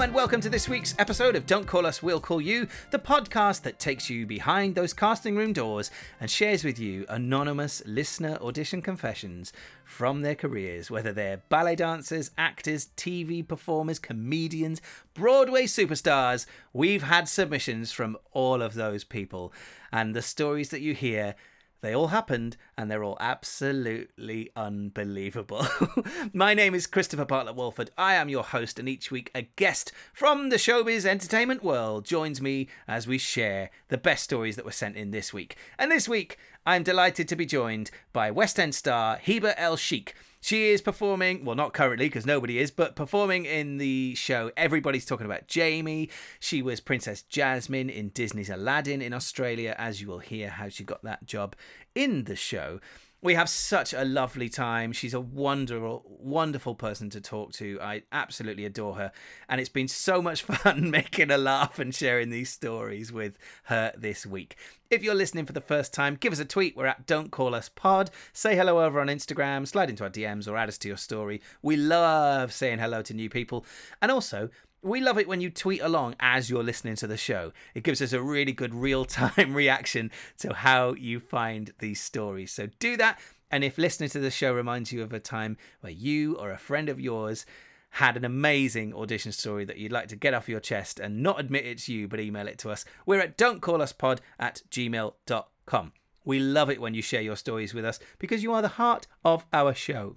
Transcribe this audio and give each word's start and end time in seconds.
And 0.00 0.14
welcome 0.14 0.40
to 0.42 0.48
this 0.48 0.68
week's 0.68 0.94
episode 0.96 1.34
of 1.34 1.44
Don't 1.44 1.66
Call 1.66 1.84
Us, 1.84 2.02
We'll 2.04 2.20
Call 2.20 2.40
You, 2.40 2.68
the 2.92 3.00
podcast 3.00 3.62
that 3.62 3.80
takes 3.80 4.08
you 4.08 4.26
behind 4.26 4.76
those 4.76 4.92
casting 4.94 5.34
room 5.34 5.52
doors 5.52 5.90
and 6.20 6.30
shares 6.30 6.62
with 6.62 6.78
you 6.78 7.04
anonymous 7.08 7.82
listener 7.84 8.38
audition 8.40 8.80
confessions 8.80 9.52
from 9.84 10.22
their 10.22 10.36
careers, 10.36 10.88
whether 10.88 11.12
they're 11.12 11.42
ballet 11.48 11.74
dancers, 11.74 12.30
actors, 12.38 12.88
TV 12.96 13.46
performers, 13.46 13.98
comedians, 13.98 14.80
Broadway 15.14 15.64
superstars. 15.64 16.46
We've 16.72 17.02
had 17.02 17.28
submissions 17.28 17.90
from 17.90 18.16
all 18.30 18.62
of 18.62 18.74
those 18.74 19.02
people, 19.02 19.52
and 19.92 20.14
the 20.14 20.22
stories 20.22 20.68
that 20.70 20.80
you 20.80 20.94
hear 20.94 21.34
they 21.80 21.94
all 21.94 22.08
happened 22.08 22.56
and 22.76 22.90
they're 22.90 23.04
all 23.04 23.16
absolutely 23.20 24.50
unbelievable. 24.56 25.66
My 26.32 26.54
name 26.54 26.74
is 26.74 26.86
Christopher 26.86 27.24
Bartlett 27.24 27.54
Walford. 27.54 27.90
I 27.96 28.14
am 28.14 28.28
your 28.28 28.42
host, 28.42 28.78
and 28.78 28.88
each 28.88 29.10
week 29.10 29.30
a 29.34 29.42
guest 29.42 29.92
from 30.12 30.48
the 30.48 30.56
showbiz 30.56 31.04
entertainment 31.04 31.62
world 31.62 32.04
joins 32.04 32.40
me 32.40 32.68
as 32.86 33.06
we 33.06 33.18
share 33.18 33.70
the 33.88 33.98
best 33.98 34.24
stories 34.24 34.56
that 34.56 34.64
were 34.64 34.72
sent 34.72 34.96
in 34.96 35.10
this 35.10 35.32
week. 35.32 35.56
And 35.78 35.90
this 35.90 36.08
week, 36.08 36.38
I'm 36.66 36.82
delighted 36.82 37.28
to 37.28 37.36
be 37.36 37.46
joined 37.46 37.90
by 38.12 38.30
West 38.30 38.58
End 38.58 38.74
star 38.74 39.18
Hiba 39.18 39.56
Elchikhe 39.56 40.12
she 40.40 40.70
is 40.70 40.80
performing, 40.80 41.44
well, 41.44 41.56
not 41.56 41.72
currently 41.72 42.06
because 42.06 42.26
nobody 42.26 42.58
is, 42.58 42.70
but 42.70 42.96
performing 42.96 43.44
in 43.44 43.78
the 43.78 44.14
show 44.14 44.50
Everybody's 44.56 45.04
Talking 45.04 45.26
About 45.26 45.48
Jamie. 45.48 46.10
She 46.38 46.62
was 46.62 46.80
Princess 46.80 47.22
Jasmine 47.22 47.90
in 47.90 48.10
Disney's 48.10 48.50
Aladdin 48.50 49.02
in 49.02 49.12
Australia, 49.12 49.74
as 49.78 50.00
you 50.00 50.08
will 50.08 50.20
hear 50.20 50.50
how 50.50 50.68
she 50.68 50.84
got 50.84 51.02
that 51.02 51.26
job 51.26 51.56
in 51.94 52.24
the 52.24 52.36
show 52.36 52.80
we 53.20 53.34
have 53.34 53.48
such 53.48 53.92
a 53.92 54.04
lovely 54.04 54.48
time. 54.48 54.92
She's 54.92 55.14
a 55.14 55.20
wonderful, 55.20 56.04
wonderful 56.06 56.76
person 56.76 57.10
to 57.10 57.20
talk 57.20 57.52
to. 57.54 57.78
I 57.82 58.02
absolutely 58.12 58.64
adore 58.64 58.94
her. 58.94 59.12
And 59.48 59.60
it's 59.60 59.68
been 59.68 59.88
so 59.88 60.22
much 60.22 60.42
fun 60.44 60.90
making 60.90 61.30
her 61.30 61.38
laugh 61.38 61.78
and 61.78 61.94
sharing 61.94 62.30
these 62.30 62.50
stories 62.50 63.12
with 63.12 63.36
her 63.64 63.92
this 63.96 64.24
week. 64.24 64.56
If 64.90 65.02
you're 65.02 65.14
listening 65.14 65.46
for 65.46 65.52
the 65.52 65.60
first 65.60 65.92
time, 65.92 66.14
give 66.14 66.32
us 66.32 66.38
a 66.38 66.44
tweet. 66.44 66.76
We're 66.76 66.86
at 66.86 67.06
Don't 67.06 67.30
Call 67.30 67.54
Us 67.54 67.68
Pod. 67.68 68.10
Say 68.32 68.54
hello 68.54 68.84
over 68.84 69.00
on 69.00 69.08
Instagram, 69.08 69.66
slide 69.66 69.90
into 69.90 70.04
our 70.04 70.10
DMs, 70.10 70.48
or 70.48 70.56
add 70.56 70.68
us 70.68 70.78
to 70.78 70.88
your 70.88 70.96
story. 70.96 71.42
We 71.60 71.76
love 71.76 72.52
saying 72.52 72.78
hello 72.78 73.02
to 73.02 73.14
new 73.14 73.28
people. 73.28 73.66
And 74.00 74.10
also, 74.12 74.48
we 74.82 75.00
love 75.00 75.18
it 75.18 75.28
when 75.28 75.40
you 75.40 75.50
tweet 75.50 75.80
along 75.80 76.14
as 76.20 76.48
you're 76.48 76.62
listening 76.62 76.96
to 76.96 77.06
the 77.06 77.16
show. 77.16 77.52
It 77.74 77.82
gives 77.82 78.00
us 78.00 78.12
a 78.12 78.22
really 78.22 78.52
good 78.52 78.74
real 78.74 79.04
time 79.04 79.54
reaction 79.54 80.10
to 80.38 80.54
how 80.54 80.94
you 80.94 81.20
find 81.20 81.72
these 81.78 82.00
stories. 82.00 82.52
So 82.52 82.68
do 82.78 82.96
that. 82.96 83.18
And 83.50 83.64
if 83.64 83.78
listening 83.78 84.10
to 84.10 84.20
the 84.20 84.30
show 84.30 84.52
reminds 84.52 84.92
you 84.92 85.02
of 85.02 85.12
a 85.12 85.20
time 85.20 85.56
where 85.80 85.92
you 85.92 86.36
or 86.36 86.50
a 86.50 86.58
friend 86.58 86.88
of 86.88 87.00
yours 87.00 87.46
had 87.92 88.16
an 88.16 88.24
amazing 88.24 88.94
audition 88.94 89.32
story 89.32 89.64
that 89.64 89.78
you'd 89.78 89.92
like 89.92 90.08
to 90.08 90.16
get 90.16 90.34
off 90.34 90.48
your 90.48 90.60
chest 90.60 91.00
and 91.00 91.22
not 91.22 91.40
admit 91.40 91.64
it's 91.64 91.88
you, 91.88 92.06
but 92.06 92.20
email 92.20 92.46
it 92.46 92.58
to 92.58 92.70
us, 92.70 92.84
we're 93.06 93.20
at 93.20 93.38
don'tcalluspod 93.38 94.18
at 94.38 94.62
gmail.com. 94.70 95.92
We 96.24 96.38
love 96.38 96.68
it 96.68 96.80
when 96.80 96.92
you 96.92 97.00
share 97.00 97.22
your 97.22 97.36
stories 97.36 97.72
with 97.72 97.86
us 97.86 97.98
because 98.18 98.42
you 98.42 98.52
are 98.52 98.60
the 98.60 98.68
heart 98.68 99.06
of 99.24 99.46
our 99.52 99.72
show. 99.72 100.16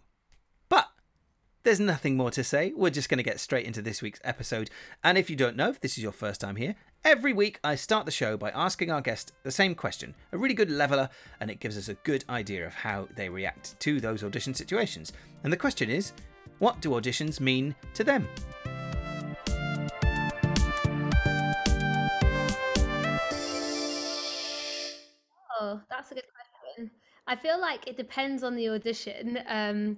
There's 1.64 1.80
nothing 1.80 2.18
more 2.18 2.32
to 2.32 2.44
say. 2.44 2.74
We're 2.76 2.90
just 2.90 3.08
going 3.08 3.20
to 3.20 3.24
get 3.24 3.40
straight 3.40 3.68
into 3.68 3.84
this 3.84 4.02
week's 4.02 4.20
episode. 4.24 4.72
And 5.04 5.16
if 5.16 5.30
you 5.30 5.36
don't 5.36 5.56
know, 5.56 5.70
if 5.70 5.80
this 5.80 5.96
is 5.96 6.02
your 6.02 6.12
first 6.12 6.42
time 6.42 6.56
here, 6.56 6.74
every 7.04 7.34
week 7.34 7.60
I 7.64 7.76
start 7.76 8.06
the 8.06 8.12
show 8.12 8.36
by 8.36 8.50
asking 8.50 8.90
our 8.90 9.00
guest 9.00 9.32
the 9.44 9.52
same 9.52 9.76
question, 9.76 10.16
a 10.32 10.40
really 10.40 10.56
good 10.56 10.72
leveler, 10.72 11.08
and 11.40 11.52
it 11.52 11.60
gives 11.60 11.78
us 11.78 11.88
a 11.88 11.94
good 11.94 12.26
idea 12.28 12.66
of 12.66 12.74
how 12.74 13.08
they 13.16 13.30
react 13.30 13.80
to 13.82 14.02
those 14.02 14.24
audition 14.24 14.56
situations. 14.56 15.14
And 15.44 15.54
the 15.54 15.58
question 15.58 15.92
is 15.92 16.14
what 16.58 16.82
do 16.82 16.90
auditions 16.90 17.40
mean 17.40 17.76
to 17.94 18.04
them? 18.04 18.28
Oh, 25.60 25.80
that's 25.92 26.10
a 26.10 26.16
good 26.16 26.24
question. 26.34 26.90
I 27.28 27.36
feel 27.36 27.62
like 27.62 27.88
it 27.88 27.98
depends 27.98 28.42
on 28.42 28.56
the 28.56 28.70
audition. 28.70 29.38
Um, 29.48 29.98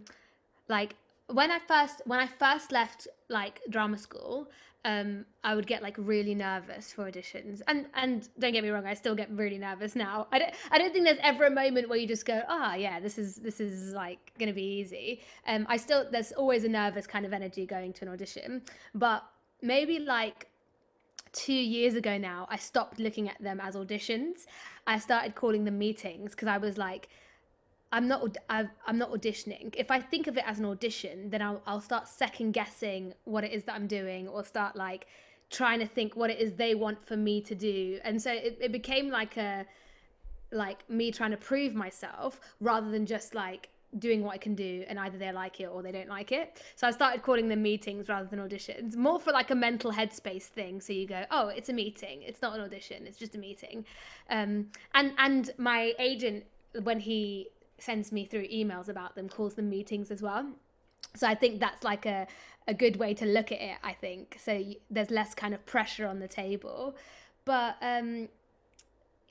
like 0.67 0.95
when 1.33 1.51
I 1.51 1.59
first 1.59 2.01
when 2.05 2.19
I 2.19 2.27
first 2.27 2.71
left 2.71 3.07
like 3.29 3.61
drama 3.69 3.97
school, 3.97 4.49
um, 4.85 5.25
I 5.43 5.55
would 5.55 5.65
get 5.65 5.81
like 5.81 5.95
really 5.97 6.35
nervous 6.35 6.93
for 6.93 7.09
auditions, 7.09 7.61
and 7.67 7.87
and 7.95 8.29
don't 8.37 8.51
get 8.51 8.63
me 8.63 8.69
wrong, 8.69 8.85
I 8.85 8.93
still 8.93 9.15
get 9.15 9.29
really 9.31 9.57
nervous 9.57 9.95
now. 9.95 10.27
I 10.31 10.39
don't 10.39 10.53
I 10.71 10.77
don't 10.77 10.93
think 10.93 11.05
there's 11.05 11.17
ever 11.21 11.45
a 11.45 11.51
moment 11.51 11.89
where 11.89 11.97
you 11.97 12.07
just 12.07 12.25
go, 12.25 12.41
ah, 12.47 12.71
oh, 12.73 12.75
yeah, 12.75 12.99
this 12.99 13.17
is 13.17 13.35
this 13.37 13.59
is 13.59 13.93
like 13.93 14.31
gonna 14.39 14.53
be 14.53 14.63
easy. 14.63 15.21
Um, 15.47 15.65
I 15.67 15.77
still 15.77 16.05
there's 16.11 16.31
always 16.33 16.63
a 16.65 16.69
nervous 16.69 17.07
kind 17.07 17.25
of 17.25 17.33
energy 17.33 17.65
going 17.65 17.93
to 17.93 18.05
an 18.05 18.11
audition, 18.11 18.61
but 18.93 19.23
maybe 19.61 19.99
like 19.99 20.47
two 21.31 21.53
years 21.53 21.95
ago 21.95 22.17
now, 22.17 22.45
I 22.49 22.57
stopped 22.57 22.99
looking 22.99 23.27
at 23.27 23.41
them 23.41 23.59
as 23.59 23.75
auditions. 23.75 24.45
I 24.85 24.99
started 24.99 25.33
calling 25.33 25.65
them 25.65 25.79
meetings 25.79 26.31
because 26.31 26.47
I 26.47 26.57
was 26.57 26.77
like 26.77 27.09
I'm 27.93 28.07
not 28.07 28.37
i 28.49 28.67
am 28.87 28.97
not 28.97 29.11
auditioning. 29.11 29.73
If 29.77 29.91
I 29.91 29.99
think 30.01 30.25
of 30.25 30.35
it 30.35 30.43
as 30.47 30.57
an 30.57 30.65
audition, 30.65 31.29
then 31.29 31.43
I'll, 31.43 31.61
I'll 31.67 31.79
start 31.79 32.07
second 32.07 32.51
guessing 32.51 33.13
what 33.25 33.43
it 33.43 33.51
is 33.53 33.63
that 33.65 33.75
I'm 33.75 33.87
doing, 33.87 34.27
or 34.27 34.43
start 34.43 34.75
like 34.75 35.05
trying 35.51 35.79
to 35.79 35.85
think 35.85 36.15
what 36.15 36.31
it 36.31 36.39
is 36.39 36.53
they 36.53 36.73
want 36.73 37.05
for 37.05 37.15
me 37.15 37.39
to 37.41 37.53
do. 37.53 37.99
And 38.03 38.19
so 38.19 38.31
it, 38.31 38.57
it 38.59 38.71
became 38.71 39.09
like 39.09 39.37
a 39.37 39.65
like 40.51 40.87
me 40.89 41.11
trying 41.11 41.31
to 41.31 41.37
prove 41.37 41.75
myself 41.75 42.39
rather 42.59 42.89
than 42.89 43.05
just 43.05 43.35
like 43.35 43.69
doing 43.99 44.23
what 44.23 44.33
I 44.33 44.37
can 44.37 44.55
do 44.55 44.83
and 44.87 44.99
either 44.99 45.19
they 45.19 45.31
like 45.31 45.59
it 45.59 45.65
or 45.65 45.83
they 45.83 45.91
don't 45.91 46.09
like 46.09 46.31
it. 46.31 46.61
So 46.75 46.87
I 46.87 46.91
started 46.91 47.21
calling 47.21 47.47
them 47.47 47.61
meetings 47.61 48.09
rather 48.09 48.27
than 48.27 48.39
auditions, 48.39 48.95
more 48.95 49.19
for 49.19 49.31
like 49.31 49.51
a 49.51 49.55
mental 49.55 49.91
headspace 49.91 50.45
thing. 50.45 50.81
So 50.81 50.93
you 50.93 51.05
go, 51.07 51.25
oh, 51.29 51.49
it's 51.49 51.69
a 51.69 51.73
meeting. 51.73 52.23
It's 52.23 52.41
not 52.41 52.55
an 52.55 52.61
audition. 52.61 53.05
It's 53.05 53.17
just 53.17 53.35
a 53.35 53.39
meeting. 53.39 53.85
Um, 54.31 54.71
and 54.95 55.13
and 55.19 55.51
my 55.59 55.93
agent 55.99 56.45
when 56.81 56.99
he 56.99 57.49
sends 57.83 58.11
me 58.11 58.25
through 58.25 58.47
emails 58.47 58.87
about 58.87 59.15
them, 59.15 59.27
calls 59.27 59.55
them 59.55 59.69
meetings 59.69 60.11
as 60.11 60.21
well. 60.21 60.45
So 61.15 61.27
I 61.27 61.35
think 61.35 61.59
that's 61.59 61.83
like 61.83 62.05
a, 62.05 62.27
a 62.67 62.73
good 62.73 62.95
way 62.95 63.13
to 63.15 63.25
look 63.25 63.51
at 63.51 63.61
it, 63.61 63.77
I 63.83 63.93
think. 63.93 64.37
So 64.43 64.53
you, 64.53 64.75
there's 64.89 65.11
less 65.11 65.33
kind 65.33 65.53
of 65.53 65.65
pressure 65.65 66.07
on 66.07 66.19
the 66.19 66.27
table. 66.27 66.95
But 67.45 67.75
um, 67.81 68.29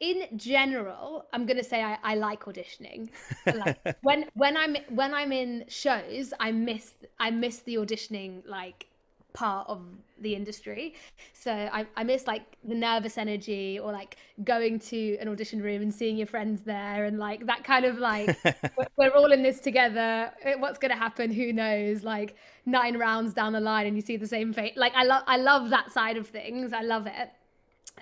in 0.01 0.27
general, 0.37 1.27
I'm 1.33 1.47
gonna 1.47 1.65
say 1.65 1.83
I, 1.83 1.97
I 2.03 2.15
like 2.15 2.45
auditioning. 2.45 3.09
like 3.55 3.79
when 4.03 4.27
when 4.35 4.57
I'm 4.57 4.77
when 4.91 5.15
I'm 5.15 5.33
in 5.33 5.65
shows, 5.69 6.35
I 6.39 6.53
miss 6.53 6.93
I 7.19 7.31
miss 7.31 7.61
the 7.61 7.77
auditioning 7.77 8.43
like 8.47 8.87
part 9.33 9.69
of 9.69 9.83
the 10.21 10.35
industry. 10.35 10.95
So 11.33 11.53
I, 11.53 11.87
I 11.97 12.05
miss 12.05 12.27
like 12.27 12.57
the 12.65 12.75
nervous 12.75 13.19
energy 13.19 13.79
or 13.79 13.93
like 13.93 14.17
going 14.45 14.79
to 14.79 15.17
an 15.19 15.29
audition 15.29 15.61
room 15.61 15.83
and 15.83 15.93
seeing 15.93 16.17
your 16.17 16.27
friends 16.27 16.63
there 16.63 17.05
and 17.05 17.19
like 17.19 17.47
that 17.47 17.65
kind 17.65 17.85
of 17.85 17.99
like 17.99 18.37
we're, 18.97 19.11
all 19.11 19.33
in 19.33 19.43
this 19.43 19.61
together. 19.61 20.33
What's 20.59 20.79
gonna 20.79 20.97
happen? 20.97 21.31
Who 21.33 21.53
knows? 21.53 22.05
Like 22.05 22.37
nine 22.67 22.97
rounds 22.97 23.35
down 23.35 23.53
the 23.53 23.61
line 23.61 23.87
and 23.87 23.97
you 23.97 24.03
see 24.03 24.17
the 24.17 24.27
same 24.27 24.53
fate. 24.53 24.77
Like 24.77 24.95
I 24.95 25.05
love 25.05 25.25
I 25.27 25.37
love 25.37 25.71
that 25.71 25.91
side 25.91 26.17
of 26.17 26.29
things. 26.29 26.73
I 26.73 26.83
love 26.83 27.07
it. 27.07 27.31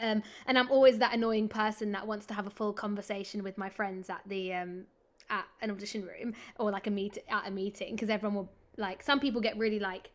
Um, 0.01 0.23
and 0.47 0.59
I'm 0.59 0.71
always 0.71 0.99
that 0.99 1.15
annoying 1.15 1.49
person 1.49 1.93
that 1.93 2.07
wants 2.07 2.27
to 2.27 2.35
have 2.35 2.47
a 2.47 2.51
full 2.51 2.73
conversation 2.73 3.43
with 3.43 3.59
my 3.59 3.69
friends 3.69 4.09
at 4.09 4.21
the 4.27 4.55
um, 4.55 4.85
at 5.31 5.47
an 5.63 5.71
audition 5.71 6.03
room 6.03 6.35
or 6.59 6.71
like 6.71 6.87
a 6.87 6.91
meet 6.91 7.19
at 7.29 7.47
a 7.47 7.51
meeting 7.51 7.95
because 7.95 8.11
everyone 8.11 8.35
will 8.37 8.51
like 8.77 9.03
some 9.03 9.21
people 9.21 9.41
get 9.41 9.57
really 9.59 9.79
like 9.79 10.11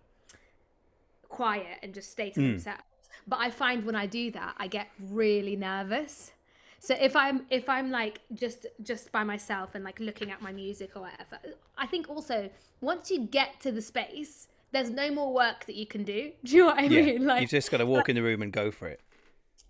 quiet 1.29 1.79
and 1.83 1.93
just 1.93 2.11
stay 2.11 2.29
to 2.31 2.39
mm. 2.39 2.51
themselves. 2.51 2.83
But 3.27 3.39
I 3.39 3.49
find 3.49 3.85
when 3.85 3.95
I 3.95 4.05
do 4.05 4.31
that, 4.31 4.55
I 4.57 4.67
get 4.67 4.87
really 4.99 5.55
nervous. 5.55 6.31
So 6.79 6.95
if 6.99 7.15
I'm 7.15 7.45
if 7.49 7.67
I'm 7.67 7.89
like 7.89 8.19
just 8.33 8.67
just 8.83 9.11
by 9.11 9.23
myself 9.23 9.73
and 9.73 9.83
like 9.83 9.99
looking 9.99 10.29
at 10.31 10.41
my 10.41 10.51
music 10.51 10.91
or 10.95 11.01
whatever, 11.01 11.39
I 11.77 11.87
think 11.87 12.09
also 12.09 12.49
once 12.81 13.09
you 13.09 13.21
get 13.21 13.59
to 13.61 13.71
the 13.71 13.81
space, 13.81 14.49
there's 14.71 14.91
no 14.91 15.09
more 15.09 15.33
work 15.33 15.65
that 15.65 15.75
you 15.75 15.87
can 15.87 16.03
do. 16.03 16.31
Do 16.43 16.55
you 16.55 16.61
know 16.61 16.67
what 16.67 16.77
I 16.77 16.83
yeah, 16.83 17.01
mean? 17.01 17.25
Like 17.25 17.41
you've 17.41 17.49
just 17.49 17.71
got 17.71 17.77
to 17.77 17.85
walk 17.85 18.01
like, 18.01 18.09
in 18.09 18.15
the 18.15 18.21
room 18.21 18.41
and 18.43 18.51
go 18.51 18.69
for 18.69 18.87
it. 18.87 18.99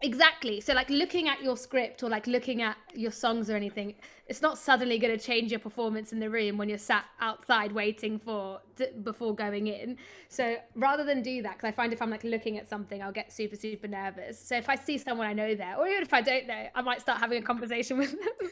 Exactly. 0.02 0.60
So 0.62 0.74
like 0.74 0.90
looking 0.90 1.30
at 1.30 1.42
your 1.42 1.58
script 1.58 2.04
or 2.04 2.10
like 2.10 2.28
looking 2.28 2.62
at 2.62 2.78
your 2.94 3.12
songs 3.12 3.50
or 3.50 3.56
anything, 3.56 3.96
it's 4.28 4.42
not 4.42 4.58
suddenly 4.58 5.00
going 5.00 5.18
to 5.18 5.24
change 5.24 5.52
your 5.52 5.60
performance 5.60 6.12
in 6.12 6.20
the 6.20 6.30
room 6.30 6.58
when 6.58 6.70
you're 6.70 6.78
sat 6.78 7.06
outside 7.22 7.72
waiting 7.72 8.20
for 8.20 8.60
to, 8.76 8.88
before 9.04 9.34
going 9.34 9.68
in. 9.68 9.98
So 10.28 10.58
rather 10.76 11.04
than 11.06 11.22
do 11.24 11.42
that, 11.44 11.54
because 11.54 11.70
I 11.70 11.72
find 11.72 11.94
if 11.94 12.02
I'm 12.02 12.12
like 12.12 12.24
looking 12.24 12.58
at 12.58 12.68
something, 12.68 13.02
I'll 13.02 13.12
get 13.14 13.32
super 13.32 13.56
super 13.56 13.88
nervous. 13.88 14.38
So 14.38 14.56
if 14.58 14.70
I 14.70 14.76
see 14.76 14.98
someone 14.98 15.28
I 15.28 15.34
know 15.34 15.56
there, 15.56 15.76
or 15.78 15.88
even 15.88 16.04
if 16.04 16.14
I 16.14 16.22
don't 16.22 16.46
know, 16.46 16.68
I 16.76 16.82
might 16.82 17.02
start 17.02 17.20
having 17.20 17.42
a 17.42 17.46
conversation 17.46 17.98
with 17.98 18.12
them. 18.12 18.50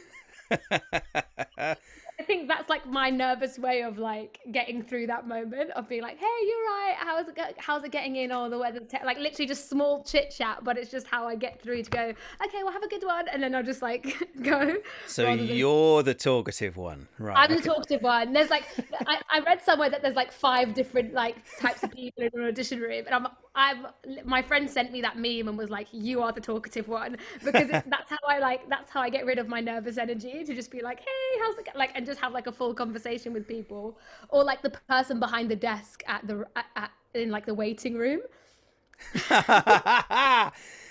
I 2.24 2.25
think 2.25 2.48
that's 2.48 2.70
like 2.70 2.88
my 2.88 3.10
nervous 3.10 3.60
way 3.60 3.81
of 3.81 3.98
like 3.98 4.40
getting 4.50 4.81
through 4.81 5.08
that 5.08 5.28
moment 5.28 5.72
of 5.72 5.90
being 5.90 6.02
like, 6.02 6.18
"Hey, 6.18 6.25
you're 6.48 6.64
right. 6.64 6.96
How's 6.98 7.28
it? 7.28 7.36
Go- 7.36 7.54
how's 7.58 7.84
it 7.84 7.92
getting 7.92 8.16
in? 8.16 8.31
Or 8.31 8.50
the 8.50 8.58
weather? 8.58 8.80
Te-? 8.80 9.04
Like 9.04 9.18
literally 9.18 9.46
just 9.46 9.70
small 9.70 10.06
chit 10.06 10.31
chat, 10.31 10.64
but 10.64 10.78
it's 10.78 10.90
just 10.90 11.06
how 11.06 11.28
I 11.28 11.36
get 11.36 11.62
through 11.62 11.84
to 11.84 11.90
go. 11.90 12.14
Okay, 12.46 12.64
well, 12.64 12.72
have 12.72 12.81
a 12.81 12.88
good 12.88 13.04
one, 13.04 13.28
and 13.28 13.44
then 13.44 13.54
I'll 13.54 13.62
just 13.62 13.81
like 13.81 14.16
go. 14.42 14.78
So 15.06 15.34
you're 15.34 16.02
the 16.02 16.14
talkative 16.14 16.78
one, 16.78 17.10
right? 17.20 17.36
I'm 17.36 17.52
okay. 17.52 17.60
the 17.60 17.68
talkative 17.68 18.02
one. 18.02 18.31
There's 18.31 18.50
like 18.50 18.64
I, 19.06 19.19
I 19.30 19.40
read 19.42 19.62
somewhere 19.62 19.90
that 19.90 20.02
there's 20.02 20.16
like 20.16 20.31
five 20.31 20.74
different 20.74 21.14
like 21.14 21.36
types 21.60 21.84
of 21.84 21.92
people 21.92 22.24
in 22.24 22.30
an 22.40 22.48
audition 22.48 22.80
room, 22.80 23.04
and 23.06 23.14
I'm 23.14 23.28
I'm 23.56 23.88
my 24.26 24.42
friend 24.42 24.68
sent 24.68 24.92
me 24.92 25.02
that 25.02 25.18
meme 25.18 25.48
and 25.48 25.58
was 25.58 25.70
like, 25.70 25.88
"You 25.92 26.22
are 26.24 26.32
the 26.32 26.42
talkative 26.42 26.88
one," 26.88 27.18
because 27.44 27.70
it, 27.70 27.84
that's 27.88 28.10
how 28.10 28.18
I 28.28 28.40
like. 28.40 28.68
That's 28.68 28.90
how 28.90 29.02
I 29.02 29.10
get 29.10 29.26
rid 29.26 29.38
of 29.38 29.48
my 29.48 29.60
nervous 29.60 29.98
energy 29.98 30.44
to 30.44 30.56
just 30.56 30.72
be 30.72 30.82
like, 30.82 31.00
"Hey, 31.00 31.40
how's 31.40 31.58
it?" 31.60 31.68
Like, 31.76 31.92
and 31.94 32.06
just 32.06 32.20
have 32.20 32.32
like 32.34 32.48
a 32.48 32.52
full 32.52 32.74
conversation 32.74 33.32
with 33.32 33.48
people, 33.48 34.00
or 34.30 34.44
like 34.44 34.64
the 34.64 34.72
person 34.90 35.20
behind 35.20 35.52
the 35.52 35.56
desk 35.56 36.04
at 36.08 36.26
the 36.28 36.48
at, 36.56 36.66
at, 36.76 36.92
in 37.14 37.30
like 37.30 37.46
the 37.46 37.54
waiting 37.54 37.94
room. 37.94 38.22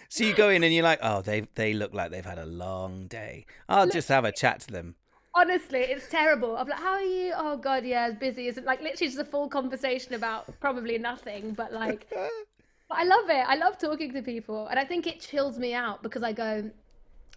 so 0.08 0.24
you 0.24 0.34
go 0.34 0.48
in 0.50 0.62
and 0.62 0.72
you're 0.72 0.84
like, 0.84 1.00
"Oh, 1.02 1.20
they 1.22 1.48
they 1.56 1.74
look 1.74 1.92
like 1.92 2.12
they've 2.12 2.24
had 2.24 2.38
a 2.38 2.46
long 2.46 3.08
day. 3.08 3.46
I'll 3.68 3.88
just 3.88 4.08
have 4.08 4.24
a 4.24 4.30
chat 4.32 4.60
to 4.60 4.68
them." 4.68 4.94
Honestly, 5.34 5.80
it's 5.80 6.08
terrible. 6.08 6.56
I'm 6.58 6.68
like, 6.68 6.78
how 6.78 6.92
are 6.92 7.02
you? 7.02 7.32
Oh 7.34 7.56
God, 7.56 7.84
yeah, 7.86 8.08
it's 8.08 8.18
busy. 8.18 8.48
It's 8.48 8.60
like 8.60 8.82
literally 8.82 9.06
just 9.06 9.18
a 9.18 9.24
full 9.24 9.48
conversation 9.48 10.12
about 10.12 10.44
probably 10.60 10.98
nothing, 10.98 11.54
but 11.54 11.72
like, 11.72 12.06
I 12.96 13.04
love 13.04 13.28
it. 13.28 13.44
I 13.46 13.56
love 13.56 13.78
talking 13.78 14.12
to 14.12 14.22
people, 14.22 14.66
and 14.68 14.78
I 14.78 14.84
think 14.84 15.06
it 15.06 15.20
chills 15.20 15.58
me 15.58 15.74
out 15.74 16.02
because 16.02 16.22
I 16.22 16.32
go, 16.32 16.70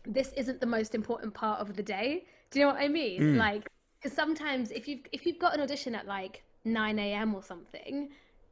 this 0.05 0.31
isn't 0.33 0.59
the 0.59 0.67
most 0.67 0.95
important 0.95 1.33
part 1.33 1.59
of 1.59 1.75
the 1.75 1.83
day. 1.83 2.25
Do 2.51 2.59
you 2.59 2.65
know 2.65 2.73
what 2.73 2.81
I 2.81 2.87
mean? 2.87 3.21
Mm. 3.21 3.37
Like, 3.37 3.69
because 3.99 4.15
sometimes 4.15 4.71
if 4.71 4.87
you've 4.87 5.01
if 5.11 5.25
you've 5.25 5.39
got 5.39 5.53
an 5.53 5.61
audition 5.61 5.95
at 5.95 6.05
like 6.05 6.43
9 6.63 6.99
a.m. 6.99 7.35
or 7.35 7.43
something, 7.43 8.09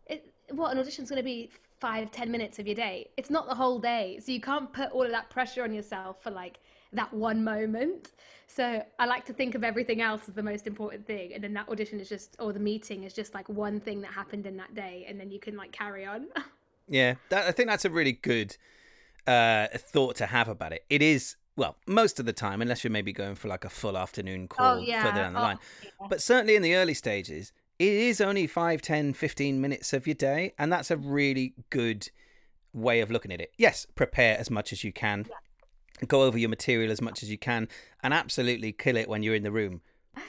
it, 0.08 0.34
what 0.52 0.72
an 0.72 0.80
audition's 0.80 1.10
going 1.10 1.22
to 1.22 1.24
be 1.24 1.50
five 1.80 2.12
ten 2.12 2.32
minutes 2.32 2.60
of 2.60 2.68
your 2.68 2.76
day. 2.76 3.10
It's 3.18 3.30
not 3.30 3.48
the 3.48 3.56
whole 3.56 3.80
day, 3.80 4.20
so 4.24 4.32
you 4.32 4.42
can't 4.42 4.72
put 4.72 4.92
all 4.92 5.04
of 5.04 5.12
that 5.12 5.30
pressure 5.30 5.64
on 5.64 5.74
yourself 5.74 6.22
for 6.24 6.32
like 6.32 6.60
that 6.94 7.14
one 7.14 7.44
moment. 7.44 8.12
So 8.48 8.84
I 9.00 9.06
like 9.06 9.26
to 9.26 9.34
think 9.34 9.56
of 9.56 9.64
everything 9.64 10.02
else 10.02 10.28
as 10.28 10.36
the 10.36 10.44
most 10.44 10.68
important 10.68 11.06
thing, 11.06 11.34
and 11.34 11.44
then 11.44 11.54
that 11.54 11.70
audition 11.70 12.00
is 12.00 12.08
just, 12.10 12.36
or 12.40 12.54
the 12.54 12.60
meeting 12.60 13.04
is 13.04 13.14
just 13.14 13.34
like 13.34 13.50
one 13.50 13.80
thing 13.80 14.02
that 14.02 14.12
happened 14.12 14.46
in 14.46 14.58
that 14.58 14.76
day, 14.76 15.06
and 15.08 15.20
then 15.20 15.32
you 15.32 15.40
can 15.40 15.56
like 15.58 15.72
carry 15.72 16.06
on. 16.06 16.28
yeah, 16.88 17.16
that, 17.30 17.48
I 17.48 17.52
think 17.52 17.70
that's 17.70 17.86
a 17.86 17.90
really 17.90 18.14
good 18.14 18.58
uh, 19.28 19.68
thought 19.76 20.16
to 20.18 20.26
have 20.26 20.48
about 20.48 20.74
it. 20.74 20.84
It 20.90 21.02
is 21.02 21.36
well, 21.56 21.78
most 21.86 22.20
of 22.20 22.26
the 22.26 22.34
time, 22.34 22.62
unless 22.62 22.84
you're 22.84 22.92
maybe 22.92 23.14
going 23.14 23.36
for 23.36 23.48
like 23.48 23.64
a 23.64 23.70
full 23.70 23.96
afternoon 23.96 24.48
oh, 24.52 24.56
call 24.56 24.76
oh, 24.76 24.82
yeah. 24.82 25.04
further 25.04 25.18
down 25.18 25.34
the 25.34 25.40
oh, 25.40 25.44
line. 25.44 25.60
Yeah. 25.84 26.08
But 26.10 26.22
certainly 26.22 26.56
in 26.56 26.64
the 26.64 26.76
early 26.76 26.96
stages, 26.96 27.54
it 27.78 27.94
is 27.94 28.20
only 28.22 28.48
5, 28.48 28.82
10, 28.82 29.14
15 29.14 29.62
minutes 29.62 29.94
of 29.94 30.08
your 30.08 30.16
day. 30.16 30.54
And 30.58 30.74
that's 30.74 30.90
a 30.90 30.98
really 30.98 31.54
good 31.70 32.10
way 32.74 33.02
of 33.02 33.12
looking 33.12 33.32
at 33.32 33.40
it. 33.40 33.52
Yes, 33.56 33.86
prepare 33.94 34.36
as 34.40 34.50
much 34.50 34.74
as 34.74 34.84
you 34.84 34.92
can. 34.92 35.28
Yeah 35.30 35.36
go 36.08 36.24
over 36.24 36.38
your 36.38 36.50
material 36.50 36.92
as 36.92 37.02
much 37.02 37.24
as 37.24 37.30
you 37.30 37.38
can 37.38 37.68
and 38.02 38.14
absolutely 38.14 38.72
kill 38.72 38.98
it 38.98 39.08
when 39.08 39.24
you're 39.24 39.36
in 39.36 39.44
the 39.44 39.52
room. 39.52 39.82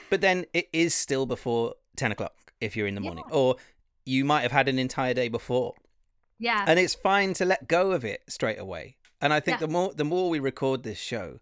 But 0.09 0.21
then 0.21 0.45
it 0.53 0.69
is 0.73 0.93
still 0.93 1.25
before 1.25 1.75
10 1.97 2.11
o'clock 2.11 2.33
if 2.61 2.75
you're 2.75 2.87
in 2.87 2.95
the 2.95 3.01
morning, 3.01 3.23
or 3.29 3.57
you 4.05 4.25
might 4.25 4.41
have 4.41 4.51
had 4.51 4.67
an 4.67 4.79
entire 4.79 5.13
day 5.13 5.27
before. 5.27 5.73
Yeah. 6.39 6.65
And 6.67 6.79
it's 6.79 6.95
fine 6.95 7.33
to 7.35 7.45
let 7.45 7.67
go 7.67 7.91
of 7.91 8.03
it 8.03 8.23
straight 8.27 8.59
away. 8.59 8.97
And 9.21 9.33
I 9.33 9.39
think 9.39 9.55
yeah. 9.59 9.67
the 9.67 9.71
more 9.71 9.93
the 9.93 10.03
more 10.03 10.29
we 10.29 10.39
record 10.39 10.83
this 10.83 10.97
show, 10.97 11.39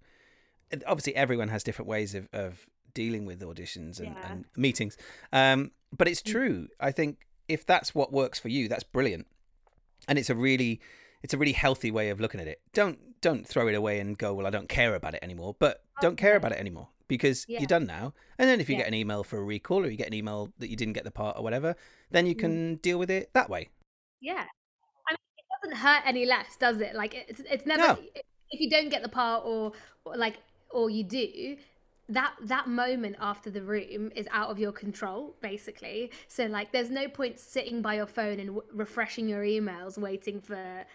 obviously 0.88 1.16
everyone 1.16 1.50
has 1.50 1.64
different 1.64 1.90
ways 1.90 2.16
of, 2.16 2.28
of 2.34 2.66
dealing 2.94 3.26
with 3.26 3.42
auditions 3.42 4.00
and, 4.00 4.16
yeah. 4.16 4.32
and 4.32 4.46
meetings. 4.56 4.98
Um, 5.32 5.72
but 5.92 6.08
it's 6.08 6.22
mm. 6.22 6.32
true. 6.32 6.68
I 6.80 6.92
think 6.92 7.28
if 7.48 7.66
that's 7.66 7.94
what 7.94 8.12
works 8.12 8.40
for 8.40 8.50
you, 8.50 8.68
that's 8.68 8.84
brilliant. 8.84 9.28
And 10.08 10.20
it's 10.20 10.30
a 10.30 10.36
really 10.36 10.82
it's 11.24 11.34
a 11.34 11.38
really 11.38 11.54
healthy 11.54 11.92
way 11.92 12.10
of 12.10 12.20
looking 12.20 12.40
at 12.40 12.48
it. 12.48 12.62
Don't 12.74 13.00
don't 13.22 13.48
throw 13.48 13.68
it 13.68 13.76
away 13.76 14.00
and 14.00 14.18
go, 14.18 14.34
well, 14.34 14.46
I 14.46 14.50
don't 14.50 14.70
care 14.70 14.96
about 14.96 15.16
it 15.16 15.24
anymore. 15.24 15.56
But 15.58 15.84
don't 16.02 16.18
care 16.18 16.36
about 16.36 16.52
it 16.52 16.60
anymore 16.60 16.90
because 17.08 17.46
yeah. 17.48 17.60
you're 17.60 17.68
done 17.68 17.86
now. 17.86 18.14
And 18.38 18.50
then 18.50 18.60
if 18.60 18.70
you 18.70 18.76
yeah. 18.76 18.82
get 18.82 18.88
an 18.90 18.94
email 18.94 19.24
for 19.24 19.40
a 19.40 19.44
recall 19.44 19.84
or 19.84 19.90
you 19.90 19.98
get 19.98 20.08
an 20.08 20.14
email 20.14 20.50
that 20.60 20.70
you 20.70 20.76
didn't 20.76 20.94
get 20.94 21.06
the 21.06 21.12
part 21.12 21.38
or 21.38 21.44
whatever, 21.44 21.76
then 22.12 22.26
you 22.26 22.36
mm. 22.36 22.40
can 22.40 22.78
mm. 22.78 22.82
deal 22.82 23.00
with 23.00 23.10
it 23.10 23.30
that 23.34 23.50
way. 23.50 23.70
Yeah, 24.22 24.46
I 24.46 24.46
mean, 24.46 24.46
it 24.46 24.63
doesn't 25.64 25.78
hurt 25.78 26.04
any 26.06 26.26
less, 26.26 26.56
does 26.58 26.82
it? 26.82 26.96
Like 26.96 27.26
it's 27.28 27.42
it's 27.50 27.66
never 27.66 27.82
no. 27.82 27.98
if 28.52 28.60
you 28.60 28.70
don't 28.70 28.90
get 28.90 29.02
the 29.02 29.10
part 29.10 29.44
or, 29.46 29.72
or 30.06 30.16
like 30.18 30.38
or 30.70 30.90
you 30.90 31.04
do 31.04 31.58
that 32.10 32.34
that 32.42 32.68
moment 32.68 33.16
after 33.20 33.50
the 33.50 33.62
room 33.62 34.12
is 34.16 34.28
out 34.32 34.50
of 34.50 34.60
your 34.60 34.74
control 34.74 35.34
basically 35.42 36.12
so 36.28 36.46
like 36.48 36.70
there's 36.74 36.90
no 36.90 37.08
point 37.08 37.40
sitting 37.40 37.82
by 37.82 37.96
your 37.96 38.06
phone 38.06 38.40
and 38.42 38.48
w- 38.50 38.64
refreshing 38.74 39.30
your 39.30 39.42
emails 39.42 39.98
waiting 39.98 40.42
for 40.42 40.86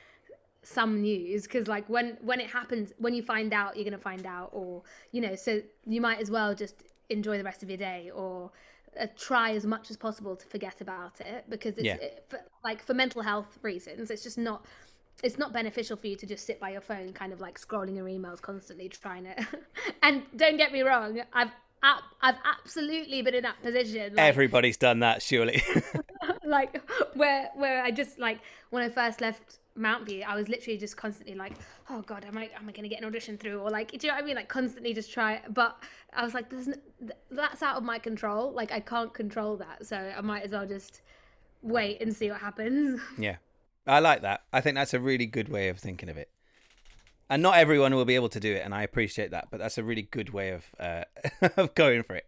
some 0.63 1.01
news 1.01 1.45
because 1.45 1.67
like 1.67 1.89
when 1.89 2.19
when 2.21 2.41
it 2.41 2.49
happens 2.49 2.93
when 2.99 3.15
you 3.15 3.23
find 3.23 3.55
out 3.55 3.75
you're 3.75 3.85
going 3.85 3.93
to 3.93 3.99
find 3.99 4.27
out 4.27 4.51
or 4.53 4.83
you 5.13 5.21
know 5.21 5.35
so 5.35 5.63
you 5.87 5.99
might 5.99 6.21
as 6.21 6.31
well 6.31 6.55
just 6.55 6.75
enjoy 7.09 7.39
the 7.39 7.45
rest 7.45 7.63
of 7.63 7.71
your 7.71 7.79
day 7.79 8.11
or 8.15 8.51
uh, 9.01 9.07
try 9.17 9.53
as 9.53 9.65
much 9.65 9.91
as 9.91 9.97
possible 9.97 10.37
to 10.37 10.47
forget 10.47 10.81
about 10.81 11.21
it 11.21 11.45
because 11.49 11.75
it's 11.77 11.85
yeah. 11.85 11.95
it, 11.95 12.25
for, 12.29 12.41
like 12.65 12.83
for 12.85 12.95
mental 12.95 13.23
health 13.23 13.59
reasons 13.63 14.11
it's 14.11 14.23
just 14.23 14.39
not 14.39 14.65
it's 15.23 15.39
not 15.39 15.53
beneficial 15.53 15.97
for 15.97 16.07
you 16.07 16.17
to 16.17 16.27
just 16.27 16.47
sit 16.47 16.61
by 16.61 16.71
your 16.71 16.81
phone 16.81 17.13
kind 17.13 17.33
of 17.33 17.41
like 17.41 17.59
scrolling 17.61 17.97
your 17.97 18.07
emails 18.07 18.41
constantly 18.41 18.89
trying 18.89 19.25
to 19.25 19.35
and 20.03 20.23
don't 20.37 20.57
get 20.57 20.73
me 20.73 20.83
wrong 20.83 21.21
i've 21.33 21.51
I've 21.83 22.35
absolutely 22.45 23.23
been 23.23 23.35
in 23.35 23.43
that 23.45 23.63
position. 23.63 24.15
Like, 24.17 24.27
Everybody's 24.27 24.77
done 24.77 25.01
that, 25.01 25.23
surely. 25.23 25.63
like 26.49 26.83
where 27.15 27.51
where 27.55 27.83
I 27.83 27.91
just 27.91 28.19
like 28.19 28.41
when 28.71 28.83
I 28.83 28.89
first 28.89 29.21
left 29.21 29.59
Mountview, 29.79 30.25
I 30.25 30.35
was 30.35 30.49
literally 30.49 30.77
just 30.77 30.97
constantly 30.97 31.35
like, 31.35 31.53
oh 31.89 32.03
god, 32.03 32.25
am 32.25 32.37
I 32.37 32.51
am 32.57 32.69
I 32.69 32.73
gonna 32.73 32.89
get 32.89 33.01
an 33.01 33.05
audition 33.05 33.39
through? 33.39 33.61
Or 33.61 33.71
like, 33.71 33.93
do 33.93 33.99
you 34.01 34.09
know 34.09 34.17
what 34.17 34.25
I 34.25 34.27
mean? 34.27 34.37
Like 34.37 34.49
constantly 34.49 34.93
just 34.93 35.13
try. 35.13 35.41
But 35.49 35.77
I 36.13 36.25
was 36.25 36.35
like, 36.35 36.51
there's 36.51 36.69
that's 37.31 37.63
out 37.63 37.77
of 37.77 37.85
my 37.85 37.99
control. 37.99 38.53
Like 38.53 38.73
I 38.73 38.81
can't 38.81 39.13
control 39.15 39.57
that, 39.59 39.87
so 39.87 39.97
I 39.97 40.21
might 40.21 40.43
as 40.43 40.51
well 40.51 40.67
just 40.67 41.03
wait 41.63 42.01
and 42.01 42.15
see 42.15 42.31
what 42.31 42.41
happens. 42.41 43.01
Yeah, 43.19 43.37
I 43.87 44.01
like 44.01 44.23
that. 44.23 44.43
I 44.53 44.61
think 44.61 44.75
that's 44.75 44.95
a 44.95 45.01
really 45.01 45.27
good 45.27 45.49
way 45.49 45.69
of 45.69 45.79
thinking 45.79 46.09
of 46.09 46.17
it. 46.17 46.31
And 47.31 47.43
not 47.43 47.59
everyone 47.59 47.95
will 47.95 48.07
be 48.07 48.15
able 48.15 48.31
to 48.31 48.41
do 48.41 48.55
it, 48.55 48.65
and 48.65 48.75
I 48.75 48.83
appreciate 48.83 49.31
that. 49.33 49.49
But 49.51 49.59
that's 49.59 49.79
a 49.79 49.85
really 49.85 50.03
good 50.03 50.31
way 50.31 50.51
of 50.51 50.65
uh, 50.81 51.05
of 51.57 51.75
going 51.75 52.03
for 52.03 52.17
it 52.17 52.27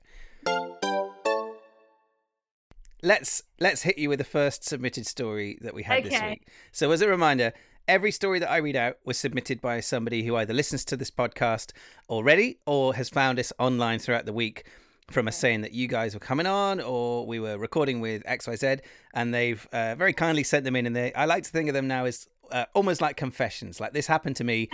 let's 3.02 3.42
let's 3.58 3.82
hit 3.82 3.98
you 3.98 4.08
with 4.08 4.18
the 4.18 4.24
first 4.24 4.64
submitted 4.64 5.06
story 5.06 5.58
that 5.60 5.74
we 5.74 5.82
had 5.82 6.00
okay. 6.00 6.08
this 6.08 6.22
week. 6.22 6.48
So 6.72 6.90
as 6.90 7.02
a 7.02 7.08
reminder, 7.08 7.52
every 7.88 8.10
story 8.10 8.38
that 8.38 8.50
I 8.50 8.58
read 8.58 8.76
out 8.76 8.98
was 9.04 9.18
submitted 9.18 9.60
by 9.60 9.80
somebody 9.80 10.24
who 10.24 10.36
either 10.36 10.54
listens 10.54 10.84
to 10.86 10.96
this 10.96 11.10
podcast 11.10 11.72
already 12.08 12.58
or 12.66 12.94
has 12.94 13.08
found 13.08 13.38
us 13.38 13.52
online 13.58 13.98
throughout 13.98 14.26
the 14.26 14.32
week 14.32 14.64
from 15.10 15.26
us 15.26 15.36
saying 15.36 15.62
that 15.62 15.72
you 15.72 15.88
guys 15.88 16.14
were 16.14 16.20
coming 16.20 16.46
on 16.46 16.80
or 16.80 17.26
we 17.26 17.40
were 17.40 17.58
recording 17.58 18.00
with 18.00 18.22
XYZ 18.24 18.80
and 19.12 19.34
they've 19.34 19.66
uh, 19.72 19.94
very 19.96 20.12
kindly 20.12 20.44
sent 20.44 20.64
them 20.64 20.76
in 20.76 20.86
and 20.86 20.94
they 20.94 21.12
I 21.14 21.24
like 21.24 21.42
to 21.42 21.50
think 21.50 21.68
of 21.68 21.74
them 21.74 21.88
now 21.88 22.04
as 22.04 22.28
uh, 22.52 22.66
almost 22.74 23.00
like 23.00 23.16
confessions 23.16 23.80
like 23.80 23.92
this 23.92 24.06
happened 24.06 24.36
to 24.36 24.44
me 24.44 24.68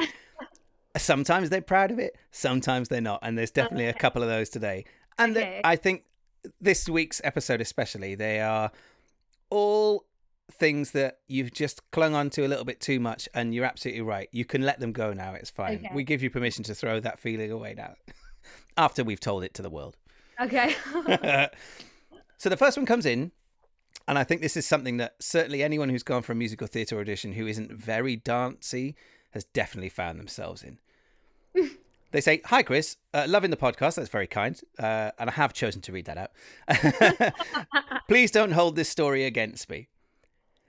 sometimes 0.99 1.49
they're 1.49 1.63
proud 1.63 1.91
of 1.91 1.99
it 1.99 2.17
sometimes 2.33 2.89
they're 2.89 3.01
not 3.01 3.21
and 3.23 3.39
there's 3.39 3.51
definitely 3.51 3.89
okay. 3.89 3.97
a 3.97 4.01
couple 4.01 4.23
of 4.23 4.29
those 4.29 4.51
today 4.51 4.85
and 5.19 5.35
okay. 5.35 5.61
the, 5.63 5.67
I 5.67 5.77
think 5.77 6.05
this 6.61 6.89
week's 6.89 7.21
episode, 7.25 7.61
especially, 7.61 8.15
they 8.15 8.41
are 8.41 8.71
all 9.51 10.07
things 10.51 10.93
that 10.93 11.19
you've 11.27 11.53
just 11.53 11.89
clung 11.91 12.15
on 12.15 12.31
to 12.31 12.47
a 12.47 12.49
little 12.49 12.65
bit 12.65 12.81
too 12.81 13.01
much, 13.01 13.29
and 13.35 13.55
you're 13.55 13.65
absolutely 13.65 14.03
right. 14.03 14.29
You 14.33 14.45
can 14.45 14.63
let 14.63 14.81
them 14.81 14.93
go 14.93 15.13
now. 15.13 15.35
It's 15.35 15.51
fine. 15.51 15.79
Okay. 15.79 15.91
We 15.95 16.05
give 16.05 16.23
you 16.23 16.31
permission 16.31 16.65
to 16.65 16.75
throw 16.75 17.01
that 17.01 17.19
feeling 17.19 17.51
away 17.51 17.75
now, 17.77 17.95
after 18.77 19.05
we've 19.05 19.21
told 19.21 19.45
it 19.45 19.55
to 19.55 19.63
the 19.63 19.71
world. 19.71 19.97
Okay. 20.41 20.75
so 22.39 22.49
the 22.49 22.57
first 22.57 22.77
one 22.77 22.87
comes 22.87 23.07
in, 23.07 23.33
and 24.09 24.19
I 24.19 24.25
think 24.25 24.41
this 24.41 24.57
is 24.57 24.67
something 24.67 24.99
that 24.99 25.17
certainly 25.21 25.63
anyone 25.63 25.89
who's 25.89 26.03
gone 26.03 26.23
for 26.23 26.33
a 26.33 26.37
musical 26.37 26.67
theatre 26.67 26.99
audition 27.01 27.33
who 27.33 27.47
isn't 27.47 27.73
very 27.73 28.17
dancey 28.17 28.95
has 29.33 29.45
definitely 29.45 29.89
found 29.89 30.19
themselves 30.19 30.63
in. 30.63 30.79
They 32.13 32.21
say, 32.21 32.41
Hi, 32.47 32.63
Chris. 32.63 32.97
Uh, 33.13 33.27
loving 33.29 33.51
the 33.51 33.57
podcast. 33.57 33.97
That's 33.97 34.09
very 34.09 34.27
kind. 34.27 34.61
Uh, 34.79 35.11
and 35.19 35.31
I 35.31 35.33
have 35.33 35.53
chosen 35.53 35.83
to 35.83 35.93
read 35.93 36.07
that 36.07 36.19
out. 36.19 37.33
Please 38.09 38.31
don't 38.31 38.53
hold 38.53 38.77
this 38.77 38.89
story 38.89 39.25
against 39.25 39.69
me. 39.69 39.89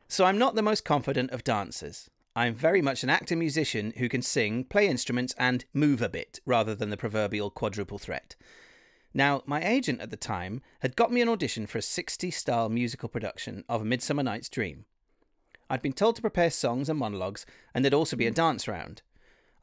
So, 0.07 0.25
I'm 0.25 0.37
not 0.37 0.55
the 0.55 0.61
most 0.61 0.85
confident 0.85 1.31
of 1.31 1.43
dancers. 1.43 2.09
I'm 2.35 2.53
very 2.53 2.83
much 2.83 3.03
an 3.03 3.09
actor 3.09 3.35
musician 3.35 3.93
who 3.97 4.07
can 4.07 4.21
sing, 4.21 4.63
play 4.63 4.87
instruments, 4.87 5.33
and 5.39 5.65
move 5.73 6.03
a 6.03 6.09
bit 6.09 6.39
rather 6.45 6.75
than 6.75 6.91
the 6.91 6.97
proverbial 6.97 7.49
quadruple 7.49 7.97
threat. 7.97 8.35
Now, 9.13 9.41
my 9.47 9.65
agent 9.65 10.01
at 10.01 10.11
the 10.11 10.17
time 10.17 10.61
had 10.81 10.95
got 10.95 11.11
me 11.11 11.21
an 11.21 11.29
audition 11.29 11.65
for 11.65 11.79
a 11.79 11.81
60 11.81 12.29
style 12.29 12.69
musical 12.69 13.09
production 13.09 13.63
of 13.67 13.81
A 13.81 13.85
Midsummer 13.85 14.21
Night's 14.21 14.49
Dream. 14.49 14.85
I'd 15.69 15.81
been 15.81 15.93
told 15.93 16.15
to 16.17 16.21
prepare 16.21 16.51
songs 16.51 16.89
and 16.89 16.99
monologues, 16.99 17.45
and 17.73 17.83
there'd 17.83 17.93
also 17.93 18.15
be 18.15 18.27
a 18.27 18.31
dance 18.31 18.67
round. 18.67 19.01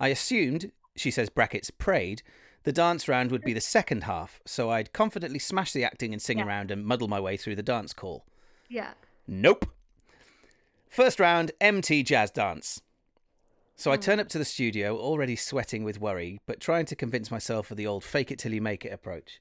I 0.01 0.09
assumed, 0.09 0.73
she 0.97 1.11
says 1.11 1.29
brackets 1.29 1.71
prayed 1.71 2.23
the 2.65 2.73
dance 2.73 3.09
round 3.09 3.31
would 3.31 3.43
be 3.43 3.53
the 3.53 3.61
second 3.61 4.05
half 4.05 4.41
so 4.47 4.71
i'd 4.71 4.93
confidently 4.93 5.39
smash 5.39 5.73
the 5.73 5.85
acting 5.85 6.13
and 6.13 6.23
sing 6.23 6.39
yeah. 6.39 6.47
around 6.47 6.71
and 6.71 6.85
muddle 6.85 7.09
my 7.09 7.21
way 7.21 7.37
through 7.37 7.57
the 7.57 7.63
dance 7.63 7.93
call 7.93 8.25
yeah 8.69 8.93
nope 9.27 9.67
first 10.89 11.21
round 11.21 11.53
mt 11.61 12.03
jazz 12.05 12.31
dance 12.31 12.81
so 13.77 13.91
I 13.91 13.97
hmm. 13.97 14.03
turn 14.03 14.21
up 14.21 14.29
to 14.29 14.39
the 14.39 14.45
studio, 14.45 14.97
already 14.97 15.37
sweating 15.37 15.85
with 15.85 16.01
worry, 16.01 16.41
but 16.47 16.61
trying 16.61 16.87
to 16.87 16.97
convince 16.97 17.31
myself 17.31 17.71
of 17.71 17.77
the 17.77 17.87
old 17.87 18.05
fake 18.05 18.31
it 18.31 18.39
till 18.39 18.55
you 18.55 18.63
make 18.63 18.85
it 18.85 18.93
approach. 18.93 19.41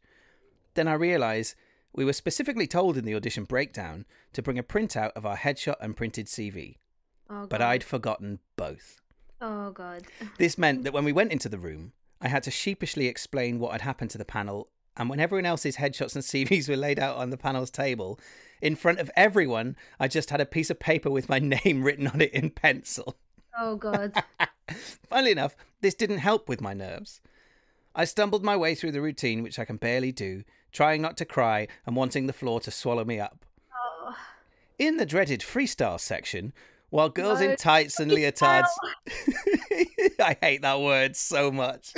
Then 0.74 0.88
I 0.88 0.94
realise 0.94 1.56
we 1.94 2.06
were 2.06 2.14
specifically 2.14 2.68
told 2.68 2.98
in 2.98 3.06
the 3.06 3.16
audition 3.16 3.44
breakdown 3.44 4.06
to 4.34 4.42
bring 4.42 4.58
a 4.58 4.64
printout 4.64 5.12
of 5.16 5.26
our 5.26 5.38
headshot 5.38 5.76
and 5.80 5.96
printed 5.96 6.26
CV. 6.26 6.78
Oh, 7.30 7.46
but 7.48 7.62
I'd 7.62 7.84
forgotten 7.84 8.40
both. 8.56 9.00
Oh 9.46 9.72
god. 9.72 10.04
This 10.38 10.58
meant 10.58 10.86
that 10.86 10.94
when 10.94 11.04
we 11.04 11.12
went 11.12 11.34
into 11.34 11.50
the 11.50 11.60
room, 11.60 11.92
I 12.22 12.30
had 12.30 12.44
to 12.44 12.52
sheepishly 12.52 13.08
explain 13.08 13.60
what 13.60 13.74
had 13.74 13.82
happened 13.82 14.10
to 14.12 14.18
the 14.18 14.24
panel. 14.24 14.70
And 14.96 15.10
when 15.10 15.20
everyone 15.20 15.46
else's 15.46 15.76
headshots 15.76 16.16
and 16.16 16.24
CVs 16.50 16.70
were 16.70 16.78
laid 16.78 16.98
out 16.98 17.18
on 17.18 17.30
the 17.30 17.38
panel's 17.38 17.70
table, 17.70 18.18
in 18.62 18.78
front 18.78 19.00
of 19.00 19.12
everyone, 19.18 19.76
I 20.00 20.08
just 20.08 20.30
had 20.30 20.40
a 20.40 20.46
piece 20.46 20.70
of 20.70 20.80
paper 20.80 21.12
with 21.12 21.28
my 21.28 21.40
name 21.66 21.84
written 21.84 22.08
on 22.08 22.22
it 22.22 22.32
in 22.32 22.52
pencil. 22.52 23.18
Oh 23.60 23.76
god. 23.76 24.14
Funnily 25.10 25.32
enough, 25.32 25.58
this 25.82 25.94
didn't 25.94 26.20
help 26.20 26.48
with 26.48 26.62
my 26.62 26.74
nerves. 26.74 27.20
I 27.94 28.06
stumbled 28.06 28.46
my 28.46 28.56
way 28.56 28.76
through 28.76 28.94
the 28.94 29.02
routine, 29.02 29.44
which 29.44 29.60
I 29.60 29.66
can 29.66 29.76
barely 29.76 30.14
do, 30.14 30.46
trying 30.72 31.02
not 31.02 31.18
to 31.18 31.26
cry 31.26 31.68
and 31.86 31.98
wanting 31.98 32.28
the 32.28 32.34
floor 32.34 32.62
to 32.62 32.72
swallow 32.72 33.04
me 33.04 33.20
up. 33.20 33.46
Oh. 33.76 34.16
In 34.80 34.96
the 34.96 35.06
dreaded 35.06 35.42
freestyle 35.42 36.00
section, 36.00 36.54
while 36.94 37.10
girls 37.10 37.40
No, 37.40 37.50
in 37.50 37.56
tights 37.56 38.00
and 38.00 38.12
leotards. 38.12 38.68
I 40.20 40.38
hate 40.40 40.62
that 40.62 40.80
word 40.80 41.16
so 41.16 41.52
much. 41.52 41.92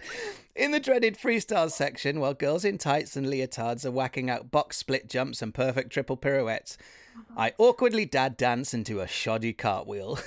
In 0.56 0.70
the 0.70 0.80
dreaded 0.80 1.18
freestyle 1.18 1.70
section, 1.70 2.18
while 2.18 2.32
girls 2.32 2.64
in 2.64 2.78
tights 2.78 3.14
and 3.14 3.26
leotards 3.26 3.84
are 3.84 3.92
whacking 3.92 4.28
out 4.28 4.50
box 4.50 4.78
split 4.78 5.08
jumps 5.08 5.42
and 5.42 5.54
perfect 5.54 5.92
triple 5.92 6.16
pirouettes, 6.16 6.78
I 7.36 7.50
uh-huh. 7.50 7.56
awkwardly 7.58 8.06
dad 8.06 8.36
dance 8.36 8.72
into 8.72 9.00
a 9.00 9.06
shoddy 9.06 9.52
cartwheel. 9.52 10.18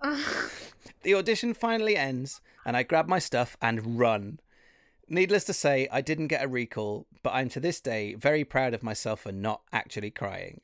the 1.02 1.14
audition 1.14 1.52
finally 1.52 1.96
ends, 1.96 2.40
and 2.64 2.76
I 2.76 2.84
grab 2.84 3.08
my 3.08 3.18
stuff 3.18 3.56
and 3.60 3.98
run. 3.98 4.38
Needless 5.08 5.44
to 5.44 5.52
say, 5.52 5.88
I 5.90 6.00
didn't 6.00 6.28
get 6.28 6.44
a 6.44 6.48
recall, 6.48 7.06
but 7.22 7.34
I'm 7.34 7.48
to 7.50 7.60
this 7.60 7.80
day 7.80 8.14
very 8.14 8.44
proud 8.44 8.74
of 8.74 8.84
myself 8.84 9.22
for 9.22 9.32
not 9.32 9.60
actually 9.72 10.12
crying. 10.12 10.60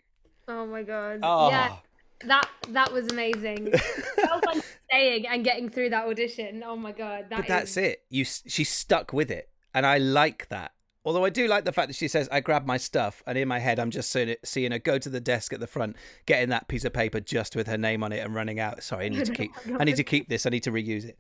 Oh 0.47 0.67
my 0.67 0.85
god. 0.85 1.21
Oh, 1.23 1.51
Yeah, 1.51 1.77
that 2.27 2.49
that 2.71 2.93
was 2.93 3.09
amazing. 3.13 3.73
staying 4.89 5.27
and 5.27 5.45
getting 5.45 5.69
through 5.69 5.91
that 5.91 6.07
audition. 6.07 6.63
Oh 6.67 6.77
my 6.77 6.93
god. 6.93 7.27
That 7.31 7.39
but 7.39 7.49
that's 7.49 7.73
is- 7.73 7.77
it. 7.77 8.03
You, 8.11 8.25
she 8.25 8.65
stuck 8.65 9.13
with 9.13 9.31
it, 9.31 9.49
and 9.75 9.87
I 9.87 9.99
like 9.99 10.49
that. 10.49 10.73
Although 11.05 11.25
I 11.25 11.31
do 11.31 11.49
like 11.49 11.65
the 11.65 11.73
fact 11.73 11.89
that 11.89 11.97
she 11.97 12.07
says, 12.07 12.29
"I 12.31 12.41
grabbed 12.41 12.67
my 12.67 12.77
stuff," 12.77 13.23
and 13.27 13.37
in 13.37 13.49
my 13.49 13.59
head, 13.59 13.81
I'm 13.81 13.91
just 13.91 14.11
seeing, 14.11 14.29
it, 14.29 14.41
seeing 14.45 14.71
her 14.71 14.79
go 14.79 14.99
to 14.99 15.09
the 15.09 15.21
desk 15.21 15.53
at 15.53 15.59
the 15.61 15.67
front, 15.67 15.97
getting 16.27 16.51
that 16.51 16.69
piece 16.69 16.85
of 16.85 16.93
paper 16.93 17.19
just 17.19 17.57
with 17.57 17.67
her 17.67 17.79
name 17.79 18.05
on 18.05 18.13
it, 18.13 18.19
and 18.25 18.35
running 18.35 18.61
out. 18.61 18.83
Sorry, 18.85 19.07
I 19.07 19.09
need 19.09 19.25
to 19.25 19.33
keep. 19.41 19.51
Oh 19.69 19.79
I 19.81 19.85
need 19.85 19.97
to 19.97 20.05
keep 20.05 20.29
this. 20.29 20.47
I 20.47 20.51
need 20.51 20.63
to 20.63 20.71
reuse 20.73 21.05
it. 21.05 21.19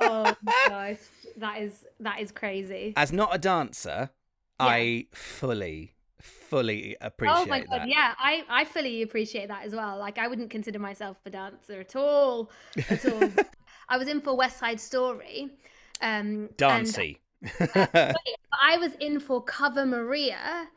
Oh 0.00 0.34
my 0.42 0.52
gosh. 0.68 0.98
That 1.38 1.62
is 1.62 1.86
that 2.00 2.20
is 2.20 2.30
crazy. 2.30 2.92
As 2.96 3.10
not 3.10 3.34
a 3.34 3.38
dancer, 3.38 4.10
I 4.60 5.06
fully, 5.14 5.93
fully 6.24 6.96
appreciate 7.00 7.24
Oh 7.26 7.46
my 7.46 7.60
god, 7.60 7.82
that. 7.82 7.88
yeah, 7.88 8.14
I 8.18 8.44
I 8.48 8.64
fully 8.64 9.02
appreciate 9.02 9.48
that 9.48 9.64
as 9.64 9.74
well. 9.74 9.98
Like 9.98 10.18
I 10.18 10.28
wouldn't 10.28 10.50
consider 10.50 10.78
myself 10.78 11.16
a 11.24 11.30
dancer 11.30 11.80
at 11.80 11.96
all, 11.96 12.50
at 12.90 13.04
all. 13.06 13.32
I 13.88 13.96
was 13.96 14.08
in 14.08 14.20
for 14.20 14.36
West 14.36 14.58
Side 14.58 14.80
Story, 14.80 15.50
um, 16.02 16.50
and 16.68 16.96
Dancey. 16.96 17.20
I 18.62 18.78
was 18.78 18.94
in 19.00 19.20
for 19.20 19.42
Cover 19.42 19.86
Maria, 19.86 20.68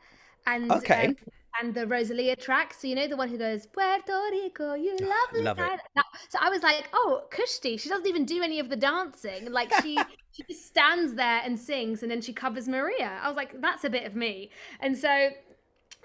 and 0.46 0.84
Okay. 0.86 0.92
um, 0.94 1.16
and 1.60 1.74
the 1.74 1.86
Rosalia 1.86 2.36
track. 2.36 2.74
So 2.74 2.86
you 2.86 2.94
know 2.94 3.08
the 3.08 3.16
one 3.16 3.28
who 3.28 3.38
goes 3.38 3.66
Puerto 3.66 4.20
Rico, 4.30 4.74
you 4.74 4.96
ah, 5.02 5.06
love 5.32 5.58
it. 5.58 5.58
island." 5.58 5.80
That- 5.94 6.04
so 6.28 6.38
I 6.40 6.50
was 6.50 6.62
like, 6.62 6.88
oh, 6.92 7.22
Kushti, 7.30 7.78
she 7.80 7.88
doesn't 7.88 8.06
even 8.06 8.24
do 8.24 8.42
any 8.42 8.60
of 8.60 8.68
the 8.68 8.76
dancing. 8.76 9.50
Like 9.50 9.72
she 9.82 9.98
she 10.32 10.42
just 10.48 10.66
stands 10.66 11.14
there 11.14 11.40
and 11.44 11.58
sings, 11.58 12.02
and 12.02 12.10
then 12.10 12.20
she 12.20 12.32
covers 12.32 12.68
Maria. 12.68 13.18
I 13.22 13.28
was 13.28 13.36
like, 13.36 13.60
that's 13.60 13.84
a 13.84 13.90
bit 13.90 14.04
of 14.04 14.14
me. 14.14 14.50
And 14.80 14.96
so 14.96 15.08
I, 15.08 15.30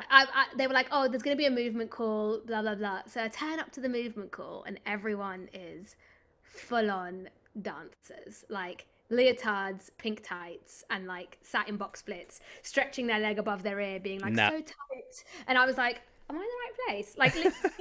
I, 0.09 0.45
they 0.57 0.67
were 0.67 0.73
like, 0.73 0.87
oh, 0.91 1.07
there's 1.07 1.21
going 1.23 1.35
to 1.35 1.41
be 1.41 1.45
a 1.45 1.51
movement 1.51 1.91
call, 1.91 2.41
blah, 2.45 2.61
blah, 2.61 2.75
blah. 2.75 3.01
So 3.07 3.23
I 3.23 3.27
turn 3.27 3.59
up 3.59 3.71
to 3.73 3.81
the 3.81 3.89
movement 3.89 4.31
call, 4.31 4.63
and 4.63 4.79
everyone 4.85 5.49
is 5.53 5.95
full 6.41 6.89
on 6.89 7.29
dancers, 7.61 8.43
like 8.49 8.85
leotards, 9.13 9.89
pink 9.97 10.23
tights, 10.23 10.83
and 10.89 11.05
like 11.07 11.37
satin 11.43 11.77
box 11.77 11.99
splits, 12.01 12.41
stretching 12.61 13.07
their 13.07 13.19
leg 13.19 13.39
above 13.39 13.63
their 13.63 13.79
ear, 13.79 13.99
being 13.99 14.19
like 14.19 14.33
Nah. 14.33 14.49
so 14.49 14.57
tight. 14.61 15.23
And 15.47 15.57
I 15.57 15.65
was 15.65 15.77
like, 15.77 16.01
am 16.29 16.37
I 16.37 16.39
in 16.39 16.45
the 16.45 16.47
right 16.63 16.87
place? 16.87 17.15
Like, 17.17 17.33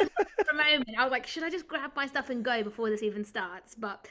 for 0.47 0.51
a 0.53 0.57
moment, 0.57 0.91
I 0.99 1.05
was 1.05 1.11
like, 1.11 1.27
should 1.27 1.43
I 1.43 1.51
just 1.51 1.67
grab 1.69 1.93
my 1.97 2.07
stuff 2.07 2.31
and 2.31 2.45
go 2.45 2.63
before 2.63 2.91
this 2.91 3.03
even 3.03 3.25
starts? 3.25 3.75
But 3.75 4.09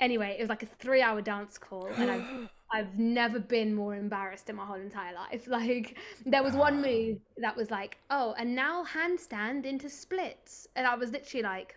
anyway, 0.00 0.36
it 0.38 0.42
was 0.42 0.48
like 0.48 0.62
a 0.62 0.66
three 0.66 1.02
hour 1.02 1.20
dance 1.20 1.58
call, 1.58 1.86
and 1.96 2.10
I've 2.10 2.26
I've 2.74 2.98
never 2.98 3.38
been 3.38 3.74
more 3.74 3.94
embarrassed 3.94 4.48
in 4.48 4.56
my 4.56 4.64
whole 4.64 4.76
entire 4.80 5.14
life. 5.14 5.46
Like 5.48 5.98
there 6.24 6.42
was 6.42 6.54
one 6.54 6.80
move 6.80 7.18
that 7.36 7.54
was 7.54 7.70
like, 7.70 7.98
oh, 8.10 8.34
and 8.38 8.54
now 8.54 8.84
handstand 8.84 9.66
into 9.66 9.90
splits, 9.90 10.68
and 10.76 10.86
I 10.86 10.94
was 10.94 11.10
literally 11.10 11.42
like, 11.42 11.76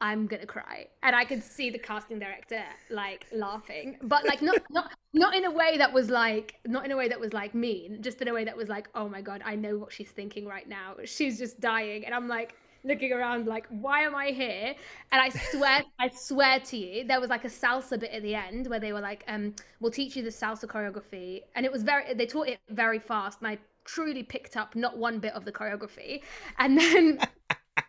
I'm 0.00 0.26
gonna 0.26 0.46
cry, 0.46 0.86
and 1.02 1.14
I 1.14 1.24
could 1.24 1.42
see 1.42 1.70
the 1.70 1.78
casting 1.78 2.18
director 2.18 2.62
like 2.88 3.26
laughing, 3.32 3.96
but 4.02 4.24
like 4.26 4.40
not 4.40 4.58
not 4.70 4.92
not 5.12 5.34
in 5.34 5.44
a 5.44 5.50
way 5.50 5.76
that 5.78 5.92
was 5.92 6.08
like 6.08 6.56
not 6.66 6.84
in 6.84 6.92
a 6.92 6.96
way 6.96 7.08
that 7.08 7.20
was 7.20 7.32
like 7.32 7.54
mean, 7.54 8.00
just 8.00 8.22
in 8.22 8.28
a 8.28 8.32
way 8.32 8.44
that 8.44 8.56
was 8.56 8.68
like, 8.68 8.88
oh 8.94 9.08
my 9.08 9.20
god, 9.20 9.42
I 9.44 9.56
know 9.56 9.76
what 9.76 9.92
she's 9.92 10.10
thinking 10.10 10.46
right 10.46 10.68
now. 10.68 10.94
She's 11.04 11.38
just 11.38 11.60
dying, 11.60 12.06
and 12.06 12.14
I'm 12.14 12.28
like 12.28 12.54
looking 12.82 13.12
around 13.12 13.46
like 13.46 13.66
why 13.68 14.00
am 14.00 14.14
i 14.14 14.28
here? 14.28 14.74
And 15.12 15.20
i 15.20 15.28
swear 15.28 15.82
i 15.98 16.08
swear 16.08 16.60
to 16.60 16.78
you 16.78 17.04
there 17.06 17.20
was 17.20 17.28
like 17.28 17.44
a 17.44 17.48
salsa 17.48 18.00
bit 18.00 18.10
at 18.10 18.22
the 18.22 18.34
end 18.34 18.68
where 18.68 18.80
they 18.80 18.94
were 18.94 19.02
like 19.02 19.22
um 19.28 19.54
we'll 19.80 19.92
teach 19.92 20.16
you 20.16 20.22
the 20.22 20.30
salsa 20.30 20.64
choreography. 20.64 21.42
And 21.54 21.66
it 21.66 21.72
was 21.72 21.82
very 21.82 22.14
they 22.14 22.26
taught 22.26 22.48
it 22.48 22.58
very 22.70 22.98
fast. 22.98 23.40
And 23.40 23.48
i 23.48 23.58
truly 23.84 24.22
picked 24.22 24.56
up 24.56 24.76
not 24.76 24.96
one 24.98 25.18
bit 25.18 25.34
of 25.34 25.44
the 25.44 25.52
choreography. 25.52 26.22
And 26.58 26.78
then 26.78 27.18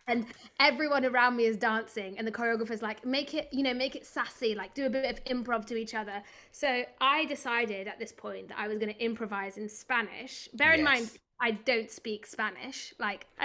and 0.06 0.26
everyone 0.58 1.04
around 1.04 1.36
me 1.36 1.44
is 1.44 1.56
dancing 1.56 2.18
and 2.18 2.26
the 2.26 2.32
choreographer's 2.32 2.82
like 2.82 3.04
make 3.04 3.34
it 3.34 3.48
you 3.52 3.62
know 3.62 3.74
make 3.74 3.94
it 3.94 4.06
sassy 4.06 4.54
like 4.54 4.74
do 4.74 4.86
a 4.86 4.90
bit 4.90 5.04
of 5.04 5.24
improv 5.24 5.64
to 5.64 5.76
each 5.76 5.94
other 5.94 6.22
so 6.50 6.82
i 7.00 7.24
decided 7.26 7.86
at 7.86 7.98
this 7.98 8.12
point 8.12 8.48
that 8.48 8.58
i 8.58 8.68
was 8.68 8.78
going 8.78 8.92
to 8.92 9.04
improvise 9.04 9.58
in 9.58 9.68
spanish 9.68 10.48
bear 10.54 10.72
in 10.72 10.82
mind 10.82 11.10
i 11.40 11.50
don't 11.50 11.90
speak 11.90 12.26
spanish 12.26 12.92
like 12.98 13.26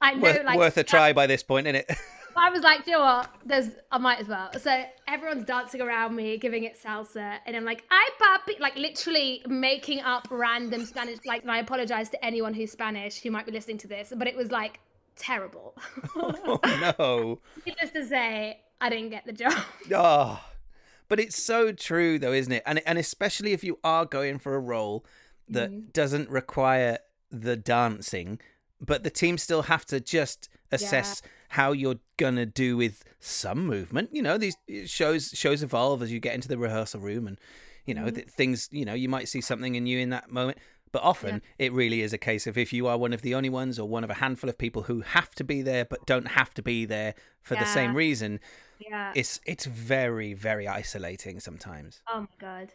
I, 0.00 0.14
know 0.14 0.22
worth, 0.22 0.44
like 0.44 0.58
worth 0.58 0.76
a 0.76 0.84
try 0.84 1.12
by 1.12 1.26
this 1.26 1.42
point, 1.42 1.66
isn't 1.66 1.76
it? 1.76 1.90
I 2.36 2.50
was 2.50 2.62
like, 2.62 2.84
"Do 2.84 2.92
you 2.92 2.96
know 2.98 3.04
what? 3.04 3.30
There's, 3.44 3.70
I 3.90 3.98
might 3.98 4.20
as 4.20 4.28
well. 4.28 4.50
So 4.58 4.84
everyone's 5.08 5.44
dancing 5.44 5.80
around 5.80 6.14
me, 6.14 6.36
giving 6.38 6.64
it 6.64 6.80
salsa, 6.80 7.38
and 7.46 7.56
I'm 7.56 7.64
like, 7.64 7.84
"I 7.90 8.08
papi," 8.20 8.60
like 8.60 8.76
literally 8.76 9.42
making 9.48 10.00
up 10.00 10.28
random 10.30 10.86
Spanish. 10.86 11.18
Like, 11.26 11.42
and 11.42 11.50
I 11.50 11.58
apologize 11.58 12.08
to 12.10 12.24
anyone 12.24 12.54
who's 12.54 12.70
Spanish 12.70 13.20
who 13.20 13.30
might 13.30 13.44
be 13.44 13.52
listening 13.52 13.78
to 13.78 13.88
this, 13.88 14.12
but 14.16 14.28
it 14.28 14.36
was 14.36 14.52
like 14.52 14.78
terrible. 15.18 15.76
oh 16.16 16.60
no. 16.98 17.40
Needless 17.66 17.90
to 17.90 18.06
say, 18.06 18.60
I 18.80 18.88
didn't 18.90 19.10
get 19.10 19.26
the 19.26 19.32
job. 19.32 19.52
Oh, 19.94 20.40
but 21.08 21.18
it's 21.20 21.42
so 21.42 21.72
true, 21.72 22.18
though, 22.18 22.32
isn't 22.32 22.52
it? 22.52 22.62
And 22.66 22.80
and 22.86 22.98
especially 22.98 23.52
if 23.52 23.62
you 23.64 23.78
are 23.84 24.04
going 24.06 24.38
for 24.38 24.54
a 24.54 24.60
role 24.60 25.04
that 25.48 25.70
Mm-hmm. 25.70 25.88
doesn't 25.92 26.28
require 26.30 26.98
the 27.30 27.56
dancing, 27.56 28.38
but 28.80 29.02
the 29.02 29.10
team 29.10 29.38
still 29.38 29.62
have 29.62 29.84
to 29.86 29.98
just 29.98 30.48
assess 30.70 31.22
how 31.50 31.72
you're 31.72 31.96
gonna 32.18 32.44
do 32.44 32.76
with 32.76 33.02
some 33.18 33.66
movement. 33.66 34.10
You 34.12 34.20
know, 34.22 34.36
these 34.38 34.56
shows 34.86 35.30
shows 35.34 35.62
evolve 35.62 36.02
as 36.02 36.12
you 36.12 36.20
get 36.20 36.34
into 36.34 36.48
the 36.48 36.58
rehearsal 36.58 37.00
room, 37.00 37.26
and 37.26 37.38
you 37.86 37.94
know 37.94 38.04
Mm-hmm. 38.06 38.14
th- 38.16 38.28
things. 38.28 38.68
You 38.70 38.84
know, 38.84 38.92
you 38.94 39.08
might 39.08 39.28
see 39.28 39.40
something 39.40 39.74
in 39.74 39.86
you 39.86 39.98
in 39.98 40.10
that 40.10 40.30
moment. 40.30 40.58
But 40.92 41.02
often 41.02 41.42
it 41.58 41.72
really 41.72 42.02
is 42.02 42.12
a 42.12 42.18
case 42.18 42.46
of 42.46 42.56
if 42.58 42.72
you 42.72 42.86
are 42.86 42.96
one 42.98 43.12
of 43.12 43.22
the 43.22 43.34
only 43.34 43.48
ones 43.50 43.78
or 43.78 43.88
one 43.88 44.04
of 44.04 44.10
a 44.10 44.14
handful 44.14 44.48
of 44.50 44.56
people 44.58 44.82
who 44.82 45.00
have 45.00 45.30
to 45.36 45.44
be 45.44 45.62
there 45.62 45.84
but 45.84 46.04
don't 46.06 46.28
have 46.28 46.54
to 46.54 46.62
be 46.62 46.84
there 46.84 47.14
for 47.42 47.54
the 47.54 47.64
same 47.66 47.94
reason, 47.94 48.40
yeah. 48.78 49.12
it's 49.14 49.40
it's 49.46 49.64
very 49.66 50.34
very 50.34 50.66
isolating 50.68 51.40
sometimes 51.40 52.02
Oh 52.08 52.20
my 52.20 52.26
god. 52.38 52.68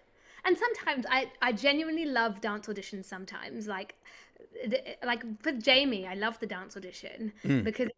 And 0.45 0.57
sometimes 0.57 1.05
I 1.09 1.31
I 1.41 1.51
genuinely 1.53 2.05
love 2.05 2.41
dance 2.41 2.67
auditions 2.67 3.05
sometimes 3.05 3.67
like 3.67 3.95
like 5.03 5.23
for 5.41 5.51
Jamie 5.51 6.05
I 6.07 6.15
love 6.15 6.39
the 6.39 6.47
dance 6.47 6.75
audition 6.77 7.33
Mm. 7.43 7.63
because 7.63 7.89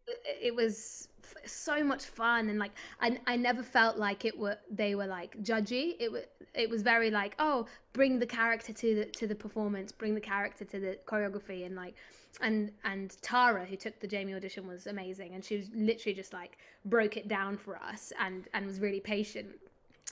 it, 0.42 0.54
was 0.54 1.08
so 1.44 1.82
much 1.82 2.04
fun 2.04 2.48
and 2.48 2.58
like 2.58 2.72
I, 3.00 3.18
I 3.26 3.36
never 3.36 3.62
felt 3.62 3.96
like 3.96 4.24
it 4.24 4.36
were 4.38 4.58
they 4.70 4.94
were 4.94 5.06
like 5.06 5.40
judgy. 5.42 5.96
It 5.98 6.10
was 6.10 6.22
it 6.54 6.70
was 6.70 6.82
very 6.82 7.10
like 7.10 7.34
oh 7.38 7.66
bring 7.92 8.18
the 8.18 8.26
character 8.26 8.72
to 8.72 8.94
the 8.94 9.04
to 9.06 9.26
the 9.26 9.34
performance 9.34 9.92
bring 9.92 10.14
the 10.14 10.20
character 10.20 10.64
to 10.64 10.80
the 10.80 10.98
choreography. 11.06 11.66
And 11.66 11.76
like 11.76 11.94
and 12.40 12.70
and 12.84 13.16
Tara 13.22 13.64
who 13.64 13.76
took 13.76 13.98
the 14.00 14.06
Jamie 14.06 14.34
audition 14.34 14.66
was 14.66 14.86
amazing. 14.86 15.34
And 15.34 15.44
she 15.44 15.56
was 15.56 15.68
literally 15.74 16.14
just 16.14 16.32
like 16.32 16.58
broke 16.84 17.16
it 17.16 17.28
down 17.28 17.56
for 17.56 17.76
us 17.76 18.12
and 18.20 18.48
and 18.54 18.66
was 18.66 18.80
really 18.80 19.00
patient. 19.00 19.48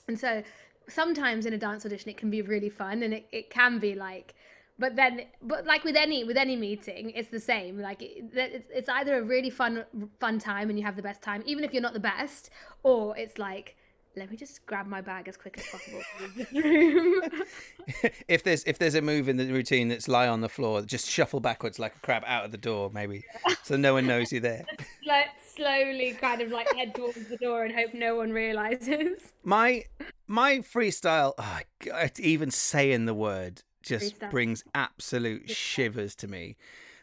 And 0.07 0.19
so 0.19 0.43
sometimes 0.87 1.45
in 1.45 1.53
a 1.53 1.57
dance 1.57 1.85
audition 1.85 2.09
it 2.09 2.17
can 2.17 2.29
be 2.29 2.41
really 2.41 2.69
fun 2.69 3.03
and 3.03 3.13
it, 3.13 3.25
it 3.31 3.49
can 3.49 3.79
be 3.79 3.95
like 3.95 4.35
but 4.77 4.95
then 4.95 5.21
but 5.41 5.65
like 5.65 5.83
with 5.83 5.95
any 5.95 6.23
with 6.23 6.37
any 6.37 6.55
meeting 6.55 7.11
it's 7.11 7.29
the 7.29 7.39
same. 7.39 7.79
Like 7.79 8.01
it, 8.01 8.25
it's, 8.33 8.89
either 8.89 9.17
a 9.17 9.23
really 9.23 9.49
fun 9.49 9.85
fun 10.19 10.39
time 10.39 10.69
and 10.69 10.77
you 10.77 10.85
have 10.85 10.95
the 10.95 11.01
best 11.01 11.21
time 11.21 11.43
even 11.45 11.63
if 11.63 11.73
you're 11.73 11.81
not 11.81 11.93
the 11.93 11.99
best 11.99 12.49
or 12.83 13.17
it's 13.17 13.37
like 13.37 13.75
let 14.17 14.31
me 14.31 14.37
just 14.37 14.65
grab 14.65 14.87
my 14.87 15.01
bag 15.01 15.27
as 15.27 15.35
quick 15.35 15.57
as 15.57 15.65
possible 15.67 16.01
from 16.17 16.31
this 16.37 16.51
room. 16.53 17.21
If 18.27 18.43
there's 18.43 18.63
if 18.63 18.79
there's 18.79 18.95
a 18.95 19.01
move 19.01 19.27
in 19.29 19.37
the 19.37 19.51
routine 19.51 19.89
that's 19.89 20.07
lie 20.07 20.27
on 20.27 20.41
the 20.41 20.49
floor 20.49 20.81
just 20.81 21.09
shuffle 21.09 21.39
backwards 21.39 21.79
like 21.79 21.95
a 21.95 21.99
crab 21.99 22.23
out 22.25 22.45
of 22.45 22.51
the 22.51 22.57
door 22.57 22.89
maybe 22.93 23.25
so 23.63 23.75
no 23.75 23.93
one 23.93 24.07
knows 24.07 24.31
you're 24.31 24.41
there. 24.41 24.65
Let's 25.05 25.53
slowly 25.55 26.17
kind 26.19 26.41
of 26.41 26.51
like 26.51 26.73
head 26.75 26.95
towards 26.95 27.27
the 27.27 27.37
door 27.37 27.63
and 27.63 27.73
hope 27.73 27.93
no 27.93 28.15
one 28.15 28.31
realizes. 28.31 29.33
My 29.43 29.85
my 30.27 30.57
freestyle, 30.59 31.33
oh, 31.37 31.59
God, 31.79 32.19
even 32.19 32.51
saying 32.51 33.05
the 33.05 33.13
word 33.13 33.61
just 33.85 34.19
brings 34.31 34.63
absolute 34.73 35.49
shivers 35.49 36.15
to 36.15 36.27
me. 36.27 36.57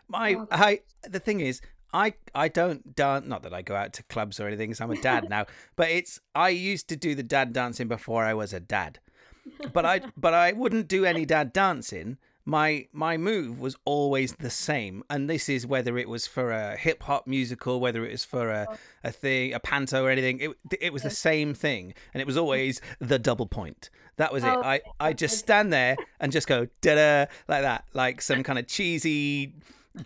My 0.08 0.34
Oh, 0.34 0.46
I 0.50 0.80
the 1.02 1.20
thing 1.20 1.40
is, 1.40 1.60
I 1.94 2.14
I 2.34 2.48
don't 2.48 2.94
dance. 2.94 3.26
Not 3.26 3.42
that 3.44 3.54
I 3.54 3.62
go 3.62 3.74
out 3.74 3.92
to 3.94 4.02
clubs 4.04 4.38
or 4.40 4.46
anything. 4.46 4.70
'cause 4.70 4.80
I'm 4.80 4.90
a 4.90 5.00
dad 5.00 5.28
now, 5.30 5.46
but 5.76 5.90
it's 5.90 6.20
I 6.34 6.48
used 6.50 6.88
to 6.88 6.96
do 6.96 7.14
the 7.14 7.22
dad 7.22 7.52
dancing 7.52 7.88
before 7.88 8.24
I 8.24 8.34
was 8.34 8.52
a 8.52 8.60
dad. 8.60 8.98
But 9.72 9.84
I 9.86 10.00
but 10.16 10.34
I 10.34 10.52
wouldn't 10.52 10.88
do 10.88 11.04
any 11.04 11.24
dad 11.24 11.52
dancing. 11.52 12.18
My 12.44 12.88
my 12.92 13.16
move 13.16 13.60
was 13.60 13.76
always 13.84 14.34
the 14.34 14.50
same, 14.50 15.04
and 15.08 15.30
this 15.30 15.48
is 15.48 15.66
whether 15.66 15.96
it 15.96 16.08
was 16.08 16.26
for 16.26 16.50
a 16.50 16.76
hip 16.76 17.02
hop 17.04 17.26
musical, 17.26 17.78
whether 17.78 18.04
it 18.04 18.12
was 18.12 18.24
for 18.24 18.50
a, 18.50 18.66
a 19.04 19.12
thing, 19.12 19.54
a 19.54 19.60
panto 19.60 20.04
or 20.04 20.10
anything. 20.10 20.40
It 20.40 20.78
it 20.80 20.92
was 20.92 21.02
the 21.02 21.10
same 21.10 21.54
thing, 21.54 21.94
and 22.12 22.20
it 22.20 22.26
was 22.26 22.36
always 22.36 22.80
the 22.98 23.18
double 23.18 23.46
point. 23.46 23.90
That 24.16 24.32
was 24.32 24.42
it. 24.44 24.48
Oh, 24.48 24.62
I 24.62 24.80
I 24.98 25.12
just 25.12 25.38
stand 25.38 25.72
there 25.72 25.96
and 26.20 26.32
just 26.32 26.48
go 26.48 26.66
da 26.80 26.94
da 26.94 27.32
like 27.48 27.62
that, 27.62 27.84
like 27.94 28.20
some 28.20 28.42
kind 28.42 28.58
of 28.58 28.66
cheesy 28.66 29.54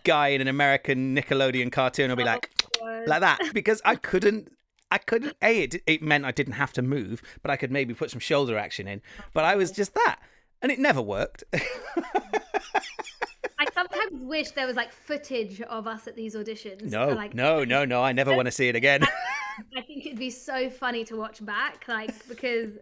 guy 0.05 0.29
in 0.29 0.41
an 0.41 0.49
American 0.49 1.17
Nickelodeon 1.17 1.73
cartoon. 1.73 2.11
I'll 2.11 2.17
be 2.17 2.25
like 2.25 2.51
like 3.07 3.21
that 3.21 3.41
because 3.55 3.81
I 3.85 3.97
couldn't. 3.97 4.53
I 4.91 4.99
couldn't. 4.99 5.37
A, 5.43 5.63
it, 5.65 5.83
it 5.87 6.01
meant 6.01 6.25
I 6.25 6.31
didn't 6.31 6.53
have 6.55 6.73
to 6.75 6.83
move, 6.83 7.21
but 7.43 7.51
I 7.51 7.57
could 7.57 7.73
maybe 7.73 7.93
put 7.93 8.11
some 8.11 8.21
shoulder 8.21 8.57
action 8.57 8.87
in. 8.87 9.03
But 9.33 9.45
I 9.45 9.57
was 9.57 9.73
just 9.73 9.95
that, 9.95 10.21
and 10.63 10.73
it 10.73 10.79
never 10.79 11.03
worked. 11.03 11.45
I 13.59 13.65
sometimes 13.73 14.21
wish 14.21 14.51
there 14.51 14.67
was 14.67 14.77
like 14.77 14.93
footage 14.93 15.61
of 15.63 15.87
us 15.87 16.07
at 16.07 16.17
these 16.17 16.35
auditions. 16.35 16.83
no, 16.83 17.09
like, 17.09 17.35
no, 17.35 17.65
no, 17.65 17.85
no. 17.85 18.03
I 18.03 18.13
never 18.13 18.35
want 18.35 18.47
to 18.47 18.53
see 18.53 18.69
it 18.69 18.77
again. 18.77 19.03
I 19.77 19.81
think 19.81 20.07
it'd 20.07 20.19
be 20.19 20.31
so 20.31 20.69
funny 20.69 21.05
to 21.05 21.17
watch 21.17 21.45
back, 21.45 21.85
like 21.89 22.29
because, 22.29 22.73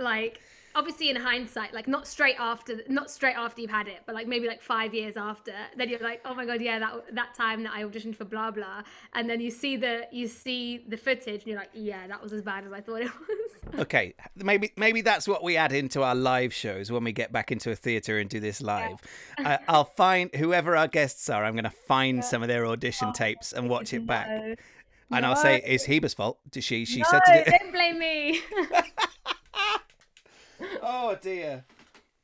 like, 0.00 0.40
obviously 0.74 1.10
in 1.10 1.16
hindsight, 1.16 1.72
like 1.74 1.88
not 1.88 2.06
straight 2.06 2.36
after, 2.38 2.80
not 2.88 3.10
straight 3.10 3.36
after 3.36 3.60
you've 3.60 3.70
had 3.70 3.88
it, 3.88 4.00
but 4.06 4.14
like 4.14 4.26
maybe 4.28 4.46
like 4.46 4.62
five 4.62 4.94
years 4.94 5.16
after, 5.16 5.52
then 5.76 5.88
you're 5.88 5.98
like, 6.00 6.20
oh 6.24 6.34
my 6.34 6.44
god, 6.44 6.60
yeah, 6.60 6.78
that 6.78 7.14
that 7.14 7.34
time 7.34 7.62
that 7.64 7.72
I 7.72 7.82
auditioned 7.82 8.16
for 8.16 8.24
blah 8.24 8.50
blah, 8.50 8.82
and 9.14 9.28
then 9.28 9.40
you 9.40 9.50
see 9.50 9.76
the 9.76 10.06
you 10.12 10.28
see 10.28 10.84
the 10.88 10.96
footage, 10.96 11.42
and 11.42 11.46
you're 11.46 11.58
like, 11.58 11.70
yeah, 11.74 12.06
that 12.06 12.22
was 12.22 12.32
as 12.32 12.42
bad 12.42 12.64
as 12.64 12.72
I 12.72 12.80
thought 12.80 13.02
it 13.02 13.10
was. 13.28 13.80
okay, 13.80 14.14
maybe 14.36 14.72
maybe 14.76 15.00
that's 15.00 15.26
what 15.26 15.42
we 15.42 15.56
add 15.56 15.72
into 15.72 16.02
our 16.02 16.14
live 16.14 16.52
shows 16.54 16.90
when 16.92 17.04
we 17.04 17.12
get 17.12 17.32
back 17.32 17.50
into 17.50 17.70
a 17.70 17.76
theater 17.76 18.18
and 18.18 18.28
do 18.30 18.40
this 18.40 18.60
live. 18.62 18.98
I, 19.38 19.58
I'll 19.68 19.84
find 19.84 20.34
whoever 20.34 20.76
our 20.76 20.88
guests 20.88 21.28
are. 21.28 21.44
I'm 21.44 21.54
going 21.54 21.64
to 21.64 21.70
find 21.70 22.24
some 22.24 22.42
of 22.42 22.48
their 22.48 22.66
audition 22.66 23.08
oh, 23.10 23.12
tapes 23.12 23.52
and 23.52 23.68
watch 23.70 23.92
it 23.92 24.06
back, 24.06 24.28
No. 24.28 24.54
and 25.12 25.26
I'll 25.26 25.36
say 25.36 25.62
it's 25.64 25.84
Hiba's 25.86 26.14
fault. 26.14 26.38
She 26.58 26.84
she 26.84 27.00
No, 27.00 27.06
said 27.10 27.20
to 27.26 27.44
do. 27.44 27.50
don't 27.58 27.72
blame 27.72 27.98
me. 27.98 28.40
Oh 30.82 31.16
dear. 31.20 31.64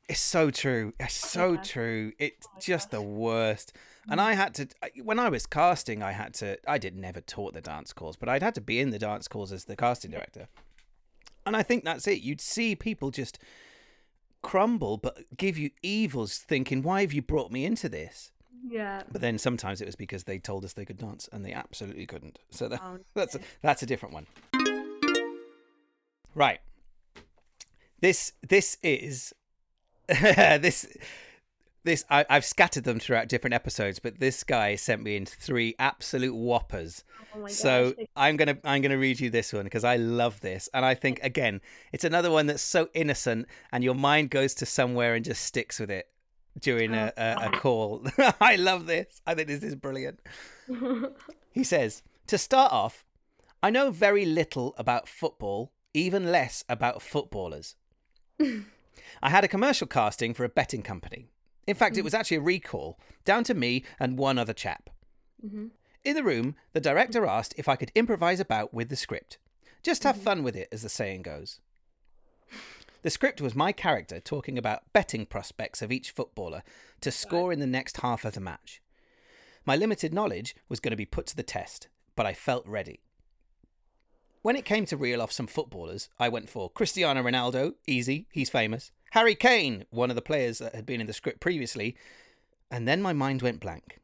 It's 0.07 0.19
so 0.19 0.51
true. 0.51 0.93
It's 0.99 1.15
so 1.15 1.53
Yeah. 1.53 1.61
true. 1.61 2.11
It's 2.19 2.47
just 2.59 2.91
the 2.91 3.01
worst. 3.01 3.73
And 4.07 4.21
I 4.21 4.33
had 4.33 4.53
to 4.55 4.67
when 5.03 5.17
I 5.19 5.29
was 5.29 5.45
casting, 5.47 6.03
I 6.03 6.11
had 6.11 6.33
to 6.35 6.57
I 6.69 6.77
did 6.77 6.95
never 6.95 7.21
taught 7.21 7.53
the 7.53 7.61
dance 7.61 7.91
calls, 7.93 8.15
but 8.15 8.29
I'd 8.29 8.43
had 8.43 8.55
to 8.55 8.61
be 8.61 8.79
in 8.79 8.91
the 8.91 8.99
dance 8.99 9.27
calls 9.27 9.51
as 9.51 9.65
the 9.65 9.75
casting 9.75 10.11
director. 10.11 10.47
And 11.45 11.55
I 11.55 11.63
think 11.63 11.83
that's 11.83 12.07
it. 12.07 12.21
You'd 12.21 12.41
see 12.41 12.75
people 12.75 13.11
just 13.11 13.39
crumble 14.41 14.97
but 14.97 15.23
give 15.35 15.57
you 15.57 15.71
evils 15.81 16.37
thinking, 16.37 16.83
"Why 16.83 17.01
have 17.01 17.13
you 17.13 17.21
brought 17.23 17.51
me 17.51 17.65
into 17.65 17.89
this?" 17.89 18.31
yeah. 18.67 19.01
But 19.11 19.21
then 19.21 19.37
sometimes 19.39 19.81
it 19.81 19.85
was 19.85 19.95
because 19.95 20.23
they 20.25 20.37
told 20.39 20.65
us 20.65 20.73
they 20.73 20.85
could 20.85 20.97
dance 20.97 21.27
and 21.31 21.43
they 21.45 21.53
absolutely 21.53 22.05
couldn't. 22.07 22.37
So 22.51 22.67
that, 22.67 22.81
Oh, 22.83 22.97
that's 23.15 23.35
a, 23.35 23.39
that's 23.61 23.81
a 23.83 23.85
different 23.85 24.13
one. 24.13 24.27
Right. 26.33 26.59
This 28.05 28.33
this 28.47 28.77
is 28.83 29.33
this 30.07 30.85
this 31.83 32.05
I, 32.07 32.23
I've 32.29 32.45
scattered 32.45 32.83
them 32.83 32.99
throughout 32.99 33.29
different 33.29 33.55
episodes, 33.55 33.97
but 33.97 34.19
this 34.19 34.43
guy 34.43 34.75
sent 34.75 35.01
me 35.01 35.15
in 35.15 35.25
three 35.25 35.73
absolute 35.79 36.35
whoppers. 36.35 37.03
Oh 37.35 37.47
so. 37.47 37.95
I'm 38.15 38.37
gonna 38.37 38.59
I'm 38.63 38.83
gonna 38.83 38.99
read 38.99 39.19
you 39.19 39.31
this 39.31 39.51
one 39.51 39.63
because 39.63 39.83
I 39.83 39.95
love 39.95 40.39
this, 40.41 40.69
and 40.71 40.85
I 40.85 40.93
think 40.93 41.19
again 41.23 41.61
it's 41.93 42.03
another 42.03 42.29
one 42.29 42.45
that's 42.45 42.61
so 42.61 42.89
innocent, 42.93 43.47
and 43.71 43.83
your 43.83 43.95
mind 43.95 44.29
goes 44.29 44.53
to 44.55 44.67
somewhere 44.67 45.15
and 45.15 45.25
just 45.25 45.41
sticks 45.41 45.79
with 45.79 45.89
it 45.89 46.07
during 46.59 46.93
a, 46.93 47.11
a, 47.17 47.23
a 47.23 47.49
oh. 47.55 47.57
call. 47.57 48.05
I 48.39 48.55
love 48.57 48.85
this. 48.85 49.19
I 49.25 49.33
think 49.33 49.47
this 49.47 49.63
is 49.63 49.73
brilliant. 49.73 50.19
He 51.51 51.63
says, 51.63 52.03
To 52.27 52.37
start 52.37 52.71
off, 52.71 53.03
I 53.63 53.71
know 53.71 53.89
very 53.89 54.27
little 54.27 54.75
about 54.77 55.09
football, 55.09 55.71
even 55.95 56.31
less 56.31 56.63
about 56.69 57.01
footballers. 57.01 57.75
I 58.39 59.29
had 59.29 59.43
a 59.43 59.49
commercial 59.49 59.87
casting 59.87 60.33
for 60.33 60.43
a 60.43 60.49
betting 60.49 60.81
company. 60.81 61.29
In 61.67 61.75
fact, 61.75 61.97
it 61.97 62.03
was 62.03 62.13
actually 62.13 62.37
a 62.37 62.41
recall, 62.41 62.99
down 63.23 63.43
to 63.45 63.53
me 63.53 63.83
and 63.99 64.17
one 64.17 64.37
other 64.37 64.53
chap. 64.53 64.89
Mm-hmm. 65.43 65.67
In 66.03 66.15
the 66.15 66.23
room, 66.23 66.55
the 66.73 66.81
director 66.81 67.25
asked 67.25 67.55
if 67.57 67.67
I 67.67 67.75
could 67.75 67.91
improvise 67.95 68.39
about 68.39 68.73
with 68.73 68.89
the 68.89 68.95
script. 68.95 69.37
Just 69.81 70.03
have 70.03 70.17
fun 70.17 70.43
with 70.43 70.55
it, 70.55 70.67
as 70.71 70.83
the 70.83 70.89
saying 70.89 71.23
goes. 71.23 71.59
The 73.01 73.09
script 73.09 73.41
was 73.41 73.55
my 73.55 73.71
character 73.71 74.19
talking 74.19 74.57
about 74.57 74.91
betting 74.93 75.25
prospects 75.25 75.81
of 75.81 75.91
each 75.91 76.11
footballer 76.11 76.63
to 77.01 77.11
score 77.11 77.53
in 77.53 77.59
the 77.59 77.67
next 77.67 77.97
half 77.97 78.25
of 78.25 78.33
the 78.33 78.39
match. 78.39 78.81
My 79.65 79.75
limited 79.75 80.13
knowledge 80.13 80.55
was 80.69 80.79
going 80.79 80.91
to 80.91 80.97
be 80.97 81.05
put 81.05 81.27
to 81.27 81.35
the 81.35 81.43
test, 81.43 81.87
but 82.15 82.25
I 82.25 82.33
felt 82.33 82.67
ready. 82.67 83.01
When 84.45 84.55
it 84.55 84.63
came 84.63 84.85
to 84.85 84.95
reel 84.95 85.23
off 85.23 85.31
some 85.31 85.47
footballers, 85.47 86.07
I 86.19 86.29
went 86.29 86.51
for 86.51 86.69
Cristiano 86.69 87.23
Ronaldo, 87.23 87.73
easy, 87.87 88.27
he's 88.31 88.47
famous. 88.47 88.91
Harry 89.09 89.33
Kane, 89.33 89.85
one 89.89 90.11
of 90.11 90.15
the 90.15 90.21
players 90.21 90.59
that 90.59 90.75
had 90.75 90.85
been 90.85 91.01
in 91.01 91.07
the 91.07 91.13
script 91.13 91.39
previously. 91.39 91.95
And 92.69 92.87
then 92.87 93.01
my 93.01 93.11
mind 93.11 93.41
went 93.41 93.59
blank. 93.59 93.97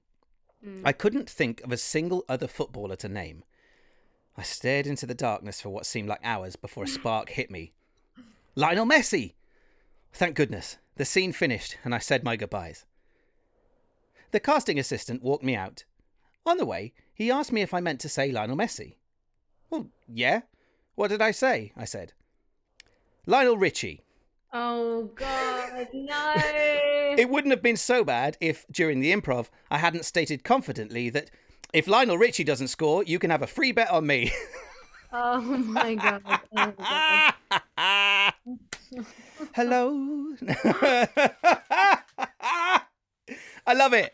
Mm. 0.65 0.81
I 0.83 0.93
couldn't 0.93 1.29
think 1.29 1.61
of 1.61 1.71
a 1.71 1.77
single 1.77 2.25
other 2.27 2.47
footballer 2.47 2.95
to 2.95 3.07
name. 3.07 3.43
I 4.35 4.41
stared 4.41 4.87
into 4.87 5.05
the 5.05 5.13
darkness 5.13 5.61
for 5.61 5.69
what 5.69 5.85
seemed 5.85 6.09
like 6.09 6.21
hours 6.23 6.55
before 6.55 6.85
a 6.85 6.87
spark 6.97 7.29
hit 7.29 7.51
me. 7.51 7.73
Lionel 8.55 8.87
Messi! 8.87 9.35
Thank 10.11 10.35
goodness. 10.35 10.77
The 10.95 11.05
scene 11.05 11.33
finished 11.33 11.77
and 11.83 11.93
I 11.93 11.99
said 11.99 12.23
my 12.23 12.35
goodbyes. 12.35 12.83
The 14.31 14.39
casting 14.39 14.79
assistant 14.79 15.21
walked 15.21 15.43
me 15.43 15.55
out. 15.55 15.83
On 16.47 16.57
the 16.57 16.65
way, 16.65 16.93
he 17.13 17.29
asked 17.29 17.51
me 17.51 17.61
if 17.61 17.75
I 17.75 17.79
meant 17.79 17.99
to 17.99 18.09
say 18.09 18.31
Lionel 18.31 18.57
Messi. 18.57 18.95
Well, 19.71 19.87
yeah. 20.07 20.41
What 20.95 21.07
did 21.07 21.21
I 21.21 21.31
say? 21.31 21.71
I 21.75 21.85
said. 21.85 22.13
Lionel 23.25 23.57
Richie. 23.57 24.03
Oh 24.53 25.09
god, 25.15 25.87
no. 25.93 26.33
It 27.17 27.29
wouldn't 27.29 27.51
have 27.51 27.63
been 27.63 27.77
so 27.77 28.03
bad 28.03 28.37
if, 28.41 28.65
during 28.69 28.99
the 28.99 29.13
improv, 29.13 29.47
I 29.71 29.77
hadn't 29.77 30.05
stated 30.05 30.43
confidently 30.43 31.09
that 31.09 31.31
if 31.73 31.87
Lionel 31.87 32.17
Richie 32.17 32.43
doesn't 32.43 32.67
score, 32.67 33.03
you 33.03 33.17
can 33.17 33.31
have 33.31 33.41
a 33.41 33.47
free 33.47 33.71
bet 33.71 33.89
on 33.89 34.05
me. 34.05 34.31
oh 35.13 35.39
my 35.39 35.95
god. 35.95 36.21
Oh 36.25 36.39
my 36.51 37.33
god. 37.47 38.33
Hello. 39.55 40.35
I 43.65 43.73
love 43.73 43.93
it. 43.93 44.13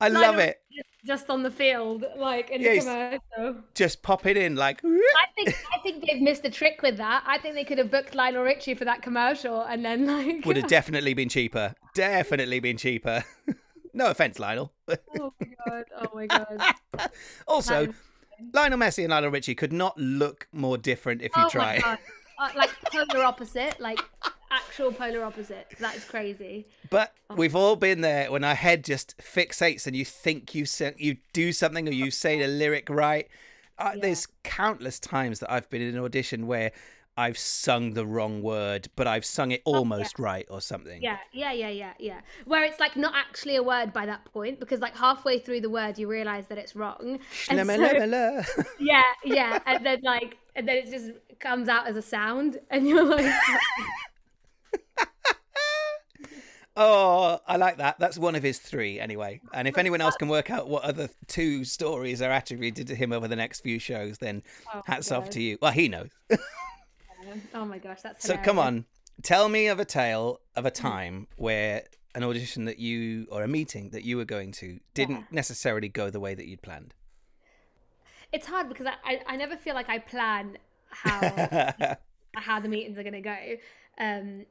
I 0.00 0.08
love 0.08 0.38
it. 0.38 0.60
Just 1.06 1.30
on 1.30 1.42
the 1.42 1.50
field, 1.50 2.04
like 2.16 2.50
in 2.50 2.60
Yes. 2.60 2.84
the 2.84 3.20
commercial. 3.36 3.62
Just 3.74 4.02
pop 4.02 4.26
it 4.26 4.36
in 4.36 4.56
like. 4.56 4.80
I 4.84 5.26
think 5.36 5.56
I 5.74 5.78
think 5.82 6.04
they've 6.06 6.20
missed 6.20 6.44
a 6.44 6.50
trick 6.50 6.82
with 6.82 6.96
that. 6.96 7.22
I 7.26 7.38
think 7.38 7.54
they 7.54 7.64
could 7.64 7.78
have 7.78 7.90
booked 7.90 8.14
Lionel 8.14 8.42
Richie 8.42 8.74
for 8.74 8.84
that 8.84 9.02
commercial 9.02 9.60
and 9.62 9.84
then 9.84 10.06
like 10.06 10.44
Would 10.44 10.56
have 10.56 10.68
definitely 10.78 11.14
been 11.14 11.28
cheaper. 11.28 11.74
Definitely 11.94 12.58
been 12.60 12.76
cheaper. 12.76 13.24
no 13.94 14.06
offense, 14.10 14.38
Lionel. 14.38 14.72
Oh 15.20 15.32
my 15.40 15.46
god. 15.66 15.84
Oh 15.96 16.08
my 16.14 16.26
god. 16.26 17.10
also, 17.46 17.92
Lionel 18.52 18.78
Messi 18.78 19.04
and 19.04 19.10
Lionel 19.10 19.30
Richie 19.30 19.54
could 19.54 19.72
not 19.72 19.96
look 19.98 20.48
more 20.52 20.76
different 20.76 21.22
if 21.22 21.34
you 21.36 21.42
oh 21.44 21.48
try. 21.48 21.76
my 21.76 21.80
god. 21.82 21.98
Uh, 22.38 22.48
like 22.56 22.70
polar 22.92 23.24
opposite, 23.24 23.80
like 23.80 23.98
actual 24.66 24.92
polar 24.92 25.24
opposite. 25.24 25.66
That 25.80 25.96
is 25.96 26.04
crazy. 26.04 26.66
But 26.90 27.12
Oh. 27.30 27.34
we've 27.34 27.56
all 27.56 27.76
been 27.76 28.00
there 28.00 28.30
when 28.30 28.44
our 28.44 28.54
head 28.54 28.84
just 28.84 29.16
fixates 29.18 29.86
and 29.86 29.96
you 29.96 30.04
think 30.04 30.54
you 30.54 30.64
you 30.98 31.16
do 31.32 31.52
something 31.52 31.88
or 31.88 31.92
you 31.92 32.10
say 32.10 32.38
the 32.40 32.46
lyric 32.48 32.88
right. 32.90 33.28
Uh, 33.78 33.92
Yeah. 33.94 34.00
There's 34.02 34.26
countless 34.42 34.98
times 35.00 35.40
that 35.40 35.50
I've 35.52 35.68
been 35.70 35.82
in 35.82 35.94
an 35.96 36.02
audition 36.02 36.46
where 36.46 36.72
I've 37.18 37.38
sung 37.38 37.94
the 37.94 38.04
wrong 38.04 38.42
word, 38.42 38.88
but 38.94 39.06
I've 39.06 39.24
sung 39.24 39.50
it 39.50 39.62
almost 39.64 40.18
right 40.18 40.46
or 40.50 40.60
something. 40.60 40.98
Oh, 40.98 41.02
Yeah, 41.02 41.18
yeah, 41.32 41.52
yeah, 41.52 41.70
yeah, 41.70 41.92
yeah. 41.98 42.20
Where 42.44 42.62
it's 42.62 42.78
like 42.78 42.94
not 42.94 43.14
actually 43.14 43.56
a 43.56 43.62
word 43.62 43.92
by 43.94 44.04
that 44.04 44.26
point 44.26 44.60
because 44.60 44.80
like 44.80 44.94
halfway 44.94 45.38
through 45.38 45.62
the 45.62 45.70
word 45.70 45.96
you 45.98 46.08
realize 46.08 46.46
that 46.48 46.58
it's 46.58 46.76
wrong. 46.76 47.18
And 47.48 47.58
so- 47.66 48.64
yeah, 48.78 49.02
yeah, 49.24 49.58
and 49.66 49.84
then 49.86 50.00
like 50.02 50.36
and 50.54 50.68
then 50.68 50.76
it 50.76 50.90
just 50.90 51.12
comes 51.40 51.68
out 51.68 51.86
as 51.86 51.96
a 51.96 52.02
sound 52.02 52.58
and 52.70 52.86
you're 52.86 53.04
like 53.04 53.24
Oh, 56.76 57.38
I 57.46 57.56
like 57.56 57.78
that. 57.78 57.98
That's 57.98 58.18
one 58.18 58.34
of 58.34 58.42
his 58.42 58.58
three, 58.58 59.00
anyway. 59.00 59.40
And 59.54 59.66
if 59.66 59.78
anyone 59.78 60.00
else 60.02 60.16
can 60.16 60.28
work 60.28 60.50
out 60.50 60.68
what 60.68 60.82
other 60.84 61.08
two 61.26 61.64
stories 61.64 62.20
are 62.20 62.30
attributed 62.30 62.86
to 62.88 62.94
him 62.94 63.12
over 63.12 63.26
the 63.28 63.36
next 63.36 63.60
few 63.60 63.78
shows, 63.78 64.18
then 64.18 64.42
Oh, 64.74 64.82
hats 64.84 65.10
off 65.10 65.30
to 65.30 65.40
you. 65.42 65.58
Well, 65.62 65.72
he 65.72 65.88
knows. 65.88 66.10
Oh 67.54 67.64
my 67.64 67.78
gosh, 67.78 68.02
that's 68.02 68.24
So 68.24 68.36
come 68.36 68.58
on, 68.58 68.84
tell 69.22 69.48
me 69.48 69.66
of 69.66 69.80
a 69.80 69.84
tale 69.84 70.40
of 70.54 70.64
a 70.64 70.70
time 70.70 71.26
where 71.36 71.82
an 72.14 72.22
audition 72.22 72.66
that 72.66 72.78
you 72.78 73.26
or 73.32 73.42
a 73.42 73.48
meeting 73.48 73.90
that 73.90 74.04
you 74.04 74.16
were 74.16 74.24
going 74.24 74.52
to 74.52 74.78
didn't 74.94 75.16
Yeah. 75.16 75.22
necessarily 75.32 75.88
go 75.88 76.08
the 76.08 76.20
way 76.20 76.34
that 76.34 76.46
you'd 76.46 76.62
planned. 76.62 76.94
It's 78.32 78.46
hard 78.46 78.68
because 78.68 78.86
I, 78.86 78.94
I, 79.04 79.20
I 79.26 79.36
never 79.36 79.56
feel 79.56 79.74
like 79.74 79.88
I 79.88 79.98
plan 79.98 80.56
how 80.90 81.18
how 82.36 82.60
the 82.60 82.68
meetings 82.68 82.96
are 82.98 83.02
going 83.02 83.12
to 83.14 83.20
go. 83.20 83.36
Um, 83.98 84.46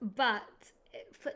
but 0.00 0.42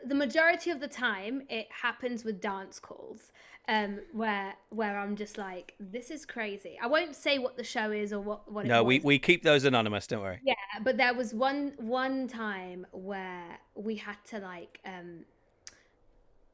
the 0.05 0.15
majority 0.15 0.71
of 0.71 0.79
the 0.79 0.87
time, 0.87 1.43
it 1.49 1.67
happens 1.69 2.23
with 2.23 2.41
dance 2.41 2.79
calls 2.79 3.31
um, 3.67 3.99
where 4.11 4.55
where 4.69 4.97
I'm 4.97 5.15
just 5.15 5.37
like, 5.37 5.75
this 5.79 6.09
is 6.11 6.25
crazy. 6.25 6.77
I 6.81 6.87
won't 6.87 7.15
say 7.15 7.37
what 7.37 7.57
the 7.57 7.63
show 7.63 7.91
is 7.91 8.11
or 8.11 8.19
what 8.19 8.51
what. 8.51 8.65
no, 8.65 8.83
we, 8.83 8.99
we 8.99 9.19
keep 9.19 9.43
those 9.43 9.65
anonymous. 9.65 10.07
Don't 10.07 10.21
worry. 10.21 10.39
Yeah, 10.43 10.55
but 10.83 10.97
there 10.97 11.13
was 11.13 11.33
one 11.33 11.73
one 11.77 12.27
time 12.27 12.87
where 12.91 13.59
we 13.75 13.95
had 13.95 14.17
to 14.29 14.39
like 14.39 14.79
um 14.85 15.25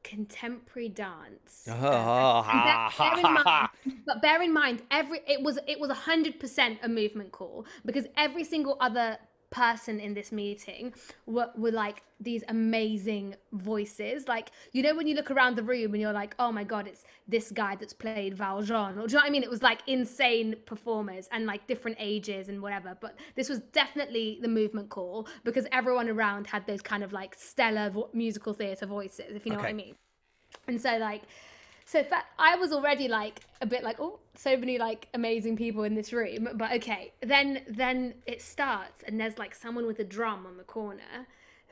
contemporary 0.04 0.88
dance. 0.88 1.66
Oh, 1.68 1.72
uh, 1.72 2.42
ha, 2.42 2.92
bear- 2.98 3.10
bear 3.10 3.22
ha, 3.22 3.70
mind- 3.84 4.02
but 4.06 4.22
bear 4.22 4.42
in 4.42 4.52
mind, 4.52 4.82
every 4.90 5.20
it 5.26 5.42
was 5.42 5.58
it 5.66 5.80
was 5.80 5.90
a 5.90 5.94
hundred 5.94 6.38
percent 6.38 6.78
a 6.82 6.88
movement 6.88 7.32
call 7.32 7.66
because 7.84 8.06
every 8.16 8.44
single 8.44 8.76
other 8.80 9.18
person 9.50 9.98
in 10.00 10.14
this 10.14 10.30
meeting 10.30 10.92
were, 11.26 11.50
were 11.56 11.70
like 11.70 12.02
these 12.20 12.44
amazing 12.48 13.34
voices. 13.52 14.28
Like 14.28 14.50
you 14.72 14.82
know 14.82 14.94
when 14.94 15.06
you 15.06 15.14
look 15.14 15.30
around 15.30 15.56
the 15.56 15.62
room 15.62 15.94
and 15.94 16.00
you're 16.00 16.12
like, 16.12 16.34
oh 16.38 16.52
my 16.52 16.64
god, 16.64 16.86
it's 16.86 17.04
this 17.26 17.50
guy 17.50 17.76
that's 17.76 17.92
played 17.92 18.34
Valjean. 18.34 18.98
Or 18.98 19.06
do 19.06 19.12
you 19.12 19.18
know 19.18 19.18
what 19.18 19.26
I 19.26 19.30
mean? 19.30 19.42
It 19.42 19.50
was 19.50 19.62
like 19.62 19.80
insane 19.86 20.56
performers 20.66 21.28
and 21.32 21.46
like 21.46 21.66
different 21.66 21.96
ages 22.00 22.48
and 22.48 22.60
whatever. 22.60 22.96
But 23.00 23.16
this 23.34 23.48
was 23.48 23.60
definitely 23.72 24.38
the 24.40 24.48
movement 24.48 24.90
call 24.90 25.28
because 25.44 25.66
everyone 25.72 26.08
around 26.08 26.46
had 26.46 26.66
those 26.66 26.82
kind 26.82 27.02
of 27.02 27.12
like 27.12 27.34
stellar 27.34 27.90
vo- 27.90 28.10
musical 28.12 28.52
theatre 28.52 28.86
voices, 28.86 29.34
if 29.34 29.46
you 29.46 29.52
know 29.52 29.58
what 29.58 29.66
I 29.66 29.72
mean. 29.72 29.94
And 30.66 30.80
so 30.80 30.96
like 30.98 31.22
so 31.90 32.04
fa- 32.04 32.24
I 32.38 32.54
was 32.56 32.70
already 32.72 33.08
like 33.08 33.40
a 33.62 33.66
bit 33.66 33.82
like, 33.82 33.98
oh, 33.98 34.18
so 34.34 34.56
many 34.56 34.76
like 34.78 35.08
amazing 35.14 35.56
people 35.56 35.82
in 35.84 35.94
this 35.94 36.12
room. 36.12 36.48
But 36.54 36.72
okay, 36.78 37.12
then 37.22 37.62
then 37.66 38.14
it 38.26 38.42
starts, 38.42 39.02
and 39.06 39.18
there's 39.18 39.38
like 39.38 39.54
someone 39.54 39.86
with 39.86 39.98
a 40.00 40.04
drum 40.04 40.44
on 40.46 40.56
the 40.58 40.64
corner, 40.64 41.12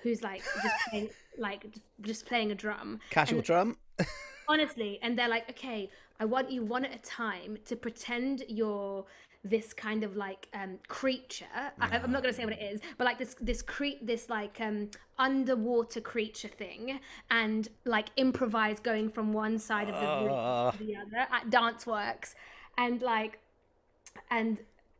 who's 0.02 0.22
like 0.22 0.42
just 0.62 0.74
playing 0.88 1.10
like 1.38 1.60
just, 1.70 1.84
just 2.00 2.26
playing 2.26 2.50
a 2.50 2.54
drum. 2.54 2.98
Casual 3.10 3.38
And- 3.38 3.46
drum. 3.46 3.76
honestly 4.48 5.00
and 5.02 5.18
they're 5.18 5.28
like 5.28 5.50
okay 5.50 5.90
i 6.20 6.24
want 6.24 6.48
you 6.48 6.62
one 6.62 6.84
at 6.84 6.94
a 6.94 6.98
time 7.02 7.58
to 7.64 7.74
pretend 7.74 8.44
you're 8.48 9.04
this 9.50 9.72
kind 9.72 10.04
of 10.04 10.16
like 10.16 10.48
um 10.54 10.78
creature 10.88 11.44
I, 11.80 11.98
i'm 11.98 12.12
not 12.12 12.22
going 12.22 12.32
to 12.34 12.38
say 12.40 12.44
what 12.44 12.54
it 12.54 12.62
is 12.62 12.80
but 12.98 13.04
like 13.04 13.18
this 13.18 13.34
this 13.40 13.62
cre- 13.62 14.00
this 14.02 14.28
like 14.28 14.60
um 14.60 14.90
underwater 15.18 16.00
creature 16.00 16.48
thing 16.48 17.00
and 17.30 17.68
like 17.84 18.08
improvise 18.16 18.80
going 18.80 19.08
from 19.10 19.32
one 19.32 19.58
side 19.58 19.88
of 19.88 19.94
the 19.94 20.06
room 20.26 20.34
Ah. 20.38 20.70
to 20.72 20.78
the 20.78 20.96
other 20.96 21.26
at 21.32 21.48
dance 21.50 21.86
works. 21.86 22.34
And 22.78 23.00
like 23.00 23.38
and 24.30 24.58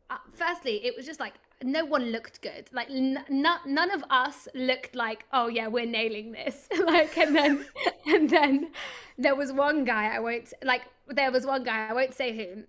uh, 0.09 0.17
firstly 0.31 0.85
it 0.85 0.95
was 0.97 1.05
just 1.05 1.19
like 1.19 1.35
no 1.63 1.85
one 1.85 2.05
looked 2.11 2.41
good. 2.41 2.69
Like 2.71 2.89
n- 2.89 3.23
n- 3.29 3.59
none 3.65 3.91
of 3.91 4.03
us 4.09 4.47
looked 4.55 4.95
like 4.95 5.25
oh 5.33 5.47
yeah 5.47 5.67
we're 5.67 5.85
nailing 5.85 6.31
this. 6.31 6.67
Like 6.85 7.17
and 7.17 7.35
then 7.35 7.65
and 8.05 8.29
then 8.29 8.71
there 9.17 9.35
was 9.35 9.51
one 9.51 9.83
guy 9.83 10.15
i 10.15 10.19
won't 10.19 10.53
like 10.63 10.83
there 11.07 11.31
was 11.31 11.43
one 11.45 11.63
guy 11.63 11.87
i 11.89 11.93
won't 11.93 12.13
say 12.13 12.35
who 12.37 12.63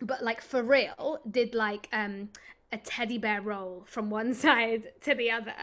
but 0.00 0.22
like 0.22 0.40
for 0.40 0.62
real 0.62 1.20
did 1.30 1.54
like 1.54 1.88
um 1.92 2.28
a 2.72 2.78
teddy 2.78 3.18
bear 3.18 3.40
roll 3.40 3.82
from 3.86 4.10
one 4.10 4.32
side 4.44 4.88
to 5.02 5.14
the 5.14 5.30
other. 5.30 5.54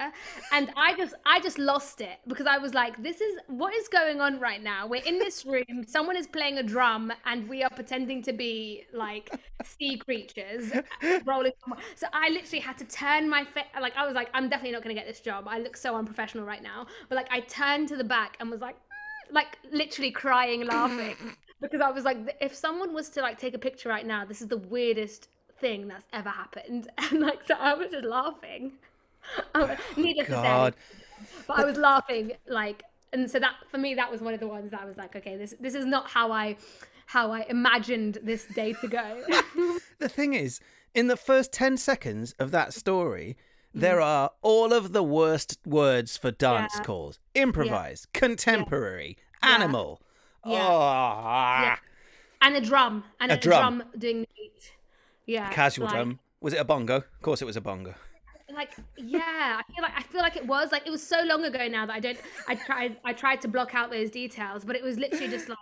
And 0.51 0.71
i 0.75 0.95
just 0.95 1.15
i 1.25 1.39
just 1.39 1.57
lost 1.57 2.01
it 2.01 2.19
because 2.27 2.47
i 2.47 2.57
was 2.57 2.73
like 2.73 3.01
this 3.01 3.21
is 3.21 3.39
what 3.47 3.73
is 3.73 3.87
going 3.87 4.21
on 4.21 4.39
right 4.39 4.61
now? 4.61 4.87
We're 4.87 5.03
in 5.03 5.19
this 5.19 5.45
room. 5.45 5.85
Someone 5.87 6.17
is 6.17 6.27
playing 6.27 6.57
a 6.57 6.63
drum 6.63 7.13
and 7.25 7.47
we 7.47 7.63
are 7.63 7.69
pretending 7.69 8.21
to 8.23 8.33
be 8.33 8.85
like 8.93 9.29
sea 9.63 9.97
creatures 9.97 10.71
rolling 11.25 11.51
so 11.95 12.07
i 12.13 12.29
literally 12.29 12.59
had 12.59 12.77
to 12.77 12.85
turn 12.85 13.29
my 13.29 13.43
face 13.43 13.65
like 13.81 13.95
i 13.97 14.05
was 14.05 14.15
like 14.15 14.29
i'm 14.33 14.49
definitely 14.49 14.71
not 14.71 14.83
going 14.83 14.95
to 14.95 14.99
get 14.99 15.07
this 15.07 15.21
job. 15.21 15.45
I 15.47 15.59
look 15.59 15.77
so 15.77 15.95
unprofessional 15.95 16.45
right 16.45 16.63
now. 16.63 16.87
But 17.09 17.15
like 17.15 17.27
i 17.31 17.39
turned 17.41 17.87
to 17.89 17.95
the 17.95 18.03
back 18.03 18.37
and 18.39 18.49
was 18.49 18.61
like 18.61 18.77
like 19.31 19.57
literally 19.71 20.11
crying 20.11 20.65
laughing 20.65 21.15
because 21.61 21.81
i 21.81 21.89
was 21.89 22.03
like 22.03 22.17
if 22.41 22.53
someone 22.55 22.93
was 22.93 23.09
to 23.09 23.21
like 23.21 23.37
take 23.39 23.53
a 23.53 23.57
picture 23.59 23.89
right 23.89 24.05
now 24.05 24.23
this 24.25 24.41
is 24.41 24.47
the 24.47 24.57
weirdest 24.57 25.29
thing 25.59 25.87
that's 25.87 26.05
ever 26.13 26.29
happened 26.29 26.89
and 26.97 27.19
like 27.19 27.43
so 27.47 27.55
i 27.59 27.73
was 27.73 27.89
just 27.91 28.05
laughing 28.05 28.73
Um, 29.55 29.71
needless 29.97 30.27
God. 30.29 30.73
to 30.75 30.79
say 31.29 31.43
but 31.47 31.57
i 31.59 31.65
was 31.65 31.75
laughing 31.77 32.31
like 32.47 32.83
and 33.11 33.29
so 33.29 33.39
that 33.39 33.55
for 33.69 33.77
me 33.77 33.93
that 33.95 34.09
was 34.09 34.21
one 34.21 34.33
of 34.33 34.39
the 34.39 34.47
ones 34.47 34.71
that 34.71 34.81
i 34.81 34.85
was 34.85 34.95
like 34.97 35.15
okay 35.17 35.35
this 35.35 35.53
this 35.59 35.73
is 35.75 35.85
not 35.85 36.09
how 36.09 36.31
i 36.31 36.55
how 37.07 37.31
i 37.31 37.41
imagined 37.49 38.19
this 38.23 38.45
day 38.45 38.71
to 38.73 38.87
go 38.87 39.23
The 39.99 40.07
thing 40.09 40.33
is, 40.35 40.59
in 40.93 41.07
the 41.07 41.17
first 41.17 41.51
10 41.51 41.77
seconds 41.77 42.33
of 42.39 42.51
that 42.51 42.73
story, 42.73 43.35
Mm. 43.75 43.81
there 43.81 43.99
are 43.99 44.31
all 44.41 44.71
of 44.71 44.93
the 44.93 45.03
worst 45.03 45.57
words 45.65 46.15
for 46.15 46.31
dance 46.31 46.75
Yeah. 46.75 46.83
calls 46.83 47.19
improvise, 47.35 48.05
contemporary, 48.13 49.17
animal. 49.43 49.99
Yeah. 50.47 50.67
Oh, 50.67 51.61
Yeah. 51.63 51.75
and 52.41 52.55
a 52.55 52.61
drum 52.61 53.03
and 53.19 53.31
A 53.31 53.35
a, 53.35 53.37
drum. 53.37 53.77
drum. 53.79 53.89
doing 53.97 54.21
the 54.21 54.27
beat 54.35 54.71
yeah 55.25 55.51
Casual 55.51 55.85
like- 55.85 55.95
drum. 55.95 56.19
Was 56.41 56.53
it 56.53 56.57
a 56.57 56.63
bongo? 56.65 56.97
Of 56.97 57.21
course 57.21 57.41
it 57.41 57.45
was 57.45 57.57
a 57.57 57.61
bongo. 57.61 57.95
like 58.55 58.71
yeah 58.95 59.59
i 59.59 59.63
feel 59.73 59.83
like 59.83 59.91
i 59.97 60.01
feel 60.03 60.21
like 60.21 60.35
it 60.37 60.45
was 60.47 60.71
like 60.71 60.87
it 60.87 60.89
was 60.89 61.03
so 61.05 61.21
long 61.25 61.43
ago 61.43 61.67
now 61.67 61.85
that 61.85 61.93
i 61.93 61.99
don't 61.99 62.17
i 62.47 62.55
tried 62.55 62.95
i 63.03 63.11
tried 63.11 63.41
to 63.41 63.47
block 63.47 63.75
out 63.75 63.91
those 63.91 64.09
details 64.09 64.63
but 64.63 64.73
it 64.75 64.81
was 64.81 64.97
literally 64.97 65.27
just 65.27 65.49
like 65.49 65.57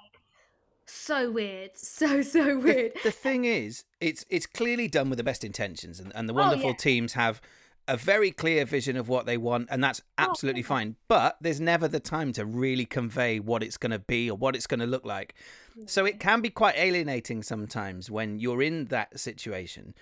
so 0.86 1.32
weird 1.32 1.72
so 1.76 2.22
so 2.22 2.60
weird 2.60 2.92
The 3.04 3.10
thing 3.12 3.44
is, 3.46 3.84
it's 4.00 4.24
it's 4.30 4.46
clearly 4.46 4.88
done 4.88 5.10
with 5.10 5.18
the 5.18 5.24
best 5.24 5.44
intentions, 5.44 6.00
and, 6.00 6.12
and 6.16 6.30
the 6.30 6.34
oh, 6.34 6.38
wonderful 6.38 6.68
Oh, 6.68 6.70
yeah. 6.74 6.78
teams 6.78 7.14
have 7.14 7.42
a 7.88 7.98
very 7.98 8.32
clear 8.32 8.66
vision 8.66 8.98
of 8.98 9.08
what 9.08 9.26
they 9.26 9.38
want, 9.38 9.68
and 9.70 9.84
that's 9.84 10.02
Oh, 10.18 10.24
absolutely 10.30 10.64
fine. 10.64 10.96
But 11.08 11.38
there's 11.42 11.62
never 11.62 11.88
the 11.88 12.00
time 12.00 12.34
to 12.34 12.46
really 12.46 12.86
convey 12.86 13.40
what 13.40 13.64
it's 13.64 13.78
going 13.78 13.92
to 13.92 14.00
be 14.00 14.30
or 14.30 14.38
what 14.38 14.56
it's 14.56 14.68
going 14.68 14.80
to 14.80 14.86
look 14.86 15.06
like. 15.06 15.36
So 15.86 16.06
it 16.06 16.20
can 16.20 16.42
be 16.42 16.50
quite 16.50 16.76
alienating 16.78 17.44
sometimes 17.44 18.10
when 18.10 18.40
you're 18.40 18.62
in 18.62 18.86
that 18.86 19.20
situation 19.20 19.94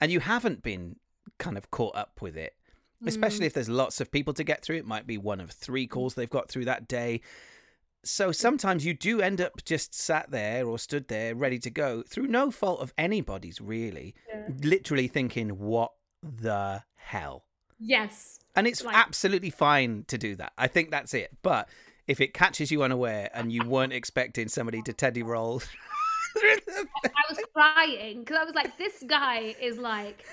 and 0.00 0.10
you 0.10 0.20
haven't 0.20 0.62
been 0.62 0.96
kind 1.38 1.58
of 1.58 1.70
caught 1.70 1.96
up 1.96 2.20
with 2.20 2.36
it. 2.36 2.54
Especially 3.06 3.44
mm. 3.44 3.46
if 3.46 3.52
there's 3.52 3.68
lots 3.68 4.00
of 4.00 4.10
people 4.10 4.34
to 4.34 4.42
get 4.42 4.64
through. 4.64 4.76
It 4.76 4.86
might 4.86 5.06
be 5.06 5.18
one 5.18 5.40
of 5.40 5.52
three 5.52 5.86
mm. 5.86 5.90
calls 5.90 6.14
they've 6.14 6.28
got 6.28 6.48
through 6.48 6.64
that 6.64 6.88
day. 6.88 7.20
So 8.04 8.32
sometimes 8.32 8.84
you 8.84 8.94
do 8.94 9.20
end 9.20 9.40
up 9.40 9.64
just 9.64 9.94
sat 9.94 10.30
there 10.30 10.66
or 10.66 10.78
stood 10.78 11.06
there 11.08 11.34
ready 11.34 11.58
to 11.60 11.70
go 11.70 12.02
through 12.02 12.26
no 12.26 12.50
fault 12.50 12.80
of 12.80 12.92
anybody's, 12.98 13.60
really. 13.60 14.14
Yeah. 14.28 14.48
Literally 14.62 15.06
thinking, 15.08 15.50
what 15.58 15.92
the 16.22 16.82
hell? 17.08 17.44
yes 17.80 18.38
And 18.56 18.66
it's 18.66 18.82
Like- 18.82 18.96
absolutely 18.96 19.50
fine 19.50 20.04
to 20.08 20.18
do 20.18 20.34
that. 20.36 20.52
I 20.58 20.66
think 20.66 20.90
that's 20.90 21.14
it. 21.14 21.30
But 21.42 21.68
if 22.08 22.20
it 22.20 22.34
catches 22.34 22.70
you 22.72 22.82
unaware 22.82 23.30
and 23.34 23.52
you 23.52 23.62
weren't 23.64 23.92
expecting 23.92 24.48
somebody 24.48 24.82
to 24.82 24.92
teddy 24.92 25.22
roll. 25.22 25.62
i 26.36 27.24
was 27.30 27.38
crying 27.54 28.20
because 28.20 28.36
i 28.36 28.44
was 28.44 28.54
like 28.54 28.76
this 28.78 29.02
guy 29.08 29.54
is 29.60 29.78
like 29.78 30.24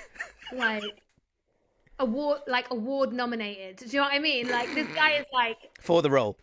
like 0.53 0.83
award 1.99 2.39
like 2.47 2.69
award 2.69 3.13
nominated 3.13 3.77
do 3.77 3.85
you 3.85 3.99
know 4.01 4.03
what 4.07 4.13
i 4.13 4.19
mean 4.19 4.47
like 4.49 4.71
this 4.75 4.87
guy 4.93 5.11
is 5.13 5.25
like 5.33 5.57
for 5.81 6.01
the 6.01 6.09
role. 6.09 6.37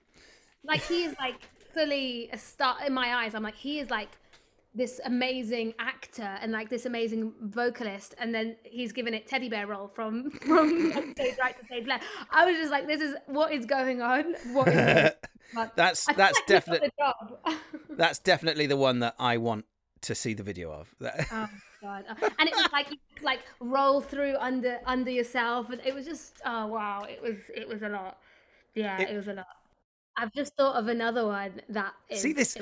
like 0.65 0.83
he 0.83 1.05
is 1.05 1.15
like 1.21 1.37
fully 1.75 2.29
a 2.33 2.39
star 2.39 2.77
in 2.87 2.93
my 2.95 3.15
eyes 3.15 3.35
i'm 3.35 3.43
like 3.43 3.55
he 3.55 3.79
is 3.79 3.91
like 3.91 4.09
this 4.75 5.01
amazing 5.05 5.75
actor 5.79 6.37
and 6.41 6.51
like 6.53 6.71
this 6.71 6.87
amazing 6.87 7.33
vocalist 7.43 8.15
and 8.19 8.35
then 8.35 8.57
he's 8.65 8.91
given 8.93 9.13
it 9.13 9.27
teddy 9.27 9.49
bear 9.49 9.67
role 9.67 9.87
from 9.89 10.31
from 10.47 10.93
stage 11.13 11.35
right 11.39 11.59
to 11.59 11.67
stage 11.67 11.87
left 11.87 12.05
i 12.31 12.47
was 12.47 12.57
just 12.57 12.71
like 12.71 12.87
this 12.87 13.01
is 13.01 13.15
what 13.27 13.53
is 13.53 13.67
going 13.67 14.01
on 14.01 14.35
what 14.53 14.69
is 14.69 14.75
going 14.75 14.89
on? 15.07 15.11
But 15.55 15.77
That's 15.77 16.09
I 16.09 16.15
that's 16.15 16.39
like 16.39 16.47
definitely 16.47 16.89
the 16.89 17.03
job. 17.05 17.59
that's 17.91 18.19
definitely 18.19 18.67
the 18.67 18.77
one 18.79 19.01
that 19.01 19.15
I 19.19 19.37
want 19.37 19.67
to 20.03 20.15
see 20.15 20.33
the 20.33 20.43
video 20.43 20.73
of. 20.73 20.89
That- 21.01 21.27
oh 21.31 21.49
god 21.83 22.05
uh, 22.09 22.15
and 22.39 22.49
it 22.49 22.55
was 22.55 22.69
like 22.73 22.91
you 22.91 22.97
like 23.23 23.41
roll 23.61 24.01
through 24.01 24.37
under 24.39 24.79
under 24.87 25.11
yourself 25.11 25.69
and 25.69 25.81
it 25.85 25.93
was 25.95 26.07
just 26.07 26.41
oh 26.47 26.69
wow 26.69 27.03
it 27.03 27.21
was 27.21 27.37
it 27.55 27.69
was 27.69 27.83
a 27.83 27.89
lot 27.89 28.19
yeah 28.75 29.01
It- 29.03 29.11
it, 29.11 29.17
was 29.17 29.27
a 29.29 29.35
lot 29.35 29.47
i've 30.17 30.33
just 30.33 30.57
thought 30.57 30.77
of 30.77 30.87
another 30.89 31.27
one 31.27 31.61
that 31.69 31.93
is 32.09 32.23
See, 32.23 32.33
this- 32.33 32.57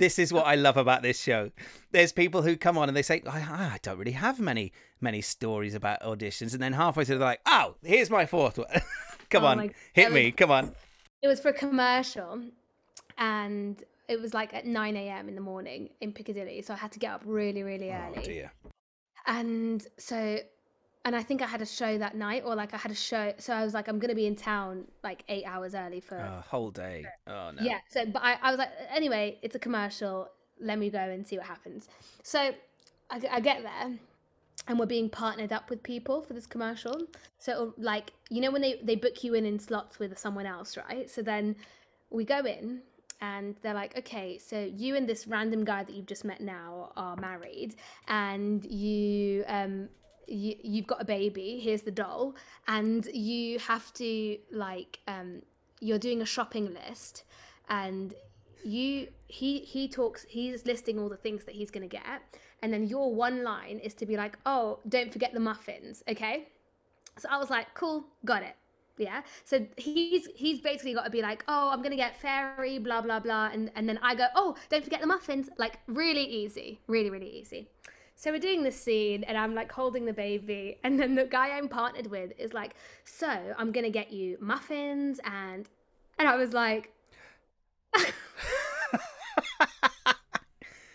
This 0.00 0.18
is 0.18 0.32
what 0.32 0.46
I 0.46 0.54
love 0.54 0.78
about 0.78 1.02
this 1.02 1.20
show. 1.20 1.50
There's 1.92 2.10
people 2.10 2.40
who 2.40 2.56
come 2.56 2.78
on 2.78 2.88
and 2.88 2.96
they 2.96 3.02
say, 3.02 3.22
I, 3.30 3.38
I 3.40 3.78
don't 3.82 3.98
really 3.98 4.12
have 4.12 4.40
many 4.40 4.72
many 4.98 5.20
stories 5.20 5.74
about 5.74 6.00
auditions, 6.00 6.54
and 6.54 6.62
then 6.62 6.72
halfway 6.72 7.04
through 7.04 7.18
they're 7.18 7.28
like, 7.28 7.42
Oh, 7.44 7.74
here's 7.82 8.08
my 8.08 8.24
fourth 8.24 8.56
one. 8.56 8.66
come 9.30 9.44
Oh 9.44 9.48
on, 9.48 9.58
hit 9.92 10.08
that 10.08 10.12
me, 10.12 10.32
come 10.32 10.50
on. 10.50 10.74
it 11.22 11.28
was 11.28 11.38
for 11.38 11.48
a 11.48 11.52
commercial, 11.52 12.40
and 13.18 13.84
it 14.08 14.18
was 14.18 14.32
like 14.32 14.54
at 14.54 14.64
9 14.64 14.96
a.m. 14.96 15.28
in 15.28 15.34
the 15.34 15.40
morning 15.42 15.90
in 16.00 16.12
Piccadilly. 16.12 16.62
So 16.62 16.72
I 16.72 16.78
had 16.78 16.92
to 16.92 16.98
get 16.98 17.12
up 17.12 17.22
really, 17.26 17.62
really 17.62 17.90
early. 17.90 18.14
Oh 18.16 18.20
early. 18.20 18.26
dear. 18.26 18.52
And 19.26 19.86
so, 19.98 20.38
and 21.04 21.16
I 21.16 21.22
think 21.22 21.40
I 21.40 21.46
had 21.46 21.62
a 21.62 21.66
show 21.66 21.96
that 21.98 22.14
night, 22.14 22.42
or 22.44 22.54
like 22.54 22.74
I 22.74 22.76
had 22.76 22.92
a 22.92 22.96
show. 22.96 23.32
So 23.38 23.54
I 23.54 23.64
was 23.64 23.72
like, 23.72 23.88
I'm 23.88 23.98
going 23.98 24.10
to 24.10 24.14
be 24.14 24.26
in 24.26 24.36
town 24.36 24.84
like 25.02 25.24
eight 25.28 25.44
hours 25.44 25.74
early 25.74 26.00
for. 26.00 26.16
A 26.16 26.44
whole 26.46 26.70
day. 26.70 27.06
Oh 27.26 27.50
no. 27.52 27.62
Yeah. 27.62 27.78
So, 27.88 28.04
but 28.04 28.22
I, 28.22 28.36
I 28.42 28.50
was 28.50 28.58
like, 28.58 28.70
anyway, 28.94 29.38
it's 29.42 29.54
a 29.54 29.58
commercial. 29.58 30.28
Let 30.60 30.78
me 30.78 30.90
go 30.90 30.98
and 30.98 31.26
see 31.26 31.38
what 31.38 31.46
happens. 31.46 31.88
So 32.22 32.52
I, 33.10 33.20
I 33.30 33.40
get 33.40 33.62
there 33.62 33.98
and 34.68 34.78
we're 34.78 34.86
being 34.86 35.08
partnered 35.08 35.52
up 35.52 35.70
with 35.70 35.82
people 35.82 36.20
for 36.20 36.34
this 36.34 36.46
commercial. 36.46 37.00
So 37.38 37.72
like, 37.78 38.12
you 38.28 38.42
know, 38.42 38.50
when 38.50 38.60
they, 38.60 38.80
they 38.82 38.96
book 38.96 39.24
you 39.24 39.32
in 39.34 39.46
in 39.46 39.58
slots 39.58 39.98
with 39.98 40.18
someone 40.18 40.44
else, 40.44 40.76
right? 40.76 41.08
So 41.08 41.22
then 41.22 41.56
we 42.10 42.26
go 42.26 42.40
in 42.40 42.82
and 43.22 43.56
they're 43.62 43.74
like, 43.74 43.96
okay, 43.96 44.36
so 44.36 44.70
you 44.76 44.96
and 44.96 45.08
this 45.08 45.26
random 45.26 45.64
guy 45.64 45.82
that 45.82 45.94
you've 45.94 46.06
just 46.06 46.26
met 46.26 46.42
now 46.42 46.92
are 46.96 47.16
married 47.16 47.76
and 48.08 48.64
you, 48.66 49.44
um, 49.48 49.88
you, 50.30 50.54
you've 50.62 50.86
got 50.86 51.02
a 51.02 51.04
baby 51.04 51.60
here's 51.62 51.82
the 51.82 51.90
doll 51.90 52.34
and 52.68 53.06
you 53.06 53.58
have 53.58 53.92
to 53.92 54.38
like 54.52 55.00
um 55.08 55.42
you're 55.80 55.98
doing 55.98 56.22
a 56.22 56.26
shopping 56.26 56.72
list 56.72 57.24
and 57.68 58.14
you 58.64 59.08
he 59.26 59.60
he 59.60 59.88
talks 59.88 60.26
he's 60.28 60.66
listing 60.66 60.98
all 60.98 61.08
the 61.08 61.16
things 61.16 61.44
that 61.44 61.54
he's 61.54 61.70
going 61.70 61.88
to 61.88 61.96
get 61.96 62.22
and 62.62 62.72
then 62.72 62.84
your 62.84 63.14
one 63.14 63.42
line 63.42 63.78
is 63.78 63.94
to 63.94 64.06
be 64.06 64.16
like 64.16 64.38
oh 64.46 64.78
don't 64.88 65.12
forget 65.12 65.32
the 65.32 65.40
muffins 65.40 66.02
okay? 66.08 66.48
So 67.18 67.28
i 67.30 67.36
was 67.38 67.50
like 67.50 67.74
cool 67.74 68.04
got 68.24 68.42
it. 68.42 68.54
Yeah? 68.98 69.22
So 69.44 69.66
he's 69.78 70.28
he's 70.36 70.60
basically 70.60 70.92
got 70.92 71.04
to 71.04 71.10
be 71.10 71.22
like 71.22 71.42
oh 71.48 71.70
i'm 71.70 71.80
gonna 71.82 71.96
get 71.96 72.20
fairy 72.20 72.78
blah 72.78 73.00
blah 73.00 73.18
blah 73.18 73.48
and 73.52 73.70
and 73.74 73.88
then 73.88 73.98
i 74.02 74.14
go 74.14 74.26
oh 74.34 74.56
don't 74.68 74.84
forget 74.84 75.00
the 75.00 75.06
muffins 75.06 75.48
like 75.56 75.78
really 75.86 76.24
easy 76.24 76.80
really 76.86 77.08
really 77.08 77.30
easy 77.30 77.68
so 78.20 78.30
we're 78.30 78.38
doing 78.38 78.62
this 78.62 78.78
scene 78.78 79.24
and 79.24 79.38
i'm 79.38 79.54
like 79.54 79.72
holding 79.72 80.04
the 80.04 80.12
baby 80.12 80.78
and 80.84 81.00
then 81.00 81.14
the 81.14 81.24
guy 81.24 81.56
i'm 81.56 81.68
partnered 81.68 82.06
with 82.08 82.32
is 82.38 82.52
like 82.52 82.74
so 83.04 83.54
i'm 83.56 83.72
gonna 83.72 83.88
get 83.88 84.12
you 84.12 84.36
muffins 84.40 85.20
and 85.24 85.70
and 86.18 86.28
i 86.28 86.36
was 86.36 86.52
like 86.52 86.92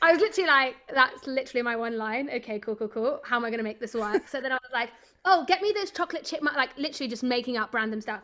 I 0.01 0.11
was 0.11 0.21
literally 0.21 0.47
like, 0.47 0.75
that's 0.93 1.25
literally 1.25 1.63
my 1.63 1.75
one 1.75 1.97
line. 1.97 2.29
Okay, 2.31 2.59
cool, 2.59 2.75
cool, 2.75 2.87
cool. 2.87 3.21
How 3.25 3.37
am 3.37 3.43
I 3.43 3.49
going 3.49 3.57
to 3.57 3.63
make 3.63 3.79
this 3.79 3.95
work? 3.95 4.27
So 4.27 4.39
then 4.39 4.51
I 4.51 4.55
was 4.55 4.69
like, 4.71 4.91
oh, 5.25 5.43
get 5.47 5.63
me 5.63 5.73
those 5.75 5.89
chocolate 5.89 6.23
chip, 6.23 6.43
mu-, 6.43 6.55
like 6.55 6.77
literally 6.77 7.09
just 7.09 7.23
making 7.23 7.57
up 7.57 7.73
random 7.73 8.01
stuff. 8.01 8.21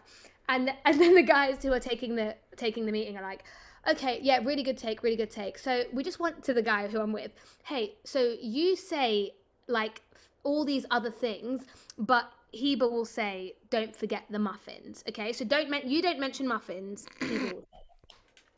And 0.47 0.71
and 0.85 1.01
then 1.01 1.15
the 1.15 1.23
guys 1.23 1.63
who 1.63 1.73
are 1.73 1.79
taking 1.79 2.15
the 2.15 2.35
taking 2.55 2.85
the 2.85 2.91
meeting 2.91 3.17
are 3.17 3.23
like, 3.23 3.45
okay, 3.87 4.19
yeah, 4.21 4.39
really 4.43 4.63
good 4.63 4.77
take, 4.77 5.03
really 5.03 5.15
good 5.15 5.31
take. 5.31 5.57
So 5.57 5.83
we 5.93 6.03
just 6.03 6.19
went 6.19 6.43
to 6.43 6.53
the 6.53 6.61
guy 6.61 6.87
who 6.87 6.99
I'm 6.99 7.11
with. 7.11 7.31
Hey, 7.63 7.95
so 8.03 8.35
you 8.41 8.75
say 8.75 9.31
like 9.67 10.01
all 10.43 10.65
these 10.65 10.85
other 10.91 11.11
things, 11.11 11.63
but 11.97 12.31
Hiba 12.53 12.91
will 12.91 13.05
say, 13.05 13.53
don't 13.69 13.95
forget 13.95 14.23
the 14.29 14.39
muffins. 14.39 15.03
Okay, 15.07 15.31
so 15.33 15.45
don't 15.45 15.69
men- 15.69 15.89
you 15.89 16.01
don't 16.01 16.19
mention 16.19 16.47
muffins. 16.47 17.05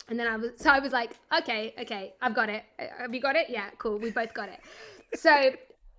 And 0.09 0.19
then 0.19 0.27
I 0.27 0.35
was 0.35 0.51
so 0.57 0.69
I 0.69 0.79
was 0.79 0.91
like, 0.91 1.17
okay, 1.39 1.73
okay, 1.79 2.13
I've 2.21 2.35
got 2.35 2.49
it. 2.49 2.63
Uh, 2.77 2.85
Have 2.99 3.13
you 3.13 3.21
got 3.21 3.35
it? 3.35 3.49
Yeah, 3.49 3.69
cool. 3.77 3.97
We 3.97 4.11
both 4.11 4.33
got 4.33 4.49
it. 4.49 4.59
So 5.15 5.51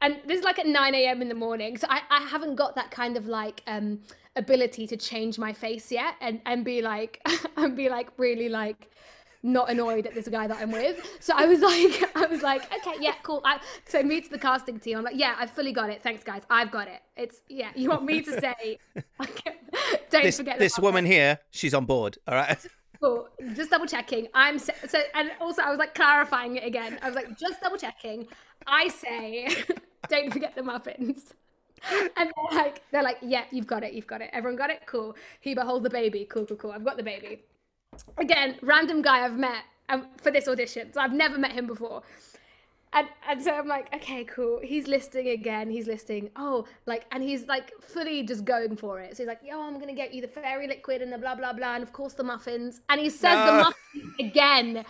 and 0.03 0.19
this 0.27 0.39
is 0.39 0.45
like 0.45 0.59
at 0.59 0.67
9 0.67 0.95
a.m. 0.95 1.23
in 1.23 1.29
the 1.29 1.35
morning. 1.35 1.79
So 1.79 1.87
I, 1.89 2.03
I 2.11 2.21
haven't 2.21 2.57
got 2.57 2.75
that 2.75 2.91
kind 2.91 3.17
of 3.17 3.27
like 3.27 3.63
um 3.67 4.01
ability 4.37 4.87
to 4.89 4.97
change 4.97 5.39
my 5.39 5.53
face 5.53 5.91
yet 5.93 6.17
and, 6.21 6.41
and 6.45 6.65
be 6.65 6.83
like 6.83 7.21
and 7.57 7.77
be 7.77 7.89
like 7.89 8.09
really 8.19 8.49
like 8.49 8.91
not 9.45 9.71
annoyed 9.71 10.07
at 10.07 10.15
this 10.15 10.27
guy 10.27 10.47
that 10.47 10.57
I'm 10.57 10.73
with. 10.73 11.07
So 11.21 11.35
I 11.37 11.47
was 11.47 11.61
like, 11.73 12.17
I 12.17 12.27
was 12.27 12.43
like, 12.43 12.65
okay, 12.73 12.97
yeah, 12.99 13.15
cool. 13.23 13.41
I, 13.45 13.61
so 13.87 14.03
me 14.03 14.21
to 14.21 14.31
the 14.31 14.39
casting 14.39 14.81
team. 14.81 14.99
I'm 14.99 15.05
like, 15.05 15.17
yeah, 15.17 15.37
I 15.39 15.47
fully 15.47 15.73
got 15.73 15.91
it. 15.91 16.03
Thanks, 16.03 16.25
guys. 16.25 16.43
I've 16.51 16.71
got 16.71 16.89
it. 16.89 17.03
It's 17.17 17.43
yeah. 17.49 17.71
You 17.77 17.91
want 17.91 18.05
me 18.05 18.23
to 18.23 18.41
say, 18.41 18.79
don't 20.11 20.25
This 20.25 20.39
forget 20.39 20.59
this 20.59 20.79
woman 20.79 21.05
here, 21.05 21.39
she's 21.51 21.75
on 21.75 21.85
board. 21.85 22.19
All 22.27 22.35
right. 22.35 22.59
Cool. 23.01 23.29
Just 23.55 23.71
double 23.71 23.85
checking. 23.85 24.29
I'm 24.33 24.59
so, 24.59 24.73
so, 24.89 24.99
and 25.15 25.31
also 25.39 25.61
I 25.61 25.69
was 25.69 25.79
like 25.79 25.95
clarifying 25.95 26.57
it 26.57 26.65
again. 26.65 26.99
I 27.03 27.07
was 27.09 27.15
like, 27.15 27.37
just 27.39 27.61
double 27.61 27.77
checking. 27.77 28.27
I 28.67 28.89
say, 28.89 29.49
don't 30.09 30.33
forget 30.33 30.55
the 30.55 30.63
muffins. 30.63 31.35
And 31.91 32.11
they're 32.17 32.59
like, 32.59 32.83
they're 32.93 33.03
like, 33.03 33.19
yeah, 33.21 33.45
you've 33.51 33.67
got 33.67 33.83
it, 33.83 33.93
you've 33.93 34.07
got 34.07 34.23
it. 34.23 34.31
Everyone 34.33 34.57
got 34.57 34.71
it. 34.71 34.85
Cool. 34.87 35.17
Hiba, 35.45 35.65
hold 35.65 35.83
the 35.83 35.91
baby. 35.91 36.25
Cool, 36.25 36.47
cool, 36.47 36.57
cool. 36.57 36.73
I've 36.73 36.85
got 36.85 36.97
the 36.97 37.03
baby. 37.03 37.43
Again, 38.19 38.57
random 38.63 39.03
guy 39.03 39.25
I've 39.25 39.39
met 39.39 39.65
um, 39.89 40.07
for 40.17 40.31
this 40.31 40.49
audition. 40.49 40.93
So 40.93 41.01
I've 41.01 41.13
never 41.13 41.39
met 41.39 41.53
him 41.53 41.67
before. 41.67 42.03
And, 42.95 43.09
and 43.29 43.43
so 43.43 43.51
I'm 43.51 43.67
like, 43.67 43.93
okay, 43.93 44.23
cool. 44.25 44.61
He's 44.63 44.87
listing 44.87 45.29
again. 45.29 45.69
He's 45.69 45.89
listing, 45.89 46.31
oh, 46.37 46.65
like, 46.87 47.07
and 47.11 47.25
he's 47.25 47.49
like 47.49 47.73
fully 47.81 48.23
just 48.23 48.45
going 48.45 48.77
for 48.77 49.01
it. 49.01 49.17
So 49.17 49.25
he's 49.25 49.29
like, 49.29 49.41
yo, 49.45 49.61
I'm 49.61 49.75
going 49.75 49.89
to 49.89 49.95
get 49.95 50.15
you 50.15 50.23
the 50.23 50.29
fairy 50.29 50.69
liquid 50.69 51.03
and 51.03 51.13
the 51.13 51.19
blah, 51.19 51.35
blah, 51.35 51.53
blah. 51.53 51.75
And 51.75 51.83
of 51.83 51.93
course, 51.93 52.15
the 52.15 52.23
muffins. 52.23 52.83
And 52.89 53.01
he 53.01 53.11
says 53.11 53.47
the 53.47 53.53
muffins 53.53 54.15
again. 54.21 54.85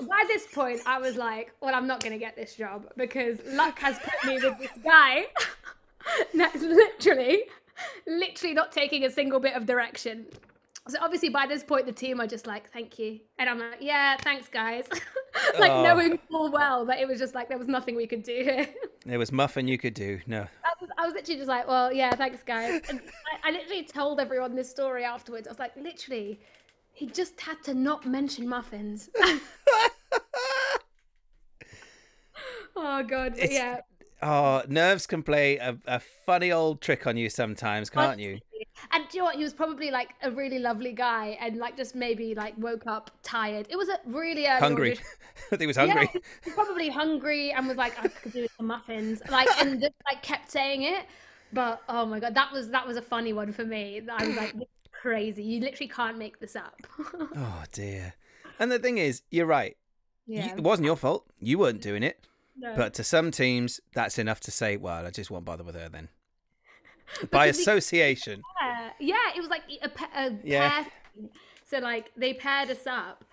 By 0.00 0.24
this 0.26 0.46
point, 0.54 0.80
I 0.86 0.98
was 0.98 1.16
like, 1.16 1.52
well, 1.60 1.74
I'm 1.74 1.86
not 1.86 2.00
going 2.02 2.14
to 2.14 2.18
get 2.18 2.34
this 2.34 2.56
job 2.56 2.86
because 2.96 3.38
luck 3.46 3.78
has 3.78 3.98
put 3.98 4.28
me 4.28 4.40
with 4.42 4.58
this 4.58 4.70
guy 4.82 5.26
that's 6.34 6.62
literally, 6.62 7.42
literally 8.06 8.54
not 8.54 8.72
taking 8.72 9.04
a 9.04 9.10
single 9.10 9.38
bit 9.38 9.54
of 9.54 9.66
direction. 9.66 10.26
So 10.86 10.98
obviously 11.00 11.30
by 11.30 11.46
this 11.46 11.64
point 11.64 11.86
the 11.86 11.92
team 11.92 12.20
are 12.20 12.26
just 12.26 12.46
like, 12.46 12.70
thank 12.70 12.98
you. 12.98 13.20
And 13.38 13.48
I'm 13.48 13.58
like, 13.58 13.78
yeah, 13.80 14.16
thanks 14.18 14.48
guys. 14.48 14.86
like 15.58 15.70
Oh. 15.72 15.82
knowing 15.82 16.18
full 16.30 16.50
well 16.52 16.84
that 16.86 16.98
it 16.98 17.08
was 17.08 17.18
just 17.18 17.34
like 17.34 17.48
there 17.48 17.56
was 17.58 17.68
nothing 17.68 17.96
we 17.96 18.06
could 18.06 18.22
do 18.22 18.34
here. 18.42 18.68
There 19.06 19.18
was 19.18 19.30
muffin 19.32 19.68
you 19.68 19.76
could 19.76 19.92
do. 19.92 20.20
No. 20.26 20.40
I 20.64 20.70
was, 20.80 20.88
I 20.96 21.04
was 21.04 21.12
literally 21.12 21.36
just 21.38 21.46
like, 21.48 21.68
well, 21.68 21.92
yeah, 21.92 22.14
thanks 22.14 22.42
guys. 22.42 22.80
And 22.88 23.02
I, 23.44 23.48
I 23.48 23.52
literally 23.52 23.84
told 23.84 24.18
everyone 24.18 24.54
this 24.54 24.70
story 24.70 25.04
afterwards. 25.04 25.46
I 25.46 25.50
was 25.50 25.58
like, 25.58 25.76
literally, 25.76 26.40
he 26.94 27.04
just 27.08 27.38
had 27.38 27.62
to 27.64 27.74
not 27.74 28.06
mention 28.06 28.48
muffins. 28.48 29.10
oh 32.76 33.02
god, 33.02 33.34
It's- 33.36 33.52
yeah. 33.52 33.80
Oh, 34.22 34.62
nerves 34.68 35.06
can 35.06 35.22
play 35.22 35.58
a, 35.58 35.76
a 35.86 36.00
funny 36.24 36.50
old 36.50 36.80
trick 36.80 37.06
on 37.06 37.18
you 37.18 37.28
sometimes, 37.28 37.90
can't 37.90 38.18
you? 38.18 38.38
And 38.92 39.04
do 39.08 39.16
you 39.16 39.20
know 39.20 39.24
what? 39.26 39.36
He 39.36 39.42
was 39.42 39.52
probably 39.54 39.90
like 39.90 40.10
a 40.22 40.30
really 40.30 40.58
lovely 40.58 40.92
guy, 40.92 41.36
and 41.40 41.56
like 41.56 41.76
just 41.76 41.94
maybe 41.94 42.34
like 42.34 42.54
woke 42.58 42.86
up 42.86 43.10
tired. 43.22 43.66
It 43.70 43.76
was 43.76 43.88
a 43.88 43.98
really 44.06 44.46
early 44.46 44.60
Hungry. 44.60 44.98
he 45.58 45.66
was 45.66 45.76
hungry. 45.76 46.02
Yeah, 46.14 46.20
he 46.44 46.50
was 46.50 46.54
probably 46.54 46.88
hungry 46.88 47.50
and 47.52 47.66
was 47.66 47.76
like, 47.76 47.98
I 48.02 48.08
could 48.08 48.32
do 48.32 48.46
some 48.56 48.66
muffins. 48.66 49.20
Like, 49.30 49.48
and 49.60 49.80
just 49.80 49.94
like 50.06 50.22
kept 50.22 50.50
saying 50.50 50.82
it. 50.82 51.06
But 51.52 51.82
oh 51.88 52.06
my 52.06 52.20
god, 52.20 52.34
that 52.34 52.52
was 52.52 52.70
that 52.70 52.86
was 52.86 52.96
a 52.96 53.02
funny 53.02 53.32
one 53.32 53.52
for 53.52 53.64
me. 53.64 54.00
I 54.10 54.26
was 54.26 54.36
like, 54.36 54.54
crazy. 54.92 55.42
You 55.42 55.60
literally 55.60 55.88
can't 55.88 56.18
make 56.18 56.38
this 56.40 56.56
up. 56.56 56.80
Oh 57.36 57.64
dear. 57.72 58.14
And 58.58 58.70
the 58.70 58.78
thing 58.78 58.98
is, 58.98 59.22
you're 59.30 59.46
right. 59.46 59.76
You- 60.26 60.38
yeah. 60.38 60.54
it 60.54 60.60
wasn't 60.62 60.86
your 60.86 60.96
fault. 60.96 61.26
You 61.40 61.58
weren't 61.58 61.80
doing 61.82 62.02
it. 62.02 62.26
no. 62.56 62.74
But 62.76 62.94
to 62.94 63.04
some 63.04 63.30
teams, 63.30 63.80
that's 63.94 64.18
enough 64.18 64.40
to 64.40 64.50
say, 64.50 64.76
well, 64.76 65.04
I 65.06 65.10
just 65.10 65.30
won't 65.30 65.44
bother 65.44 65.64
with 65.64 65.74
her 65.74 65.88
then. 65.88 66.08
By 67.30 67.46
Because 67.46 67.56
the- 67.56 67.62
association. 67.62 68.42
yeah, 68.62 68.90
yeah, 69.00 69.14
it 69.36 69.40
was 69.40 69.50
like 69.50 69.62
a, 69.82 69.90
a 70.26 70.38
Yeah. 70.44 70.70
pair. 70.70 70.84
thing. 71.14 71.30
So 71.66 71.78
like 71.78 72.10
they 72.16 72.34
paired 72.34 72.70
us 72.70 72.86
up. 72.86 73.24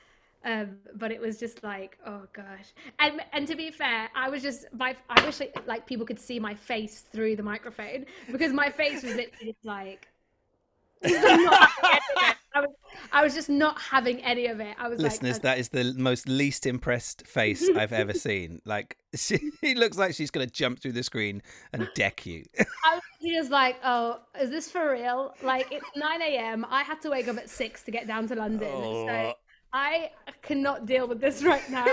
Um, 0.44 0.78
but 0.96 1.12
it 1.12 1.22
was 1.22 1.40
just 1.40 1.64
like, 1.64 2.00
oh 2.06 2.24
gosh. 2.34 2.74
And 2.98 3.22
and 3.32 3.48
to 3.48 3.56
be 3.56 3.70
fair, 3.70 4.10
I 4.16 4.28
was 4.30 4.42
just 4.42 4.66
my 4.74 4.96
I 5.10 5.24
wish 5.24 5.40
like, 5.40 5.56
like 5.68 5.86
people 5.86 6.04
could 6.06 6.20
see 6.20 6.40
my 6.40 6.56
face 6.56 7.02
through 7.12 7.36
the 7.36 7.44
microphone 7.44 8.06
because 8.32 8.52
my 8.52 8.70
face 8.72 9.04
was 9.04 9.14
literally 9.16 9.56
like 9.64 10.08
just 10.08 10.08
not 10.08 10.08
having 10.08 10.80
any 10.80 10.88
of 10.88 10.88
it. 10.88 10.91
I 11.04 12.60
was, 12.60 12.70
I 13.14 13.24
was 13.24 13.34
just 13.34 13.50
not 13.50 13.80
having 13.80 14.22
any 14.24 14.48
of 14.48 14.60
it. 14.60 14.76
I 14.78 14.88
was 14.90 15.00
Listeners, 15.00 15.36
like, 15.36 15.42
that 15.44 15.58
is 15.60 15.70
the 15.70 15.94
most 15.98 16.28
least 16.28 16.66
impressed 16.66 17.26
face 17.26 17.68
I've 17.76 17.94
ever 17.94 18.14
seen. 18.14 18.62
Like, 18.66 18.98
she 19.16 19.40
looks 19.76 19.98
like 19.98 20.14
she's 20.14 20.32
going 20.32 20.46
to 20.46 20.52
jump 20.52 20.80
through 20.80 20.94
the 20.94 21.04
screen 21.04 21.42
and 21.74 21.88
deck 21.96 22.26
you. 22.26 22.44
I 22.60 22.96
was 22.96 23.02
just 23.24 23.52
like, 23.52 23.78
oh, 23.84 24.20
is 24.40 24.50
this 24.50 24.70
for 24.70 24.92
real? 24.92 25.34
Like, 25.42 25.72
it's 25.72 25.88
9 25.96 26.22
a.m. 26.22 26.66
I 26.70 26.84
had 26.84 27.02
to 27.02 27.10
wake 27.10 27.28
up 27.28 27.38
at 27.38 27.50
6 27.50 27.84
to 27.84 27.92
get 27.92 28.08
down 28.08 28.28
to 28.28 28.36
London. 28.36 28.70
So 28.70 29.08
Oh. 29.10 29.34
I 29.74 30.12
cannot 30.42 30.86
deal 30.86 31.08
with 31.08 31.22
this 31.22 31.44
right 31.44 31.68
now. 31.70 31.86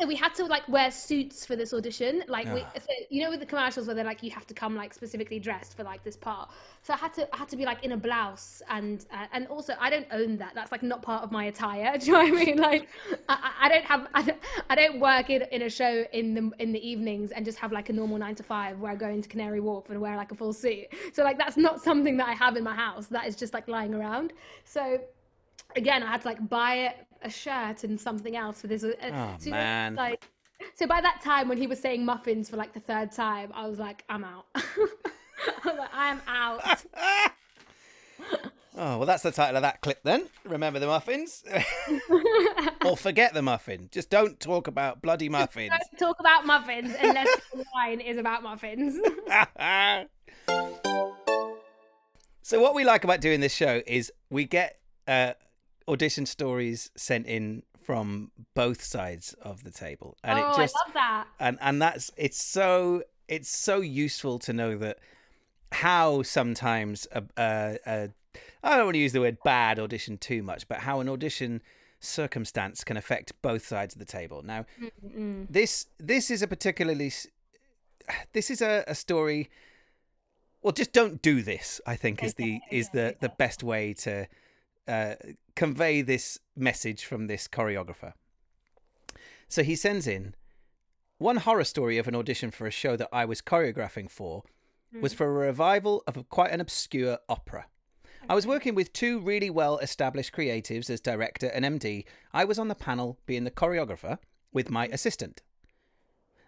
So 0.00 0.06
we 0.06 0.16
had 0.16 0.34
to 0.34 0.44
like 0.46 0.68
wear 0.68 0.90
suits 0.90 1.46
for 1.46 1.54
this 1.54 1.72
audition. 1.72 2.24
Like 2.26 2.52
we, 2.52 2.62
Ah. 2.62 2.72
so, 2.78 2.86
you 3.10 3.22
know, 3.22 3.30
with 3.30 3.40
the 3.40 3.46
commercials 3.46 3.86
where 3.86 3.94
they're 3.94 4.04
like, 4.04 4.22
you 4.24 4.30
have 4.32 4.46
to 4.48 4.54
come 4.54 4.74
like 4.74 4.92
specifically 4.92 5.38
dressed 5.38 5.76
for 5.76 5.84
like 5.84 6.02
this 6.02 6.16
part. 6.16 6.50
So 6.82 6.94
I 6.94 6.96
had 6.96 7.14
to, 7.14 7.32
I 7.32 7.38
had 7.38 7.48
to 7.50 7.56
be 7.56 7.64
like 7.64 7.84
in 7.84 7.92
a 7.92 7.96
blouse, 7.96 8.60
and 8.68 9.04
uh, 9.12 9.26
and 9.32 9.46
also 9.46 9.74
I 9.80 9.90
don't 9.90 10.06
own 10.10 10.36
that. 10.38 10.52
That's 10.54 10.72
like 10.72 10.82
not 10.82 11.02
part 11.02 11.22
of 11.22 11.30
my 11.30 11.44
attire. 11.44 11.96
Do 11.98 12.06
you 12.06 12.12
know 12.12 12.18
what 12.24 12.28
I 12.28 12.44
mean? 12.44 12.58
Like, 12.58 12.88
I, 13.28 13.52
I 13.62 13.68
don't 13.68 13.84
have, 13.84 14.08
I 14.14 14.22
don't, 14.22 14.38
I 14.70 14.74
don't 14.74 15.00
work 15.00 15.30
in, 15.30 15.42
in 15.52 15.62
a 15.62 15.70
show 15.70 16.04
in 16.12 16.34
the 16.34 16.50
in 16.58 16.72
the 16.72 16.86
evenings 16.86 17.30
and 17.30 17.44
just 17.44 17.58
have 17.58 17.70
like 17.72 17.88
a 17.88 17.92
normal 17.92 18.18
nine 18.18 18.34
to 18.36 18.42
five 18.42 18.80
where 18.80 18.90
I 18.90 18.96
go 18.96 19.08
into 19.08 19.28
Canary 19.28 19.60
Wharf 19.60 19.90
and 19.90 20.00
wear 20.00 20.16
like 20.16 20.32
a 20.32 20.34
full 20.34 20.52
suit. 20.52 20.86
So 21.12 21.22
like 21.22 21.38
that's 21.38 21.56
not 21.56 21.80
something 21.82 22.16
that 22.16 22.28
I 22.28 22.32
have 22.34 22.56
in 22.56 22.64
my 22.64 22.74
house. 22.74 23.06
That 23.06 23.26
is 23.26 23.36
just 23.36 23.54
like 23.54 23.68
lying 23.68 23.94
around. 23.94 24.32
So 24.64 24.98
again, 25.76 26.02
I 26.02 26.10
had 26.10 26.22
to 26.22 26.28
like 26.28 26.48
buy 26.48 26.94
a 27.24 27.30
shirt 27.30 27.84
and 27.84 28.00
something 28.00 28.36
else 28.36 28.60
for 28.60 28.66
this. 28.68 28.84
uh, 28.84 28.92
Oh, 29.02 29.36
so, 29.38 29.50
man. 29.50 29.94
Like, 29.94 30.28
so 30.74 30.86
by 30.86 31.00
that 31.00 31.20
time, 31.22 31.48
when 31.48 31.58
he 31.58 31.66
was 31.66 31.80
saying 31.80 32.04
muffins 32.04 32.48
for 32.48 32.56
like 32.56 32.72
the 32.72 32.80
third 32.80 33.12
time, 33.12 33.50
I 33.54 33.66
was 33.66 33.78
like, 33.78 34.04
I'm 34.08 34.24
out. 34.24 34.46
I 34.54 34.60
was 35.64 35.78
like, 35.78 35.94
I 35.94 36.10
am 36.10 36.22
out. 36.28 36.84
Oh, 38.76 38.98
well, 38.98 39.06
that's 39.06 39.22
the 39.22 39.30
title 39.30 39.54
of 39.54 39.62
that 39.62 39.82
clip 39.82 40.00
then. 40.02 40.26
Remember 40.44 40.80
the 40.80 40.88
muffins? 40.88 41.44
or 42.84 42.96
forget 42.96 43.32
the 43.32 43.40
muffin. 43.40 43.88
Just 43.92 44.10
don't 44.10 44.40
talk 44.40 44.66
about 44.66 45.00
bloody 45.00 45.28
muffins. 45.28 45.70
Don't 45.70 46.08
talk 46.08 46.18
about 46.18 46.44
muffins 46.44 46.92
unless 47.00 47.28
the 47.54 47.64
wine 47.72 48.00
is 48.00 48.18
about 48.18 48.42
muffins. 48.42 48.98
so, 52.42 52.60
what 52.60 52.74
we 52.74 52.82
like 52.84 53.04
about 53.04 53.20
doing 53.20 53.38
this 53.38 53.54
show 53.54 53.80
is 53.86 54.12
we 54.28 54.44
get 54.44 54.80
uh, 55.06 55.34
audition 55.88 56.26
stories 56.26 56.90
sent 56.96 57.26
in 57.26 57.62
from 57.82 58.30
both 58.54 58.82
sides 58.82 59.34
of 59.42 59.62
the 59.64 59.70
table, 59.70 60.16
and 60.24 60.38
oh, 60.38 60.50
it 60.50 60.56
just 60.56 60.74
I 60.76 60.86
love 60.86 60.94
that. 60.94 61.26
and 61.38 61.58
and 61.60 61.82
that's 61.82 62.10
it's 62.16 62.42
so 62.42 63.02
it's 63.28 63.48
so 63.48 63.80
useful 63.80 64.38
to 64.40 64.52
know 64.52 64.76
that 64.78 64.98
how 65.72 66.22
sometimes 66.22 67.06
a, 67.12 67.22
a, 67.36 67.78
a 67.86 68.08
I 68.62 68.76
don't 68.76 68.86
want 68.86 68.94
to 68.94 69.00
use 69.00 69.12
the 69.12 69.20
word 69.20 69.38
bad 69.44 69.78
audition 69.78 70.18
too 70.18 70.42
much, 70.42 70.66
but 70.68 70.78
how 70.78 71.00
an 71.00 71.08
audition 71.08 71.62
circumstance 72.00 72.84
can 72.84 72.96
affect 72.96 73.32
both 73.42 73.66
sides 73.66 73.94
of 73.94 73.98
the 73.98 74.04
table. 74.04 74.42
Now, 74.42 74.66
Mm-mm. 75.04 75.46
this 75.50 75.86
this 75.98 76.30
is 76.30 76.42
a 76.42 76.46
particularly 76.46 77.12
this 78.32 78.50
is 78.50 78.62
a, 78.62 78.84
a 78.86 78.94
story. 78.94 79.50
Well, 80.62 80.72
just 80.72 80.92
don't 80.92 81.20
do 81.20 81.42
this. 81.42 81.80
I 81.86 81.96
think 81.96 82.22
is 82.22 82.34
the 82.34 82.60
is 82.70 82.88
the 82.90 83.16
the 83.20 83.28
best 83.28 83.62
way 83.62 83.92
to 83.94 84.26
uh, 84.86 85.14
convey 85.56 86.02
this 86.02 86.38
message 86.56 87.04
from 87.04 87.26
this 87.26 87.48
choreographer. 87.48 88.12
So 89.48 89.62
he 89.62 89.76
sends 89.76 90.06
in 90.06 90.34
one 91.18 91.36
horror 91.36 91.64
story 91.64 91.98
of 91.98 92.08
an 92.08 92.14
audition 92.14 92.50
for 92.50 92.66
a 92.66 92.70
show 92.70 92.96
that 92.96 93.08
I 93.12 93.24
was 93.24 93.40
choreographing 93.40 94.10
for 94.10 94.42
was 95.00 95.12
for 95.12 95.26
a 95.26 95.46
revival 95.46 96.02
of 96.06 96.16
a, 96.16 96.22
quite 96.24 96.52
an 96.52 96.60
obscure 96.60 97.18
opera. 97.28 97.66
I 98.28 98.34
was 98.34 98.46
working 98.46 98.74
with 98.74 98.92
two 98.92 99.20
really 99.20 99.50
well 99.50 99.78
established 99.78 100.32
creatives 100.32 100.88
as 100.88 101.00
director 101.00 101.48
and 101.48 101.64
MD. 101.64 102.04
I 102.32 102.44
was 102.44 102.58
on 102.58 102.68
the 102.68 102.74
panel 102.74 103.18
being 103.26 103.44
the 103.44 103.50
choreographer 103.50 104.18
with 104.52 104.70
my 104.70 104.86
assistant. 104.86 105.42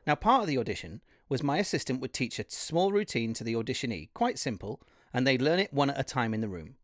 Now, 0.07 0.15
part 0.15 0.43
of 0.43 0.47
the 0.47 0.59
audition 0.59 1.03
was 1.29 1.43
my 1.43 1.59
assistant 1.59 2.01
would 2.01 2.13
teach 2.13 2.39
a 2.39 2.45
small 2.49 2.93
routine 2.93 3.35
to 3.35 3.45
the 3.45 3.55
auditionee, 3.55 4.09
quite 4.15 4.39
simple, 4.39 4.81
and 5.13 5.27
they'd 5.27 5.43
learn 5.43 5.59
it 5.59 5.73
one 5.73 5.91
at 5.91 5.99
a 5.99 6.05
time 6.05 6.33
in 6.33 6.41
the 6.41 6.49
room. 6.49 6.77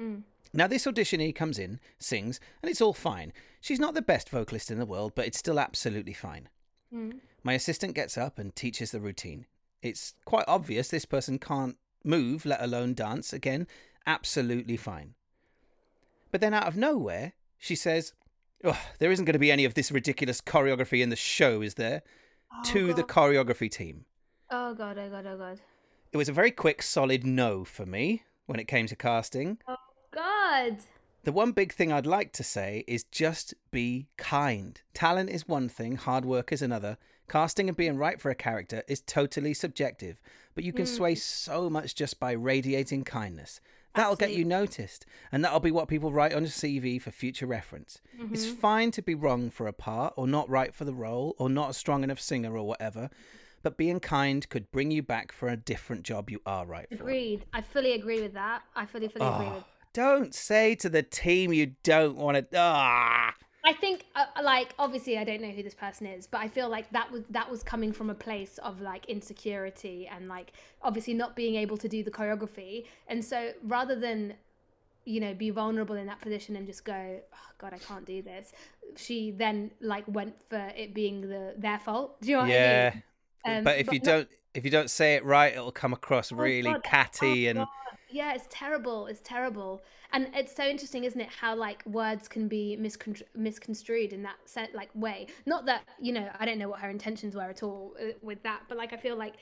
Mm. 0.00 0.22
Now, 0.54 0.66
this 0.66 0.84
auditionee 0.84 1.34
comes 1.34 1.58
in, 1.58 1.80
sings, 1.98 2.38
and 2.62 2.70
it's 2.70 2.80
all 2.82 2.92
fine. 2.92 3.32
She's 3.60 3.80
not 3.80 3.94
the 3.94 4.02
best 4.02 4.28
vocalist 4.28 4.70
in 4.70 4.78
the 4.78 4.86
world, 4.86 5.12
but 5.14 5.26
it's 5.26 5.38
still 5.38 5.58
absolutely 5.58 6.12
fine. 6.12 6.48
Mm. 6.94 7.20
My 7.42 7.54
assistant 7.54 7.94
gets 7.94 8.18
up 8.18 8.38
and 8.38 8.54
teaches 8.54 8.90
the 8.90 9.00
routine. 9.00 9.46
It's 9.80 10.14
quite 10.24 10.44
obvious 10.46 10.88
this 10.88 11.06
person 11.06 11.38
can't 11.38 11.76
move, 12.04 12.44
let 12.44 12.62
alone 12.62 12.94
dance. 12.94 13.32
Again, 13.32 13.66
absolutely 14.06 14.76
fine. 14.76 15.14
But 16.30 16.40
then 16.40 16.54
out 16.54 16.66
of 16.68 16.76
nowhere, 16.76 17.32
she 17.58 17.74
says, 17.74 18.12
oh, 18.62 18.78
There 18.98 19.10
isn't 19.10 19.24
going 19.24 19.32
to 19.32 19.38
be 19.38 19.52
any 19.52 19.64
of 19.64 19.74
this 19.74 19.90
ridiculous 19.90 20.40
choreography 20.40 21.02
in 21.02 21.08
the 21.08 21.16
show, 21.16 21.62
is 21.62 21.74
there? 21.74 22.02
Oh, 22.52 22.62
to 22.64 22.92
the 22.92 23.04
choreography 23.04 23.70
team. 23.70 24.04
oh 24.50 24.74
god, 24.74 24.98
oh 24.98 25.08
god, 25.08 25.26
oh 25.26 25.38
god. 25.38 25.60
It 26.12 26.18
was 26.18 26.28
a 26.28 26.32
very 26.32 26.50
quick, 26.50 26.82
solid 26.82 27.24
no 27.24 27.64
for 27.64 27.86
me 27.86 28.24
when 28.44 28.60
it 28.60 28.68
came 28.68 28.86
to 28.86 28.96
casting. 28.96 29.58
God. 30.12 30.78
The 31.24 31.32
one 31.32 31.52
big 31.52 31.72
thing 31.72 31.92
I'd 31.92 32.06
like 32.06 32.32
to 32.32 32.42
say 32.44 32.84
is 32.88 33.04
just 33.04 33.54
be 33.70 34.08
kind. 34.16 34.80
Talent 34.92 35.30
is 35.30 35.46
one 35.46 35.68
thing, 35.68 35.96
hard 35.96 36.24
work 36.24 36.52
is 36.52 36.62
another. 36.62 36.98
Casting 37.28 37.68
and 37.68 37.76
being 37.76 37.96
right 37.96 38.20
for 38.20 38.30
a 38.30 38.34
character 38.34 38.82
is 38.88 39.00
totally 39.00 39.54
subjective, 39.54 40.20
but 40.54 40.64
you 40.64 40.72
can 40.72 40.84
hmm. 40.84 40.92
sway 40.92 41.14
so 41.14 41.70
much 41.70 41.94
just 41.94 42.18
by 42.18 42.32
radiating 42.32 43.04
kindness. 43.04 43.60
That'll 43.94 44.16
get 44.16 44.32
you 44.32 44.44
noticed, 44.44 45.04
and 45.30 45.44
that'll 45.44 45.60
be 45.60 45.70
what 45.70 45.86
people 45.86 46.12
write 46.12 46.32
on 46.32 46.44
a 46.44 46.48
CV 46.48 47.00
for 47.00 47.10
future 47.10 47.46
reference. 47.46 48.00
It's 48.32 48.46
mm-hmm. 48.46 48.56
fine 48.56 48.90
to 48.92 49.02
be 49.02 49.14
wrong 49.14 49.50
for 49.50 49.66
a 49.66 49.72
part, 49.72 50.14
or 50.16 50.26
not 50.26 50.48
right 50.48 50.74
for 50.74 50.84
the 50.84 50.94
role, 50.94 51.34
or 51.38 51.50
not 51.50 51.70
a 51.70 51.74
strong 51.74 52.02
enough 52.02 52.20
singer, 52.20 52.56
or 52.56 52.66
whatever, 52.66 53.10
but 53.62 53.76
being 53.76 54.00
kind 54.00 54.48
could 54.48 54.70
bring 54.72 54.90
you 54.90 55.02
back 55.02 55.30
for 55.30 55.48
a 55.48 55.56
different 55.56 56.04
job 56.04 56.30
you 56.30 56.40
are 56.46 56.64
right 56.64 56.88
for. 56.88 56.94
Agreed. 56.94 57.44
I 57.52 57.60
fully 57.60 57.92
agree 57.92 58.22
with 58.22 58.32
that. 58.32 58.62
I 58.74 58.86
fully, 58.86 59.08
fully 59.08 59.26
agree 59.26 59.46
Oh, 59.46 59.54
with. 59.56 59.64
Don't 59.92 60.34
say 60.34 60.74
to 60.76 60.88
the 60.88 61.02
team 61.02 61.52
you 61.52 61.74
don't 61.82 62.16
want 62.16 62.36
to. 62.50 62.58
Ah. 62.58 63.34
I 63.64 63.72
think, 63.74 64.06
uh, 64.16 64.24
like, 64.42 64.74
obviously, 64.78 65.18
I 65.18 65.24
don't 65.24 65.40
know 65.40 65.50
who 65.50 65.62
this 65.62 65.74
person 65.74 66.06
is, 66.06 66.26
but 66.26 66.40
I 66.40 66.48
feel 66.48 66.68
like 66.68 66.90
that 66.90 67.12
was 67.12 67.22
that 67.30 67.48
was 67.48 67.62
coming 67.62 67.92
from 67.92 68.10
a 68.10 68.14
place 68.14 68.58
of 68.58 68.80
like 68.80 69.06
insecurity 69.06 70.08
and 70.12 70.26
like 70.26 70.52
obviously 70.82 71.14
not 71.14 71.36
being 71.36 71.54
able 71.54 71.76
to 71.76 71.88
do 71.88 72.02
the 72.02 72.10
choreography, 72.10 72.86
and 73.06 73.24
so 73.24 73.52
rather 73.62 73.94
than 73.94 74.34
you 75.04 75.20
know 75.20 75.32
be 75.32 75.50
vulnerable 75.50 75.94
in 75.94 76.06
that 76.06 76.20
position 76.20 76.56
and 76.56 76.66
just 76.66 76.84
go, 76.84 77.20
oh, 77.32 77.36
God, 77.58 77.72
I 77.72 77.78
can't 77.78 78.04
do 78.04 78.20
this, 78.20 78.52
she 78.96 79.30
then 79.30 79.70
like 79.80 80.04
went 80.08 80.34
for 80.48 80.72
it 80.76 80.92
being 80.92 81.20
the 81.20 81.54
their 81.56 81.78
fault. 81.78 82.20
Do 82.20 82.30
you 82.30 82.36
know 82.36 82.42
what 82.42 82.50
I 82.50 82.54
yeah, 82.54 82.90
mean? 82.94 83.58
Um, 83.58 83.64
but 83.64 83.78
if 83.78 83.92
you 83.92 84.00
not- 84.00 84.04
don't 84.04 84.28
if 84.54 84.64
you 84.64 84.70
don't 84.70 84.90
say 84.90 85.14
it 85.14 85.24
right, 85.24 85.52
it'll 85.52 85.72
come 85.72 85.92
across 85.92 86.32
Oh, 86.32 86.36
really 86.36 86.72
God, 86.72 86.82
catty 86.82 87.46
oh, 87.46 87.50
and 87.50 87.58
God. 87.60 87.68
Yeah 88.12 88.34
it's 88.34 88.46
terrible 88.50 89.06
it's 89.06 89.20
terrible. 89.24 89.82
And 90.14 90.28
it's 90.34 90.54
so 90.54 90.64
interesting 90.64 91.04
isn't 91.04 91.20
it 91.20 91.30
how 91.30 91.54
like 91.54 91.84
words 91.86 92.28
can 92.28 92.46
be 92.46 92.76
miscon- 92.78 93.22
misconstrued 93.34 94.12
in 94.12 94.22
that 94.24 94.36
set 94.44 94.74
like 94.74 94.90
way. 94.94 95.26
Not 95.46 95.64
that 95.66 95.82
you 96.00 96.12
know 96.12 96.28
i 96.38 96.44
don't 96.44 96.58
know 96.58 96.68
what 96.68 96.80
her 96.80 96.90
intentions 96.90 97.34
were 97.34 97.48
at 97.50 97.62
all 97.62 97.94
uh, 98.00 98.12
with 98.22 98.42
that 98.42 98.60
but 98.68 98.76
like 98.76 98.92
i 98.92 98.96
feel 98.96 99.16
like 99.16 99.34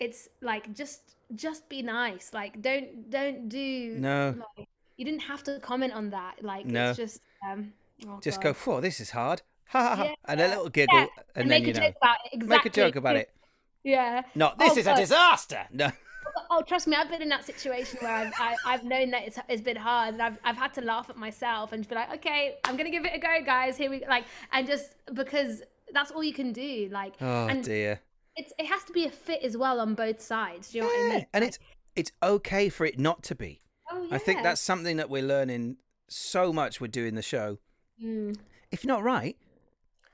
it's 0.00 0.28
like 0.40 0.72
just 0.74 1.16
just 1.34 1.68
be 1.68 1.82
nice. 1.82 2.32
Like 2.32 2.60
don't 2.60 3.08
don't 3.10 3.48
do 3.48 3.96
no, 3.98 4.34
like, 4.58 4.68
you 4.96 5.04
didn't 5.04 5.20
have 5.22 5.42
to 5.44 5.60
comment 5.60 5.92
on 5.92 6.10
that. 6.10 6.42
Like 6.42 6.66
No. 6.66 6.90
it's 6.90 6.98
just 6.98 7.20
um 7.48 7.72
oh 8.08 8.18
just 8.20 8.40
God. 8.40 8.54
go. 8.54 8.72
"Whoa, 8.72 8.80
this 8.80 9.00
is 9.00 9.10
hard." 9.10 9.42
Ha 9.72 9.78
ha 9.80 9.96
ha, 9.96 10.14
and 10.26 10.38
a 10.38 10.48
little 10.48 10.68
giggle, 10.68 10.94
yeah, 10.98 11.06
and, 11.34 11.44
and, 11.44 11.50
then 11.50 11.62
make 11.62 11.66
you 11.66 11.70
a 11.70 11.74
know, 11.74 11.86
joke 11.86 11.96
about 12.02 12.16
it. 12.26 12.34
Exactly 12.34 12.56
make 12.56 12.66
a 12.66 12.70
joke 12.70 12.96
about 12.96 13.16
it. 13.16 13.30
yeah. 13.84 14.22
Not 14.34 14.58
this 14.58 14.74
Oh, 14.74 14.78
is 14.80 14.86
a 14.86 14.94
disaster. 14.96 15.66
No, 15.72 15.90
Oh, 16.54 16.60
trust 16.60 16.86
me, 16.86 16.94
I've 16.94 17.08
been 17.08 17.22
in 17.22 17.30
that 17.30 17.46
situation 17.46 17.98
where 18.02 18.12
I've, 18.12 18.32
I, 18.38 18.56
I've 18.66 18.84
known 18.84 19.10
that 19.12 19.22
it's, 19.26 19.38
it's 19.48 19.62
been 19.62 19.76
hard, 19.76 20.12
and 20.12 20.22
I've, 20.22 20.38
I've 20.44 20.56
had 20.56 20.74
to 20.74 20.82
laugh 20.82 21.08
at 21.08 21.16
myself 21.16 21.72
and 21.72 21.82
just 21.82 21.88
be 21.88 21.94
like, 21.94 22.12
okay, 22.16 22.56
I'm 22.64 22.76
gonna 22.76 22.90
give 22.90 23.06
it 23.06 23.12
a 23.14 23.18
go, 23.18 23.38
guys. 23.42 23.78
Here 23.78 23.88
we 23.88 24.00
go 24.00 24.06
like, 24.06 24.26
and 24.52 24.66
just 24.66 24.94
because 25.14 25.62
that's 25.94 26.10
all 26.10 26.22
you 26.22 26.34
can 26.34 26.52
do. 26.52 26.90
Like, 26.92 27.14
oh 27.22 27.46
and 27.46 27.64
dear. 27.64 28.00
it's 28.36 28.52
it 28.58 28.66
has 28.66 28.84
to 28.84 28.92
be 28.92 29.06
a 29.06 29.10
fit 29.10 29.42
as 29.42 29.56
well 29.56 29.80
on 29.80 29.94
both 29.94 30.20
sides. 30.20 30.72
Do 30.72 30.78
you 30.78 30.84
know 30.84 30.88
what 30.88 31.00
I 31.00 31.02
mean? 31.02 31.26
and 31.32 31.42
Like, 31.42 31.48
it's 31.48 31.58
it's 31.96 32.12
okay 32.22 32.68
for 32.68 32.84
it 32.84 32.98
not 32.98 33.22
to 33.24 33.34
be. 33.34 33.62
oh, 33.90 34.02
yeah. 34.02 34.14
I 34.14 34.18
think 34.18 34.42
that's 34.42 34.60
something 34.60 34.98
that 34.98 35.08
we're 35.08 35.22
learning 35.22 35.78
so 36.08 36.52
much. 36.52 36.82
We're 36.82 36.88
doing 36.88 37.14
the 37.14 37.22
show. 37.22 37.60
Mm. 38.02 38.36
If 38.70 38.84
you're 38.84 38.94
not 38.94 39.02
right, 39.02 39.38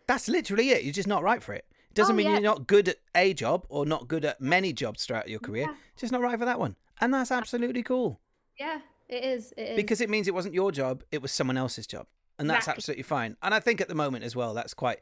that's 0.07 0.29
literally 0.29 0.70
it. 0.70 0.85
You're 0.85 0.92
just 0.92 1.09
not 1.09 1.24
right 1.24 1.42
for 1.42 1.53
it. 1.53 1.64
Doesn't 1.98 2.14
Oh, 2.14 2.16
mean 2.16 2.26
yeah. 2.26 2.32
you're 2.34 2.40
not 2.42 2.66
good 2.66 2.88
at 2.88 2.96
a 3.14 3.34
job 3.34 3.66
or 3.68 3.84
not 3.84 4.08
good 4.08 4.24
at 4.24 4.40
many 4.40 4.72
jobs 4.72 5.04
throughout 5.04 5.28
your 5.28 5.40
career. 5.40 5.66
Yeah. 5.68 5.74
Just 5.96 6.12
not 6.12 6.22
right 6.22 6.38
for 6.38 6.44
that 6.46 6.58
one, 6.58 6.76
and 7.00 7.12
that's 7.12 7.30
absolutely 7.30 7.82
cool. 7.82 8.20
yeah, 8.59 8.80
it 9.09 9.24
is. 9.24 9.53
It 9.57 9.62
is. 9.70 9.76
because 9.76 10.01
it 10.01 10.09
means 10.11 10.28
it 10.28 10.34
wasn't 10.34 10.55
your 10.55 10.70
job 10.72 11.03
it 11.12 11.20
was 11.22 11.32
someone 11.32 11.57
else's 11.57 11.86
job 11.86 12.07
and 12.38 12.49
that's 12.49 12.64
Exactly. 12.66 12.78
absolutely 12.80 13.03
fine 13.05 13.36
and 13.42 13.55
i 13.55 13.59
think 13.61 13.80
at 13.80 13.88
the 13.88 13.94
moment 13.94 14.22
as 14.22 14.36
well 14.36 14.53
that's 14.55 14.74
quite 14.74 14.99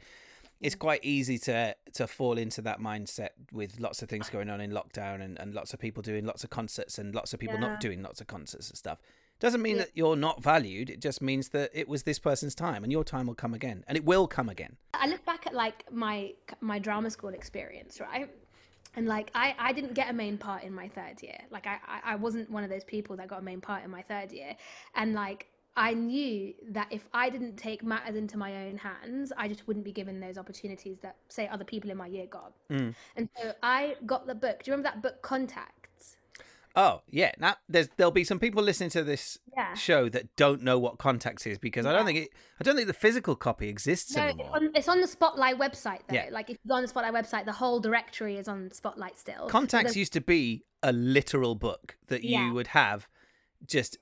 it's 0.61 0.75
mm. 0.77 0.79
quite 0.79 1.01
easy 1.05 1.39
to 1.39 1.75
to 1.93 2.07
fall 2.07 2.39
into 2.39 2.63
that 2.63 2.79
mindset 2.81 3.31
with 3.53 3.79
lots 3.81 4.03
of 4.03 4.09
things 4.09 4.27
ah. 4.31 4.33
going 4.33 4.49
on 4.49 4.61
in 4.61 4.71
lockdown 4.71 5.21
and, 5.23 5.39
and 5.41 5.55
lots 5.55 5.75
of 5.75 5.81
people 5.81 6.03
doing 6.03 6.25
lots 6.25 6.45
of 6.45 6.51
concerts 6.51 6.99
and 6.99 7.15
lots 7.15 7.35
of 7.35 7.41
people 7.41 7.57
Yeah. 7.57 7.69
not 7.69 7.81
doing 7.81 8.01
lots 8.03 8.21
of 8.21 8.27
concerts 8.29 8.69
and 8.71 8.79
stuff 8.79 8.99
doesn't 9.41 9.63
mean 9.63 9.77
Yeah. 9.77 9.83
that 9.83 9.91
you're 9.95 10.17
not 10.17 10.43
valued 10.43 10.91
it 10.91 11.01
just 11.01 11.21
means 11.21 11.51
that 11.51 11.71
it 11.73 11.89
was 11.89 12.05
this 12.05 12.19
person's 12.19 12.55
time 12.55 12.83
and 12.83 12.93
your 12.93 13.05
time 13.05 13.27
will 13.27 13.35
come 13.35 13.55
again 13.55 13.85
and 13.87 13.97
it 13.97 14.05
will 14.05 14.27
come 14.27 14.49
again 14.49 14.77
I 15.01 15.07
look 15.09 15.25
back 15.25 15.47
at 15.47 15.55
like 15.55 15.85
my 15.93 16.33
my 16.61 16.79
drama 16.79 17.11
school 17.11 17.31
experience, 17.31 18.01
right? 18.01 18.31
And 18.95 19.07
like 19.07 19.31
I, 19.35 19.55
I 19.59 19.73
didn't 19.73 19.95
get 19.95 20.09
a 20.09 20.13
main 20.13 20.39
part 20.39 20.63
in 20.65 20.75
my 20.75 20.89
third 20.89 21.23
year. 21.23 21.39
Like 21.51 21.67
I, 21.67 21.79
I, 22.03 22.17
wasn't 22.17 22.51
one 22.51 22.65
of 22.65 22.71
those 22.71 22.85
people 22.85 23.15
that 23.17 23.29
got 23.29 23.41
a 23.41 23.43
main 23.43 23.61
part 23.61 23.85
in 23.85 23.91
my 23.91 24.01
third 24.01 24.33
year. 24.33 24.57
And 24.95 25.13
like 25.13 25.49
I 25.77 25.93
knew 25.93 26.55
that 26.71 26.89
if 26.91 27.07
I 27.13 27.29
didn't 27.29 27.57
take 27.57 27.85
matters 27.85 28.17
into 28.17 28.39
my 28.39 28.67
own 28.67 28.79
hands, 28.79 29.33
I 29.37 29.49
just 29.49 29.67
wouldn't 29.67 29.85
be 29.85 29.93
given 29.93 30.19
those 30.19 30.39
opportunities 30.39 30.97
that, 31.03 31.17
say, 31.29 31.47
other 31.49 31.65
people 31.65 31.91
in 31.91 31.99
my 31.99 32.07
year 32.07 32.25
got. 32.25 32.53
Mm. 32.71 32.95
And 33.17 33.29
so 33.37 33.53
I 33.63 33.97
got 34.07 34.27
the 34.27 34.35
book. 34.35 34.63
Do 34.63 34.71
you 34.71 34.77
remember 34.77 34.89
that 34.95 35.03
book, 35.03 35.21
Contacts? 35.21 35.86
Oh 36.79 37.01
yeah, 37.09 37.33
now 37.39 37.57
there's 37.71 37.89
there'll 37.97 38.11
be 38.11 38.23
some 38.23 38.39
people 38.39 38.63
listening 38.63 38.91
to 38.91 39.03
this 39.03 39.39
Yeah. 39.57 39.73
show 39.75 40.11
that 40.11 40.37
don't 40.37 40.63
know 40.63 40.79
what 40.79 40.99
Contacts 40.99 41.47
is 41.47 41.57
because 41.59 41.87
I 41.87 41.93
don't 41.95 42.05
think 42.05 42.19
it. 42.19 42.29
I 42.61 42.65
don't 42.65 42.77
think 42.77 42.87
the 42.87 42.93
physical 42.93 43.35
copy 43.35 43.69
exists 43.69 44.15
No, 44.15 44.25
it's 44.25 44.35
anymore. 44.35 44.57
on, 44.57 44.71
it's 44.75 44.89
on 44.89 45.01
the 45.01 45.07
Spotlight 45.07 45.59
website 45.59 46.01
though. 46.09 46.15
Yeah. 46.17 46.29
Like 46.31 46.51
if 46.51 46.59
you 46.63 46.69
go 46.69 46.75
on 46.75 46.83
the 46.83 46.89
Spotlight 46.89 47.15
website, 47.15 47.47
the 47.47 47.53
whole 47.53 47.81
directory 47.81 48.37
is 48.37 48.47
on 48.47 48.71
Spotlight 48.73 49.17
still. 49.19 49.47
Contacts 49.49 49.85
There's- 49.85 49.97
used 49.97 50.13
to 50.13 50.21
be 50.21 50.65
a 50.83 50.93
literal 50.93 51.55
book 51.55 51.97
that 52.09 52.23
you 52.25 52.53
would 52.53 52.67
have 52.69 53.09
just 53.67 53.97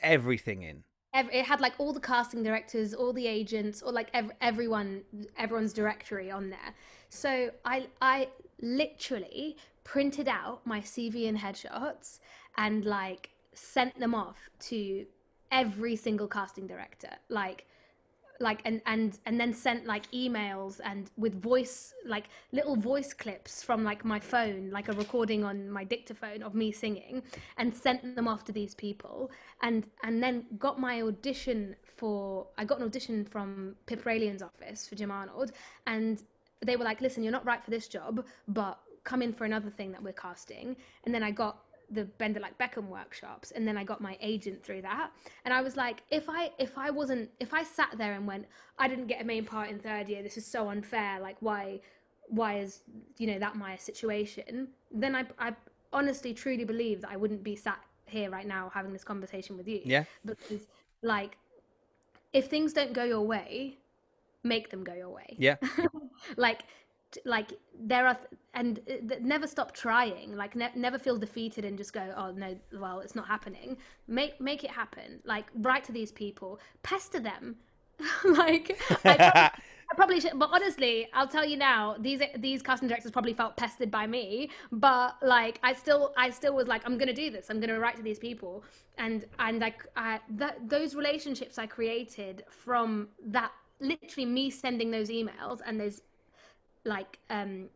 everything 0.00 0.62
in. 0.62 0.84
it 1.14 1.44
had 1.44 1.60
like 1.60 1.74
all 1.78 1.92
the 1.92 2.00
casting 2.00 2.42
directors, 2.42 2.92
all 2.94 3.12
the 3.12 3.26
agents, 3.26 3.82
or 3.82 3.92
like 3.92 4.08
ev- 4.14 4.32
everyone, 4.40 5.02
everyone's 5.36 5.72
directory 5.74 6.30
on 6.30 6.48
there. 6.50 6.74
So 7.10 7.50
I, 7.64 7.86
I 8.00 8.28
literally 8.60 9.56
printed 9.84 10.28
out 10.28 10.66
my 10.66 10.80
CV 10.80 11.28
and 11.28 11.38
headshots 11.38 12.18
and 12.56 12.84
like 12.84 13.30
sent 13.54 13.98
them 13.98 14.14
off 14.14 14.50
to 14.58 15.06
every 15.52 15.94
single 15.96 16.26
casting 16.26 16.66
director, 16.66 17.10
like, 17.28 17.66
like 18.40 18.60
and 18.64 18.80
and 18.86 19.18
and 19.26 19.38
then 19.38 19.52
sent 19.52 19.86
like 19.86 20.10
emails 20.10 20.80
and 20.84 21.10
with 21.16 21.40
voice 21.40 21.94
like 22.04 22.24
little 22.52 22.74
voice 22.74 23.12
clips 23.12 23.62
from 23.62 23.84
like 23.84 24.04
my 24.04 24.18
phone 24.18 24.70
like 24.72 24.88
a 24.88 24.92
recording 24.92 25.44
on 25.44 25.70
my 25.70 25.84
dictaphone 25.84 26.42
of 26.42 26.52
me 26.54 26.72
singing 26.72 27.22
and 27.58 27.74
sent 27.74 28.16
them 28.16 28.26
off 28.26 28.44
to 28.44 28.52
these 28.52 28.74
people. 28.74 29.30
And 29.62 29.86
and 30.02 30.22
then 30.22 30.46
got 30.58 30.80
my 30.80 31.02
audition 31.02 31.76
for 31.96 32.46
I 32.58 32.64
got 32.64 32.78
an 32.78 32.84
audition 32.84 33.24
from 33.24 33.76
Pippa 33.86 34.08
Ailion's 34.08 34.42
office 34.42 34.88
for 34.88 34.96
Jim 34.96 35.10
Arnold 35.10 35.52
and 35.86 36.22
they 36.64 36.76
were 36.76 36.84
like 36.84 37.00
listen 37.00 37.22
you're 37.22 37.32
not 37.32 37.44
right 37.44 37.62
for 37.62 37.70
this 37.70 37.88
job 37.88 38.24
but 38.48 38.78
come 39.04 39.22
in 39.22 39.32
for 39.32 39.44
another 39.44 39.70
thing 39.70 39.92
that 39.92 40.02
we're 40.02 40.12
casting. 40.12 40.76
And 41.04 41.14
then 41.14 41.22
I 41.22 41.30
got 41.30 41.58
the 41.90 42.04
Bend 42.04 42.36
It 42.36 42.42
Like 42.42 42.58
Beckham 42.58 42.88
workshops 42.88 43.50
and 43.50 43.68
then 43.68 43.76
I 43.76 43.84
got 43.84 44.00
my 44.00 44.16
agent 44.20 44.64
through 44.64 44.82
that. 44.82 45.10
And 45.44 45.52
I 45.52 45.60
was 45.60 45.76
like 45.76 46.02
if 46.10 46.28
I 46.28 46.50
if 46.58 46.76
I 46.78 46.90
wasn't 46.90 47.30
if 47.40 47.52
I 47.52 47.62
sat 47.62 47.96
there 47.98 48.14
and 48.14 48.26
went 48.26 48.46
I 48.78 48.88
didn't 48.88 49.06
get 49.06 49.20
a 49.20 49.24
main 49.24 49.44
part 49.44 49.70
in 49.70 49.78
third 49.78 50.08
year 50.08 50.22
this 50.22 50.36
is 50.36 50.46
so 50.46 50.70
unfair 50.70 51.20
like 51.20 51.36
why 51.40 51.80
why 52.28 52.58
is 52.58 52.80
you 53.18 53.26
know 53.26 53.38
that 53.38 53.56
my 53.56 53.76
situation? 53.76 54.68
Then 54.90 55.14
I 55.14 55.26
I 55.38 55.54
honestly 55.92 56.32
truly 56.32 56.64
believe 56.64 57.02
that 57.02 57.10
I 57.10 57.16
wouldn't 57.16 57.44
be 57.44 57.54
sat 57.54 57.80
here 58.06 58.30
right 58.30 58.46
now 58.46 58.70
having 58.72 58.92
this 58.92 59.04
conversation 59.04 59.56
with 59.56 59.68
you. 59.68 59.80
Yeah. 59.84 60.04
because 60.24 60.66
like 61.02 61.36
if 62.32 62.46
things 62.46 62.72
don't 62.72 62.92
go 62.92 63.04
your 63.04 63.20
way 63.20 63.76
make 64.44 64.70
them 64.70 64.84
go 64.84 64.92
your 64.92 65.08
way. 65.08 65.34
Yeah. 65.38 65.56
like 66.36 66.62
like 67.24 67.52
there 67.78 68.06
are 68.06 68.18
and 68.54 68.80
uh, 68.88 69.14
never 69.20 69.46
stop 69.46 69.72
trying 69.72 70.36
like 70.36 70.54
ne- 70.54 70.72
never 70.74 70.98
feel 70.98 71.16
defeated 71.18 71.64
and 71.64 71.76
just 71.76 71.92
go 71.92 72.12
oh 72.16 72.30
no 72.32 72.56
well 72.78 73.00
it's 73.00 73.14
not 73.14 73.26
happening. 73.26 73.76
Make 74.06 74.40
make 74.40 74.64
it 74.64 74.70
happen. 74.70 75.20
Like 75.24 75.46
write 75.56 75.84
to 75.84 75.92
these 75.92 76.12
people 76.12 76.60
pester 76.82 77.20
them. 77.20 77.56
Like 78.24 78.76
I 78.90 78.94
probably, 78.94 79.18
I 79.90 79.94
probably 79.94 80.20
should 80.20 80.38
but 80.38 80.48
honestly 80.52 81.08
I'll 81.14 81.28
tell 81.28 81.44
you 81.44 81.56
now 81.56 81.96
these 81.98 82.20
these 82.38 82.62
casting 82.62 82.88
directors 82.88 83.12
probably 83.12 83.34
felt 83.34 83.56
pestered 83.56 83.90
by 83.90 84.06
me 84.06 84.50
but 84.72 85.16
like 85.22 85.60
I 85.62 85.74
still 85.74 86.12
I 86.16 86.30
still 86.30 86.54
was 86.54 86.66
like 86.66 86.82
I'm 86.86 86.98
gonna 86.98 87.12
do 87.12 87.30
this. 87.30 87.50
I'm 87.50 87.60
gonna 87.60 87.78
write 87.78 87.96
to 87.96 88.02
these 88.02 88.18
people. 88.18 88.64
And 88.98 89.26
and 89.38 89.60
like 89.60 89.86
I, 89.96 90.20
that 90.30 90.68
those 90.68 90.94
relationships 90.94 91.58
I 91.58 91.66
created 91.66 92.44
from 92.48 93.08
that 93.26 93.52
literally 93.80 94.26
me 94.26 94.50
sending 94.50 94.90
those 94.90 95.08
emails 95.10 95.60
and 95.64 95.80
those 95.80 96.00
like 96.84 97.18
um 97.30 97.68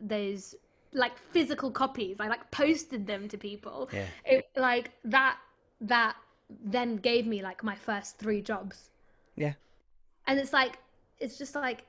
those 0.00 0.54
like 0.92 1.16
physical 1.30 1.70
copies. 1.70 2.16
I 2.20 2.28
like 2.28 2.50
posted 2.50 3.06
them 3.06 3.28
to 3.28 3.38
people. 3.38 3.88
Yeah. 3.92 4.06
it 4.24 4.48
like 4.56 4.90
that 5.04 5.38
that 5.80 6.16
then 6.64 6.96
gave 6.96 7.26
me 7.26 7.42
like 7.42 7.62
my 7.62 7.74
first 7.74 8.18
three 8.18 8.42
jobs. 8.42 8.90
Yeah. 9.36 9.54
and 10.26 10.38
it's 10.38 10.52
like 10.52 10.78
it's 11.18 11.38
just 11.38 11.54
like 11.54 11.84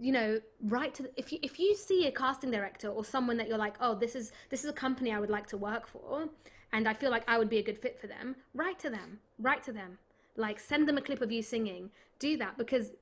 you 0.00 0.12
know 0.12 0.40
right 0.62 0.94
to 0.94 1.10
if 1.16 1.32
you 1.32 1.38
if 1.42 1.58
you 1.58 1.74
see 1.74 2.06
a 2.06 2.12
casting 2.12 2.50
director 2.52 2.88
or 2.88 3.04
someone 3.04 3.36
that 3.36 3.48
you're 3.48 3.58
like 3.58 3.74
oh 3.80 3.94
this 3.94 4.14
is 4.14 4.30
this 4.48 4.62
is 4.62 4.70
a 4.70 4.72
company 4.72 5.12
i 5.12 5.18
would 5.18 5.28
like 5.28 5.46
to 5.48 5.56
work 5.56 5.88
for 5.88 6.28
and 6.72 6.88
i 6.88 6.94
feel 6.94 7.10
like 7.10 7.24
i 7.28 7.36
would 7.36 7.50
be 7.50 7.58
a 7.58 7.62
good 7.62 7.76
fit 7.76 7.98
for 8.00 8.06
them 8.06 8.36
write 8.54 8.78
to 8.78 8.88
them 8.88 9.18
write 9.38 9.62
to 9.64 9.72
them. 9.72 9.98
Like 10.36 10.60
send 10.60 10.88
them 10.88 10.98
a 10.98 11.02
clip 11.02 11.20
of 11.20 11.32
you 11.32 11.42
singing. 11.42 11.90
Do 12.18 12.36
that 12.38 12.58
because 12.58 12.92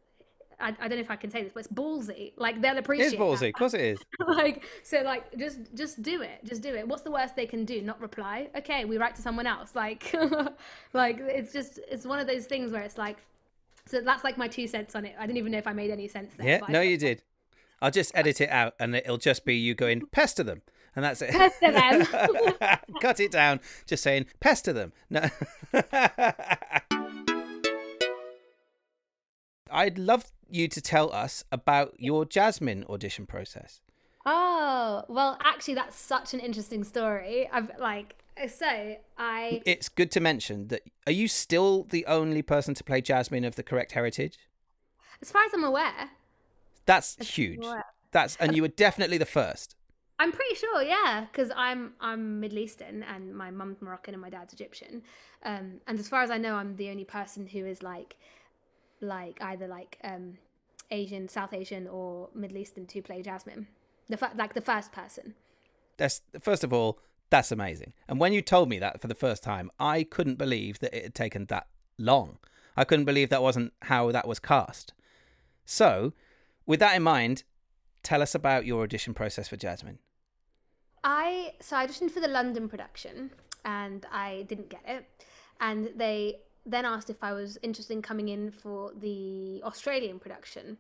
I, 0.61 0.68
I 0.68 0.88
don't 0.88 0.90
know 0.98 1.05
if 1.05 1.11
I 1.11 1.16
can 1.16 1.30
say 1.30 1.42
this, 1.42 1.52
but 1.52 1.61
it's 1.61 1.72
ballsy. 1.72 2.32
Like 2.36 2.61
they'll 2.61 2.76
It 2.76 2.80
appreciate. 2.80 3.07
is 3.07 3.14
ballsy, 3.14 3.48
of 3.48 3.55
course 3.55 3.74
it 3.74 3.80
is. 3.80 3.98
like 4.26 4.64
so, 4.82 5.02
like 5.02 5.36
just 5.38 5.59
just 5.74 6.02
do 6.02 6.22
it. 6.22 6.40
Just 6.44 6.62
do 6.62 6.74
it. 6.74 6.86
What's 6.86 7.02
the 7.02 7.11
worst 7.11 7.36
they 7.36 7.46
can 7.46 7.64
do? 7.64 7.82
Not 7.82 8.00
reply. 8.00 8.48
Okay, 8.57 8.84
we 8.84 8.96
write 8.98 9.14
to 9.16 9.22
someone 9.22 9.46
else. 9.46 9.72
Like, 9.74 10.14
like 10.92 11.18
it's 11.20 11.52
just 11.52 11.80
it's 11.90 12.07
one 12.07 12.18
of 12.18 12.26
those 12.26 12.46
things 12.46 12.72
where 12.72 12.82
it's 12.82 12.98
like. 12.98 13.18
So 13.86 14.00
that's 14.00 14.24
like 14.24 14.38
my 14.38 14.48
two 14.48 14.66
cents 14.66 14.94
on 14.94 15.05
it. 15.05 15.14
I 15.18 15.26
didn't 15.26 15.36
even 15.38 15.52
know 15.52 15.59
if 15.59 15.66
I 15.66 15.74
made 15.74 15.90
any 15.90 16.09
sense 16.09 16.32
there. 16.38 16.46
Yeah, 16.48 16.61
no, 16.70 16.80
you 16.80 16.96
did. 16.96 17.22
I'll 17.82 17.90
just 17.90 18.12
edit 18.14 18.40
it 18.40 18.48
out, 18.48 18.74
and 18.80 18.94
it'll 18.96 19.18
just 19.18 19.44
be 19.44 19.57
you 19.57 19.74
going 19.74 20.07
pester 20.07 20.42
them, 20.42 20.62
and 20.96 21.05
that's 21.05 21.20
it. 21.20 21.30
Pester 21.32 21.70
them. 21.70 22.07
Cut 23.02 23.20
it 23.20 23.30
down, 23.30 23.61
just 23.86 24.02
saying 24.02 24.24
pester 24.40 24.72
them. 24.72 24.92
No. 25.11 25.28
I'd 29.70 29.98
love 29.98 30.30
you 30.55 30.68
to 30.68 30.80
tell 30.80 31.12
us 31.12 31.44
about 31.52 31.94
your 31.98 32.24
Jasmine 32.24 32.84
audition 32.88 33.26
process. 33.26 33.80
Oh 34.26 35.05
well, 35.09 35.36
actually, 35.44 35.74
that's 35.74 35.96
such 35.98 36.32
an 36.34 36.40
interesting 36.40 36.84
story. 36.84 37.48
I've 37.52 37.70
like 37.78 38.16
so 38.48 38.96
I 39.18 39.62
It's 39.64 39.88
good 39.88 40.11
to 40.12 40.20
mention 40.20 40.68
that 40.68 40.82
are 41.07 41.12
you 41.12 41.28
still 41.28 41.84
the 41.84 42.07
only 42.07 42.42
person 42.42 42.74
to 42.74 42.84
play 42.84 43.00
Jasmine 43.00 43.44
of 43.44 43.57
the 43.57 43.62
correct 43.62 43.92
heritage? 43.92 44.38
as 45.22 45.30
far 45.30 45.44
as 45.44 45.52
I'm 45.55 45.64
aware, 45.64 46.11
That's 46.86 47.16
huge. 47.28 47.64
aware. 47.64 47.84
That's 48.11 48.36
and 48.36 48.55
you 48.57 48.62
were 48.62 48.68
definitely 48.68 49.18
the 49.18 49.26
first. 49.26 49.76
I'm 50.18 50.30
pretty 50.30 50.55
sure, 50.55 50.82
yeah, 50.82 51.26
because 51.30 51.50
I'm 51.57 51.94
I'm 52.00 52.40
Middle 52.40 52.59
Eastern 52.59 53.02
and 53.02 53.34
my 53.34 53.50
mum's 53.50 53.82
Moroccan 53.82 54.14
and 54.14 54.22
my 54.22 54.30
dad's 54.30 54.52
Egyptian, 54.52 55.02
um, 55.44 55.80
and 55.86 55.98
as 55.98 56.09
far 56.09 56.22
as 56.22 56.30
I 56.30 56.38
know, 56.38 56.55
I'm 56.55 56.76
the 56.76 56.88
only 56.90 57.05
person 57.05 57.46
who 57.46 57.66
is 57.66 57.82
like, 57.82 58.16
like 59.05 59.40
either 59.42 59.66
like 59.66 59.98
um, 60.05 60.38
Asian, 60.90 61.28
South 61.28 61.52
Asian, 61.52 61.86
or 61.86 62.28
Middle 62.34 62.59
Eastern 62.59 62.86
to 62.86 63.02
play 63.02 63.22
Jasmine. 63.22 63.66
The 64.09 64.16
fa- 64.16 64.32
like 64.36 64.55
the 64.55 64.61
first 64.61 64.92
person. 64.92 65.34
That's 65.96 66.22
first 66.40 66.64
of 66.64 66.72
all, 66.72 66.98
that's 67.30 67.52
amazing. 67.52 67.92
And 68.09 68.20
when 68.20 68.32
you 68.32 68.42
told 68.42 68.68
me 68.68 68.78
that 68.78 69.00
for 69.00 69.09
the 69.09 69.14
first 69.14 69.42
time, 69.42 69.70
I 69.78 70.05
couldn't 70.05 70.36
believe 70.36 70.78
that 70.80 70.94
it 70.94 71.02
had 71.02 71.14
taken 71.14 71.46
that 71.46 71.66
long. 71.98 72.38
I 72.76 72.84
couldn't 72.84 73.05
believe 73.05 73.30
that 73.30 73.42
wasn't 73.42 73.72
how 73.82 74.11
that 74.12 74.26
was 74.26 74.38
cast. 74.38 74.92
So, 75.64 76.12
with 76.66 76.80
that 76.80 76.96
in 76.96 77.02
mind, 77.02 77.44
tell 78.02 78.20
us 78.20 78.34
about 78.34 78.66
your 78.66 78.82
audition 78.82 79.14
process 79.14 79.48
for 79.48 79.57
Jasmine. 79.57 79.98
I 81.02 81.55
so 81.61 81.76
I 81.76 81.86
auditioned 81.86 82.11
for 82.11 82.20
the 82.20 82.28
London 82.28 82.68
production 82.68 83.30
and 83.64 84.07
I 84.11 84.44
didn't 84.48 84.70
get 84.70 84.82
it, 84.86 85.07
and 85.61 85.90
they 85.96 86.40
then 86.66 86.84
asked 86.84 87.10
if 87.10 87.22
I 87.22 87.32
was 87.32 87.58
interested 87.62 87.92
in 87.92 88.02
coming 88.02 88.28
in 88.28 88.50
for 88.50 88.92
the 88.98 89.62
Australian 89.64 90.18
production, 90.18 90.78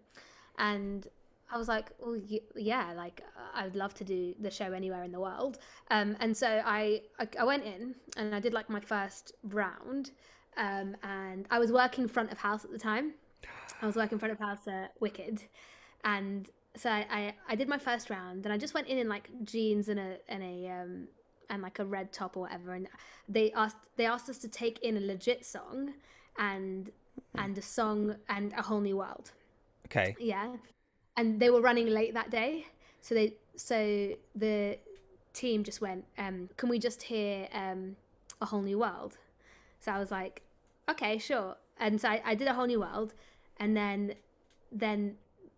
and 0.58 1.06
I 1.52 1.58
was 1.58 1.68
like, 1.68 1.90
well, 1.98 2.18
y- 2.28 2.40
yeah, 2.56 2.92
like 2.96 3.22
I 3.54 3.64
would 3.64 3.76
love 3.76 3.94
to 3.94 4.04
do 4.04 4.34
the 4.40 4.50
show 4.50 4.72
anywhere 4.72 5.02
in 5.04 5.12
the 5.12 5.20
world, 5.20 5.58
um, 5.90 6.16
and 6.20 6.36
so 6.36 6.62
I, 6.64 7.02
I 7.18 7.28
I 7.38 7.44
went 7.44 7.64
in 7.64 7.94
and 8.16 8.34
I 8.34 8.40
did 8.40 8.52
like 8.52 8.68
my 8.70 8.80
first 8.80 9.32
round, 9.44 10.10
um, 10.56 10.96
and 11.02 11.46
I 11.50 11.58
was 11.58 11.70
working 11.72 12.08
front 12.08 12.32
of 12.32 12.38
house 12.38 12.64
at 12.64 12.72
the 12.72 12.78
time. 12.78 13.14
I 13.82 13.86
was 13.86 13.96
working 13.96 14.18
front 14.18 14.32
of 14.32 14.38
house 14.38 14.66
at 14.68 14.92
Wicked, 15.00 15.42
and 16.04 16.48
so 16.76 16.90
I, 16.90 17.06
I, 17.10 17.34
I 17.50 17.54
did 17.54 17.68
my 17.68 17.78
first 17.78 18.10
round 18.10 18.44
and 18.44 18.52
I 18.52 18.58
just 18.58 18.74
went 18.74 18.88
in 18.88 18.98
in 18.98 19.08
like 19.08 19.28
jeans 19.44 19.88
and 19.88 20.00
a 20.00 20.16
and 20.28 20.42
a 20.42 20.68
um 20.70 21.08
and 21.50 21.62
like 21.62 21.78
a 21.78 21.84
red 21.84 22.12
top 22.12 22.36
or 22.36 22.40
whatever 22.40 22.72
and 22.72 22.88
they 23.28 23.52
asked 23.52 23.76
they 23.96 24.06
asked 24.06 24.28
us 24.28 24.38
to 24.38 24.48
take 24.48 24.78
in 24.80 24.96
a 24.96 25.00
legit 25.00 25.44
song 25.44 25.92
and 26.38 26.90
and 27.36 27.56
a 27.58 27.62
song 27.62 28.16
and 28.28 28.52
a 28.54 28.62
whole 28.62 28.80
new 28.80 28.96
world. 28.96 29.32
Okay. 29.86 30.16
yeah. 30.18 30.56
And 31.16 31.38
they 31.38 31.50
were 31.50 31.60
running 31.60 31.86
late 31.86 32.14
that 32.14 32.30
day 32.30 32.66
so 33.00 33.14
they 33.14 33.34
so 33.56 34.14
the 34.34 34.78
team 35.32 35.64
just 35.64 35.80
went 35.80 36.04
um 36.18 36.48
can 36.56 36.68
we 36.68 36.78
just 36.78 37.02
hear 37.02 37.48
um 37.52 37.96
a 38.40 38.46
whole 38.46 38.62
new 38.62 38.78
world? 38.78 39.18
So 39.80 39.92
i 39.92 39.98
was 39.98 40.10
like 40.10 40.42
okay 40.88 41.18
sure. 41.18 41.56
And 41.78 42.00
so 42.00 42.08
i, 42.08 42.22
I 42.24 42.34
did 42.34 42.48
a 42.48 42.54
whole 42.54 42.66
new 42.66 42.80
world 42.80 43.14
and 43.58 43.76
then 43.76 44.14
then 44.72 45.16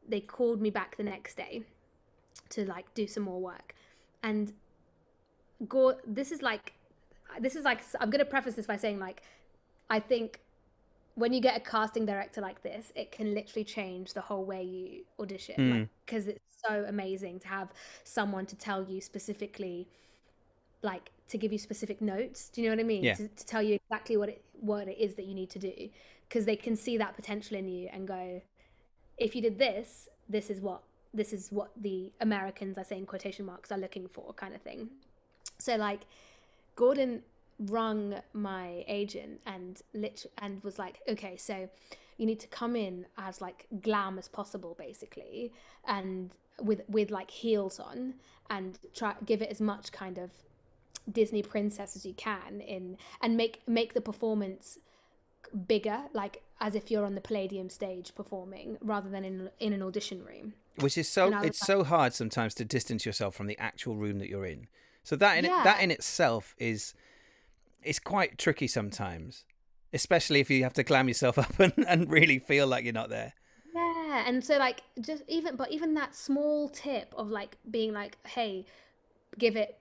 they 0.09 0.21
called 0.21 0.61
me 0.61 0.71
back 0.71 0.97
the 0.97 1.03
next 1.03 1.37
day 1.37 1.63
to 2.51 2.65
like 2.67 2.93
do 2.95 3.07
some 3.07 3.25
more 3.25 3.41
work. 3.41 3.75
And 4.23 4.53
go 5.69 5.95
this 6.07 6.33
is 6.33 6.43
like 6.43 6.73
this 7.41 7.57
is 7.57 7.65
like 7.65 7.81
i'm 8.01 8.11
going 8.11 8.25
to 8.25 8.31
preface 8.31 8.55
this 8.55 8.67
by 8.67 8.77
saying 8.77 8.99
like 8.99 9.23
i 9.91 9.99
think 9.99 10.41
when 11.17 11.33
you 11.33 11.41
get 11.41 11.57
a 11.57 11.61
casting 11.61 12.05
director 12.05 12.43
like 12.43 12.63
this, 12.63 12.93
it 12.95 13.11
can 13.11 13.35
literally 13.35 13.65
change 13.65 14.13
the 14.13 14.21
whole 14.21 14.45
way 14.45 14.63
you 14.63 15.03
audition 15.19 15.55
Mm. 15.57 15.89
because 16.05 16.29
it's 16.29 16.45
so 16.69 16.85
amazing 16.87 17.41
to 17.41 17.49
have 17.49 17.73
someone 18.05 18.45
to 18.47 18.55
tell 18.57 18.85
you 18.85 19.01
specifically, 19.01 19.89
like 20.83 21.11
to 21.29 21.39
give 21.39 21.53
you 21.53 21.59
specific 21.59 22.03
notes. 22.03 22.51
Do 22.51 22.61
you 22.61 22.69
know 22.69 22.77
what 22.77 22.81
I 22.81 22.87
mean? 22.87 23.03
Yeah. 23.03 23.15
To, 23.15 23.29
to 23.29 23.47
tell 23.47 23.63
you 23.63 23.75
exactly 23.75 24.19
what 24.19 24.29
it 24.29 24.45
what 24.61 24.89
it 24.89 24.99
is 24.99 25.15
that 25.15 25.25
you 25.25 25.35
need 25.35 25.49
to 25.51 25.59
do 25.59 25.89
because 26.29 26.45
they 26.45 26.57
can 26.57 26.77
see 26.77 26.99
that 26.99 27.17
potential 27.17 27.57
in 27.57 27.67
you 27.67 27.89
and 27.93 28.07
go, 28.07 28.43
if 29.17 29.35
you 29.35 29.41
did 29.41 29.59
this, 29.59 30.11
this 30.29 30.51
is 30.51 30.61
what 30.61 30.83
this 31.15 31.33
is 31.33 31.51
what 31.51 31.71
the 31.81 32.13
Americans, 32.21 32.77
I 32.77 32.83
say 32.83 32.99
in 32.99 33.07
quotation 33.07 33.47
marks, 33.47 33.73
are 33.73 33.79
looking 33.79 34.07
for, 34.07 34.35
kind 34.35 34.55
of 34.55 34.61
thing. 34.61 34.91
So 35.59 35.77
like, 35.77 36.03
Gordon 36.75 37.23
rung 37.59 38.15
my 38.35 38.85
agent 38.87 39.41
and 39.47 39.81
lit 39.95 40.27
and 40.39 40.63
was 40.63 40.79
like, 40.79 41.01
okay, 41.09 41.37
so 41.37 41.69
you 42.19 42.27
need 42.27 42.41
to 42.41 42.47
come 42.49 42.77
in 42.77 43.07
as 43.19 43.41
like 43.41 43.67
glam 43.83 44.19
as 44.19 44.29
possible, 44.29 44.75
basically, 44.79 45.53
and 45.87 46.31
with 46.61 46.83
with 46.89 47.11
like 47.11 47.31
heels 47.31 47.79
on, 47.79 48.15
and 48.51 48.79
try 48.95 49.15
give 49.25 49.43
it 49.43 49.51
as 49.51 49.61
much 49.61 49.93
kind 49.93 50.19
of 50.19 50.31
Disney 51.11 51.43
princess 51.43 51.97
as 51.97 52.05
you 52.05 52.15
can 52.15 52.61
in 52.61 52.97
and 53.21 53.37
make 53.37 53.63
make 53.67 53.95
the 53.95 54.01
performance 54.01 54.79
bigger, 55.69 56.01
like 56.13 56.43
as 56.61 56.75
if 56.75 56.91
you're 56.91 57.05
on 57.05 57.15
the 57.15 57.21
Palladium 57.21 57.69
stage 57.69 58.15
performing, 58.15 58.79
rather 58.81 59.11
than 59.11 59.25
in 59.25 59.51
in 59.61 59.73
an 59.73 59.83
audition 59.83 60.25
room. 60.25 60.55
which 60.81 60.99
is 60.99 61.09
so 61.09 61.27
And 61.27 61.35
I 61.35 61.41
was 61.41 61.49
it's 61.49 61.61
so 61.61 61.85
hard 61.85 62.15
sometimes 62.15 62.55
to 62.55 62.65
distance 62.65 63.07
yourself 63.07 63.35
from 63.35 63.47
the 63.47 63.59
actual 63.59 63.97
room 63.97 64.19
that 64.19 64.29
you're 64.29 64.47
in 64.47 64.69
so 65.07 65.15
that 65.15 65.39
in 65.39 65.45
it, 65.45 65.53
that 65.63 65.81
in 65.81 65.93
itself 65.93 66.55
is 66.59 66.93
it's 67.83 68.01
quite 68.01 68.37
tricky 68.39 68.67
sometimes 68.67 69.45
especially 69.93 70.41
if 70.41 70.51
you 70.51 70.65
have 70.65 70.73
to 70.73 70.83
clam 70.83 71.07
yourself 71.07 71.39
up 71.47 71.59
and, 71.61 71.73
and 71.87 72.11
really 72.11 72.41
feel 72.41 72.67
like 72.67 72.83
you're 72.83 72.93
not 72.93 73.09
there 73.09 73.33
Yeah, 73.75 74.25
and 74.27 74.45
so 74.45 74.59
like 74.59 74.83
just 75.01 75.23
even 75.29 75.55
but 75.57 75.71
even 75.71 75.95
that 75.95 76.15
small 76.15 76.69
tip 76.69 77.15
of 77.17 77.31
like 77.31 77.57
being 77.71 77.93
like, 77.93 78.17
hey, 78.27 78.65
give 79.39 79.55
it 79.57 79.79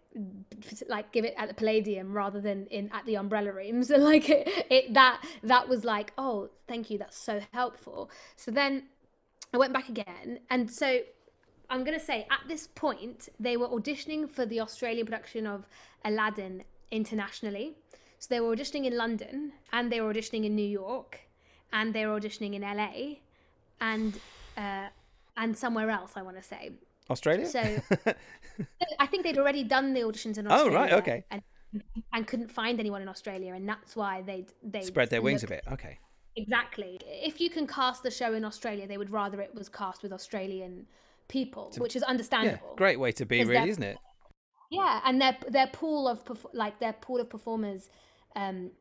like 0.88 1.12
give 1.12 1.26
it 1.26 1.34
at 1.38 1.48
the 1.48 1.54
Palladium 1.54 2.14
rather 2.14 2.42
than 2.42 2.68
in 2.68 2.90
at 2.94 3.06
the 3.06 3.16
umbrella 3.16 3.52
rooms. 3.54 3.90
And 3.96 4.04
like 4.04 4.30
it, 4.30 4.48
it 4.70 4.94
that 4.94 5.26
that 5.44 5.68
was 5.68 5.84
like, 5.86 6.12
oh, 6.18 6.50
thank 6.68 6.90
you, 6.90 6.98
that's 6.98 7.18
so 7.18 7.40
helpful. 7.52 8.10
So 8.36 8.52
then 8.52 8.84
I 9.54 9.58
went 9.58 9.74
back 9.74 9.90
again, 9.90 10.40
and 10.50 10.70
so 10.70 11.00
I'm 11.70 11.84
gonna 11.84 12.00
say 12.00 12.28
at 12.30 12.48
this 12.48 12.68
point 12.68 13.30
they 13.40 13.58
were 13.58 13.68
auditioning 13.68 14.30
for 14.30 14.46
the 14.46 14.60
Australian 14.60 15.06
production 15.06 15.48
of 15.48 15.68
Aladdin 16.04 16.64
internationally. 16.92 17.76
So 18.20 18.28
they 18.30 18.40
were 18.40 18.56
auditioning 18.56 18.86
in 18.86 18.98
London, 18.98 19.52
and 19.74 19.92
they 19.92 20.02
were 20.02 20.12
auditioning 20.14 20.46
in 20.46 20.56
New 20.56 20.68
York, 20.68 21.20
and 21.74 21.94
they 21.94 22.06
were 22.06 22.20
auditioning 22.20 22.54
in 22.56 22.62
LA, 22.62 23.18
and 23.82 24.20
uh, 24.58 24.88
and 25.38 25.58
somewhere 25.58 25.90
else. 25.90 26.14
I 26.16 26.22
want 26.22 26.38
to 26.38 26.44
say. 26.44 26.72
australia 27.10 27.46
So 27.46 27.62
I 29.00 29.06
think 29.08 29.24
they'd 29.24 29.38
already 29.38 29.64
done 29.64 29.94
the 29.94 30.02
auditions 30.02 30.38
in 30.38 30.48
Australia. 30.48 30.72
Oh, 30.72 30.82
right, 30.82 30.94
okay. 30.94 31.24
And, 31.30 31.44
and 32.14 32.26
couldn't 32.26 32.50
find 32.50 32.80
anyone 32.80 33.02
in 33.02 33.10
Australia, 33.10 33.54
and 33.54 33.68
that's 33.68 33.96
why 33.96 34.22
they 34.22 34.46
they 34.64 34.82
spread 34.82 35.10
their 35.10 35.22
wings 35.22 35.44
a 35.44 35.48
bit 35.48 35.64
okay 35.72 36.00
Exactly. 36.36 37.00
If 37.06 37.40
you 37.40 37.50
can 37.50 37.66
cast 37.66 38.04
the 38.04 38.12
show 38.12 38.34
in 38.34 38.44
Australia, 38.44 38.88
they 38.88 38.98
would 38.98 39.10
rather 39.10 39.40
it 39.42 39.56
was 39.56 39.70
cast 39.70 40.04
with 40.04 40.12
Australian 40.12 40.86
people, 41.28 41.72
which 41.78 41.96
is 41.96 42.02
yeah 42.02 42.10
understandable. 42.10 42.74
great 42.76 43.00
way 43.00 43.12
to 43.12 43.26
be 43.26 43.44
really 43.44 43.70
isn't 43.70 43.84
it 43.84 43.98
Yeah, 44.70 45.02
and 45.06 45.22
their 45.22 45.38
their 45.50 45.68
pool 45.68 46.08
of 46.08 46.20
like 46.54 46.80
their 46.80 46.94
pool 46.94 47.20
of 47.20 47.30
performers 47.30 47.90
um, 48.36 48.72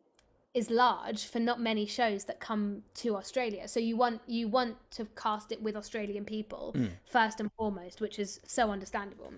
is 0.54 0.70
large 0.70 1.26
for 1.26 1.40
not 1.40 1.60
many 1.60 1.84
shows 1.84 2.24
that 2.24 2.40
come 2.40 2.82
to 2.94 3.16
Australia. 3.16 3.66
So 3.68 3.80
you 3.80 3.96
want 3.96 4.20
you 4.26 4.48
want 4.48 4.76
to 4.92 5.04
cast 5.16 5.52
it 5.52 5.62
with 5.62 5.76
Australian 5.76 6.24
people 6.24 6.74
first 7.04 7.40
and 7.40 7.50
foremost, 7.58 8.00
which 8.00 8.18
is 8.18 8.40
so 8.46 8.70
understandable. 8.70 9.32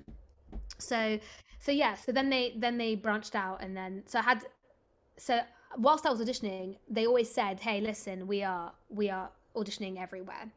So 0.78 1.18
so 1.58 1.72
yeah, 1.72 1.94
so 1.94 2.12
then 2.12 2.30
they 2.30 2.54
then 2.56 2.78
they 2.78 2.94
branched 2.94 3.34
out 3.34 3.62
and 3.62 3.76
then 3.76 4.02
so 4.06 4.18
I 4.18 4.22
had 4.22 4.44
so 5.16 5.40
whilst 5.78 6.06
I 6.06 6.10
was 6.10 6.20
auditioning, 6.20 6.76
they 6.88 7.06
always 7.06 7.30
said, 7.30 7.60
"Hey, 7.60 7.80
listen, 7.80 8.26
we 8.26 8.42
are 8.42 8.72
we 8.88 9.10
are 9.10 9.30
auditioning 9.54 10.00
everywhere." 10.00 10.50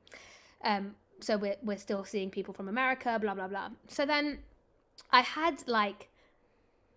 Um, 0.63 0.95
so 1.21 1.37
we're 1.37 1.57
we're 1.63 1.77
still 1.77 2.03
seeing 2.03 2.29
people 2.29 2.53
from 2.53 2.67
America, 2.67 3.17
blah 3.19 3.33
blah 3.33 3.47
blah. 3.47 3.69
So 3.87 4.05
then 4.05 4.39
I 5.11 5.21
had 5.21 5.67
like 5.67 6.09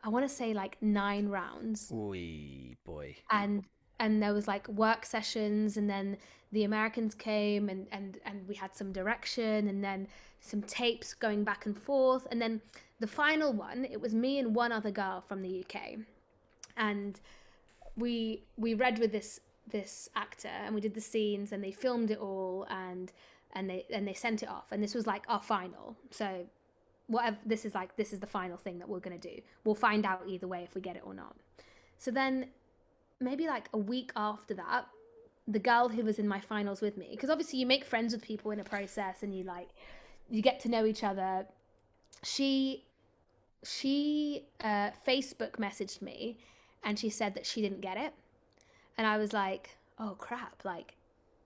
I 0.04 0.08
want 0.08 0.28
to 0.28 0.34
say 0.34 0.52
like 0.54 0.76
nine 0.80 1.28
rounds. 1.28 1.88
Wee 1.90 2.76
boy. 2.84 3.16
And 3.30 3.64
and 3.98 4.22
there 4.22 4.34
was 4.34 4.48
like 4.48 4.66
work 4.68 5.04
sessions 5.06 5.76
and 5.76 5.88
then 5.88 6.16
the 6.50 6.64
Americans 6.64 7.14
came 7.14 7.68
and 7.68 7.86
and 7.92 8.18
and 8.24 8.46
we 8.48 8.54
had 8.54 8.74
some 8.74 8.92
direction 8.92 9.68
and 9.68 9.82
then 9.82 10.08
some 10.40 10.62
tapes 10.62 11.14
going 11.14 11.44
back 11.44 11.66
and 11.66 11.78
forth. 11.78 12.26
And 12.30 12.40
then 12.40 12.60
the 13.00 13.06
final 13.06 13.52
one 13.52 13.84
it 13.84 14.00
was 14.00 14.14
me 14.14 14.38
and 14.38 14.54
one 14.54 14.72
other 14.72 14.90
girl 14.90 15.22
from 15.26 15.42
the 15.42 15.64
UK 15.64 15.98
and 16.76 17.20
we 17.96 18.42
we 18.56 18.74
read 18.74 18.98
with 18.98 19.12
this 19.12 19.40
this 19.70 20.08
actor 20.16 20.48
and 20.48 20.74
we 20.74 20.80
did 20.80 20.94
the 20.94 21.00
scenes 21.00 21.52
and 21.52 21.62
they 21.62 21.70
filmed 21.70 22.10
it 22.10 22.18
all 22.18 22.66
and 22.68 23.12
and 23.55 23.68
they 23.68 23.84
and 23.92 24.07
they 24.07 24.14
sent 24.14 24.42
it 24.42 24.48
off 24.48 24.72
and 24.72 24.82
this 24.82 24.94
was 24.94 25.07
like 25.07 25.24
our 25.28 25.42
final. 25.42 25.96
So 26.11 26.46
whatever 27.09 27.36
this 27.44 27.64
is 27.64 27.74
like 27.74 27.96
this 27.96 28.12
is 28.12 28.20
the 28.20 28.26
final 28.26 28.57
thing 28.57 28.78
that 28.78 28.88
we're 28.88 29.00
going 29.00 29.18
to 29.18 29.28
do. 29.34 29.40
We'll 29.64 29.74
find 29.74 30.07
out 30.07 30.22
either 30.26 30.46
way 30.48 30.62
if 30.62 30.74
we 30.74 30.80
get 30.80 30.96
it 30.96 31.03
or 31.05 31.14
not. 31.14 31.36
So 31.98 32.11
then 32.11 32.46
maybe 33.20 33.46
like 33.46 33.68
a 33.72 33.78
week 33.78 34.11
after 34.16 34.55
that 34.55 34.86
the 35.48 35.59
girl 35.59 35.88
who 35.88 36.05
was 36.05 36.18
in 36.18 36.26
my 36.26 36.40
finals 36.40 36.80
with 36.80 36.96
me 36.96 37.09
because 37.11 37.28
obviously 37.28 37.59
you 37.59 37.66
make 37.66 37.84
friends 37.84 38.12
with 38.14 38.22
people 38.22 38.53
in 38.53 38.61
a 38.61 38.64
process 38.64 39.22
and 39.22 39.36
you 39.36 39.42
like 39.44 39.68
you 40.30 40.40
get 40.40 40.61
to 40.61 40.68
know 40.68 40.86
each 40.86 41.05
other. 41.05 41.46
She 42.22 42.84
she 43.64 44.44
uh, 44.62 44.90
facebook 45.07 45.53
messaged 45.59 46.03
me 46.03 46.38
and 46.84 46.98
she 46.98 47.11
said 47.11 47.34
that 47.34 47.46
she 47.46 47.61
didn't 47.61 47.80
get 47.80 47.96
it. 47.96 48.12
And 48.98 49.07
i 49.07 49.18
was 49.18 49.32
like 49.32 49.76
oh 49.98 50.14
crap 50.18 50.64
like 50.64 50.94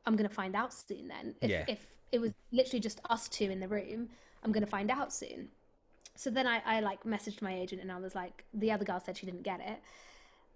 i'm 0.06 0.16
gonna 0.16 0.28
find 0.28 0.54
out 0.54 0.72
soon 0.72 1.08
then. 1.08 1.34
If, 1.40 1.50
Yeah. 1.50 1.64
if 1.68 1.80
it 2.12 2.20
was 2.20 2.32
literally 2.52 2.80
just 2.80 3.00
us 3.10 3.28
two 3.28 3.50
in 3.50 3.60
the 3.60 3.68
room. 3.68 4.08
I'm 4.42 4.52
gonna 4.52 4.66
find 4.66 4.90
out 4.90 5.12
soon. 5.12 5.48
So 6.14 6.30
then 6.30 6.46
I, 6.46 6.62
I 6.64 6.80
like 6.80 7.04
messaged 7.04 7.42
my 7.42 7.54
agent 7.54 7.82
and 7.82 7.92
i 7.92 7.98
was 7.98 8.14
like 8.14 8.44
the 8.54 8.72
other 8.72 8.84
girl 8.84 9.00
said 9.00 9.16
she 9.16 9.26
didn't 9.26 9.42
get 9.42 9.60
it. 9.60 9.80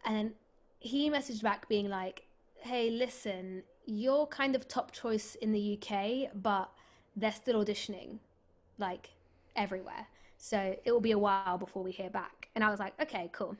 And 0.04 0.16
then 0.16 0.32
he 0.78 1.10
messaged 1.10 1.42
back 1.42 1.68
being 1.68 1.88
like 1.88 2.22
hey 2.62 2.90
listen 2.90 3.62
you're 3.86 4.26
kind 4.26 4.54
of 4.54 4.68
top 4.68 4.92
choice 4.92 5.34
in 5.36 5.52
the 5.52 5.78
uk 5.78 6.30
but 6.34 6.70
they're 7.16 7.32
still 7.32 7.62
auditioning 7.62 8.18
like 8.78 9.10
everywhere. 9.56 10.06
So 10.38 10.74
it 10.84 10.90
will 10.92 11.00
be 11.00 11.12
a 11.12 11.18
while 11.18 11.58
before 11.58 11.82
we 11.82 11.90
hear 11.90 12.10
back. 12.10 12.48
And 12.54 12.64
i 12.64 12.70
was 12.70 12.80
like 12.80 12.94
okay 13.00 13.28
cool. 13.32 13.56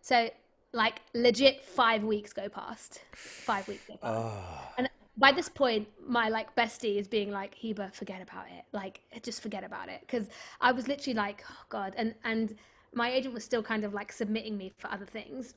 So 0.00 0.30
like 0.72 1.00
legit 1.14 1.62
five 1.62 2.02
weeks 2.02 2.32
go 2.32 2.48
past. 2.48 3.00
Five 3.14 3.68
weeks 3.68 3.84
go 3.86 3.96
past. 3.96 4.14
Oh 4.14 4.72
and 4.78 4.85
by 5.18 5.32
this 5.32 5.48
point 5.48 5.88
my 6.06 6.28
like 6.28 6.54
bestie 6.54 6.96
is 6.96 7.08
being 7.08 7.30
like 7.30 7.54
Hiba 7.58 7.92
forget 7.92 8.20
about 8.20 8.46
it. 8.46 8.64
Like 8.72 9.00
just 9.22 9.42
forget 9.42 9.64
about 9.64 9.88
it. 9.88 10.00
Because 10.00 10.28
i 10.60 10.72
was 10.72 10.88
literally 10.88 11.14
like 11.14 11.44
oh 11.50 11.64
god. 11.68 11.94
And 11.96 12.14
and 12.24 12.56
my 12.94 13.10
agent 13.10 13.34
was 13.34 13.44
still 13.44 13.62
kind 13.62 13.84
of 13.84 13.94
like 13.94 14.12
submitting 14.12 14.56
me 14.56 14.72
for 14.78 14.90
other 14.90 15.06
things. 15.06 15.54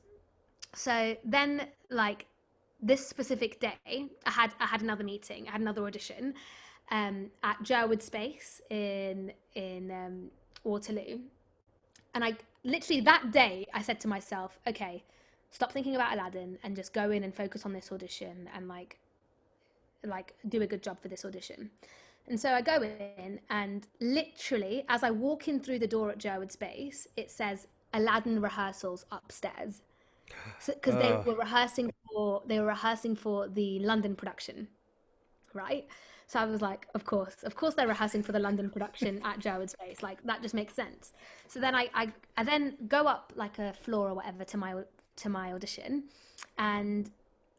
So 0.74 1.16
then 1.24 1.66
like 1.90 2.26
this 2.82 3.06
specific 3.06 3.60
day 3.60 4.06
i 4.24 4.30
had 4.30 4.54
i 4.58 4.64
had 4.64 4.80
another 4.80 5.04
meeting 5.04 5.46
i 5.46 5.50
had 5.50 5.60
another 5.60 5.84
audition 5.84 6.32
um 6.90 7.26
at 7.42 7.58
Jerwood 7.62 8.00
space 8.00 8.62
in 8.70 9.32
in 9.54 9.90
um 9.90 10.30
waterloo. 10.64 11.18
And 12.14 12.24
i 12.24 12.32
literally 12.64 13.00
that 13.02 13.30
day 13.32 13.66
i 13.74 13.82
said 13.82 14.00
to 14.00 14.08
myself 14.08 14.58
okay 14.66 15.02
stop 15.50 15.72
thinking 15.72 15.94
about 15.94 16.12
aladdin 16.12 16.58
and 16.62 16.76
just 16.76 16.92
go 16.92 17.10
in 17.10 17.24
and 17.24 17.34
focus 17.34 17.64
on 17.64 17.72
this 17.72 17.90
audition 17.92 18.48
and 18.54 18.68
like 18.68 18.98
like 20.04 20.34
do 20.48 20.62
a 20.62 20.66
good 20.66 20.82
job 20.82 21.00
for 21.00 21.08
this 21.08 21.24
audition. 21.24 21.70
And 22.28 22.38
so 22.38 22.52
i 22.52 22.60
go 22.60 22.82
in 22.82 23.40
and 23.50 23.86
literally 24.00 24.84
as 24.88 25.02
i 25.02 25.10
walk 25.10 25.48
in 25.48 25.58
through 25.58 25.80
the 25.80 25.86
door 25.86 26.10
at 26.10 26.18
Jerwood 26.18 26.52
space 26.52 27.08
it 27.16 27.30
says 27.30 27.66
aladdin 27.92 28.40
rehearsals 28.40 29.04
upstairs. 29.10 29.82
Because 30.64 30.96
they 30.96 31.10
Ugh. 31.10 31.26
were 31.26 31.34
rehearsing 31.34 31.92
for 32.12 32.42
they 32.46 32.60
were 32.60 32.66
rehearsing 32.66 33.16
for 33.16 33.48
the 33.48 33.80
london 33.80 34.14
production 34.14 34.68
right? 35.54 35.86
So 36.26 36.38
i 36.38 36.44
was 36.44 36.62
like 36.62 36.86
of 36.94 37.04
course 37.04 37.42
of 37.42 37.56
course 37.56 37.74
they're 37.74 37.88
rehearsing 37.88 38.22
for 38.22 38.30
the 38.30 38.38
london 38.38 38.70
production 38.70 39.20
at 39.24 39.40
Jerwood 39.40 39.70
space 39.70 40.02
like 40.02 40.22
that 40.24 40.42
just 40.42 40.54
makes 40.54 40.74
sense. 40.74 41.12
So 41.48 41.58
then 41.58 41.74
I, 41.74 41.90
I 41.94 42.12
i 42.36 42.44
then 42.44 42.76
go 42.86 43.06
up 43.06 43.32
like 43.34 43.58
a 43.58 43.72
floor 43.72 44.10
or 44.10 44.14
whatever 44.14 44.44
to 44.44 44.56
my 44.56 44.74
to 45.16 45.28
my 45.28 45.52
audition 45.52 46.04
and 46.58 47.10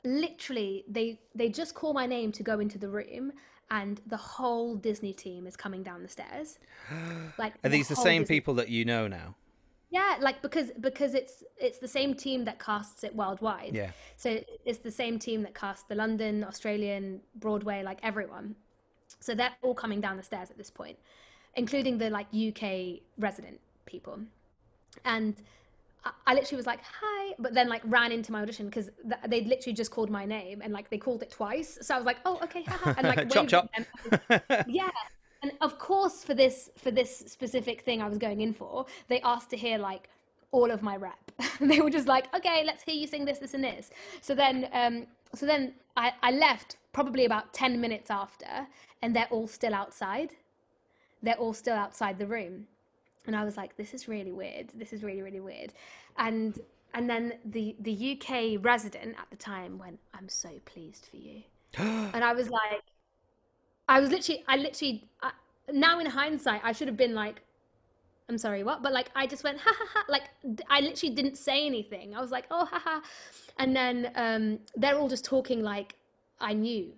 literally 0.03 0.83
they 0.87 1.19
they 1.35 1.49
just 1.49 1.75
call 1.75 1.93
my 1.93 2.05
name 2.05 2.31
to 2.31 2.43
go 2.43 2.59
into 2.59 2.77
the 2.77 2.89
room 2.89 3.31
and 3.69 4.01
the 4.07 4.17
whole 4.17 4.75
disney 4.75 5.13
team 5.13 5.45
is 5.45 5.55
coming 5.55 5.83
down 5.83 6.01
the 6.01 6.09
stairs 6.09 6.57
like 7.37 7.53
are 7.63 7.69
these 7.69 7.87
the 7.87 7.95
same 7.95 8.23
Disney- 8.23 8.35
people 8.35 8.53
that 8.55 8.69
you 8.69 8.83
know 8.85 9.07
now 9.07 9.35
Yeah, 9.93 10.15
like 10.21 10.41
because 10.41 10.71
because 10.79 11.13
it's 11.13 11.43
it's 11.57 11.79
the 11.79 11.87
same 11.87 12.11
team 12.15 12.45
that 12.45 12.57
casts 12.59 13.03
it 13.03 13.13
worldwide. 13.13 13.73
Yeah. 13.75 13.91
So 14.15 14.29
it's 14.69 14.79
the 14.79 14.95
same 15.01 15.19
team 15.19 15.39
that 15.43 15.53
casts 15.53 15.83
the 15.91 15.95
London, 15.95 16.45
Australian, 16.51 17.19
Broadway, 17.35 17.83
like 17.83 17.99
everyone. 18.01 18.55
So 19.19 19.35
they're 19.35 19.55
all 19.61 19.75
coming 19.83 19.99
down 20.05 20.15
the 20.15 20.23
stairs 20.23 20.49
at 20.49 20.57
this 20.57 20.71
point, 20.71 20.97
including 21.55 21.97
the 21.97 22.09
like 22.09 22.27
UK 22.49 22.65
resident 23.27 23.59
people. 23.85 24.15
And 25.03 25.35
I, 26.03 26.33
literally 26.33 26.57
was 26.57 26.65
like, 26.65 26.79
"Hi," 26.83 27.35
but 27.37 27.53
then 27.53 27.69
like 27.69 27.81
ran 27.85 28.11
into 28.11 28.31
my 28.31 28.41
audition 28.41 28.65
because 28.65 28.89
th- 29.03 29.21
they 29.27 29.41
literally 29.41 29.73
just 29.73 29.91
called 29.91 30.09
my 30.09 30.25
name 30.25 30.61
and 30.61 30.73
like 30.73 30.89
they 30.89 30.97
called 30.97 31.21
it 31.21 31.29
twice. 31.29 31.77
So 31.81 31.93
I 31.93 31.97
was 31.97 32.05
like, 32.05 32.17
"Oh, 32.25 32.39
okay," 32.43 32.63
haha," 32.63 32.93
and 32.97 33.07
like 33.07 33.29
chop 33.33 33.47
chop. 33.47 33.69
yeah. 34.67 34.89
And 35.43 35.53
of 35.61 35.79
course 35.79 36.23
for 36.23 36.33
this 36.33 36.69
for 36.77 36.91
this 36.91 37.17
specific 37.17 37.81
thing 37.81 37.99
i 37.99 38.07
was 38.07 38.19
going 38.19 38.41
in 38.41 38.53
for 38.53 38.85
they 39.07 39.19
asked 39.21 39.49
to 39.49 39.57
hear 39.57 39.79
like 39.79 40.07
all 40.51 40.69
of 40.69 40.83
my 40.83 40.95
rep 40.95 41.31
they 41.59 41.81
were 41.81 41.89
just 41.89 42.05
like 42.05 42.31
okay 42.35 42.63
let's 42.63 42.83
hear 42.83 42.93
you 42.93 43.07
sing 43.07 43.25
this 43.25 43.39
this 43.39 43.55
and 43.55 43.63
this. 43.63 43.89
So 44.21 44.35
then 44.35 44.69
um 44.71 45.07
so 45.33 45.47
then 45.47 45.73
i 45.97 46.13
i 46.21 46.31
left 46.31 46.77
probably 46.93 47.25
about 47.25 47.53
10 47.53 47.81
minutes 47.81 48.11
after 48.11 48.67
and 49.01 49.15
they're 49.15 49.31
all 49.31 49.47
still 49.47 49.73
outside. 49.73 50.35
They're 51.23 51.35
all 51.35 51.53
still 51.53 51.75
outside 51.75 52.19
the 52.19 52.27
room 52.27 52.67
and 53.27 53.35
i 53.35 53.43
was 53.43 53.57
like 53.57 53.75
this 53.77 53.93
is 53.93 54.07
really 54.07 54.31
weird 54.31 54.69
this 54.75 54.93
is 54.93 55.03
really 55.03 55.21
really 55.21 55.39
weird 55.39 55.73
and 56.17 56.59
and 56.93 57.09
then 57.09 57.33
the 57.45 57.75
the 57.79 58.17
uk 58.17 58.63
resident 58.63 59.15
at 59.17 59.29
the 59.29 59.37
time 59.37 59.77
went 59.77 59.99
i'm 60.13 60.27
so 60.27 60.49
pleased 60.65 61.07
for 61.09 61.17
you 61.17 61.41
and 61.77 62.23
i 62.23 62.33
was 62.33 62.49
like 62.49 62.83
I 63.91 63.99
was 63.99 64.09
literally, 64.09 64.41
I 64.47 64.55
literally, 64.55 65.03
I, 65.21 65.31
now 65.73 65.99
in 65.99 66.05
hindsight, 66.05 66.61
I 66.63 66.71
should 66.71 66.87
have 66.87 66.95
been 66.95 67.13
like, 67.13 67.41
I'm 68.29 68.37
sorry, 68.37 68.63
what? 68.63 68.81
But 68.81 68.93
like, 68.93 69.11
I 69.17 69.27
just 69.27 69.43
went, 69.43 69.59
ha 69.59 69.73
ha 69.77 69.85
ha. 69.93 70.05
Like, 70.07 70.29
I 70.69 70.79
literally 70.79 71.13
didn't 71.13 71.37
say 71.37 71.65
anything. 71.65 72.15
I 72.15 72.21
was 72.21 72.31
like, 72.31 72.45
oh, 72.51 72.63
ha 72.63 72.79
ha. 72.81 73.01
And 73.57 73.75
then 73.75 74.11
um, 74.15 74.59
they're 74.77 74.97
all 74.97 75.09
just 75.09 75.25
talking 75.25 75.61
like 75.61 75.95
I 76.39 76.53
knew, 76.53 76.93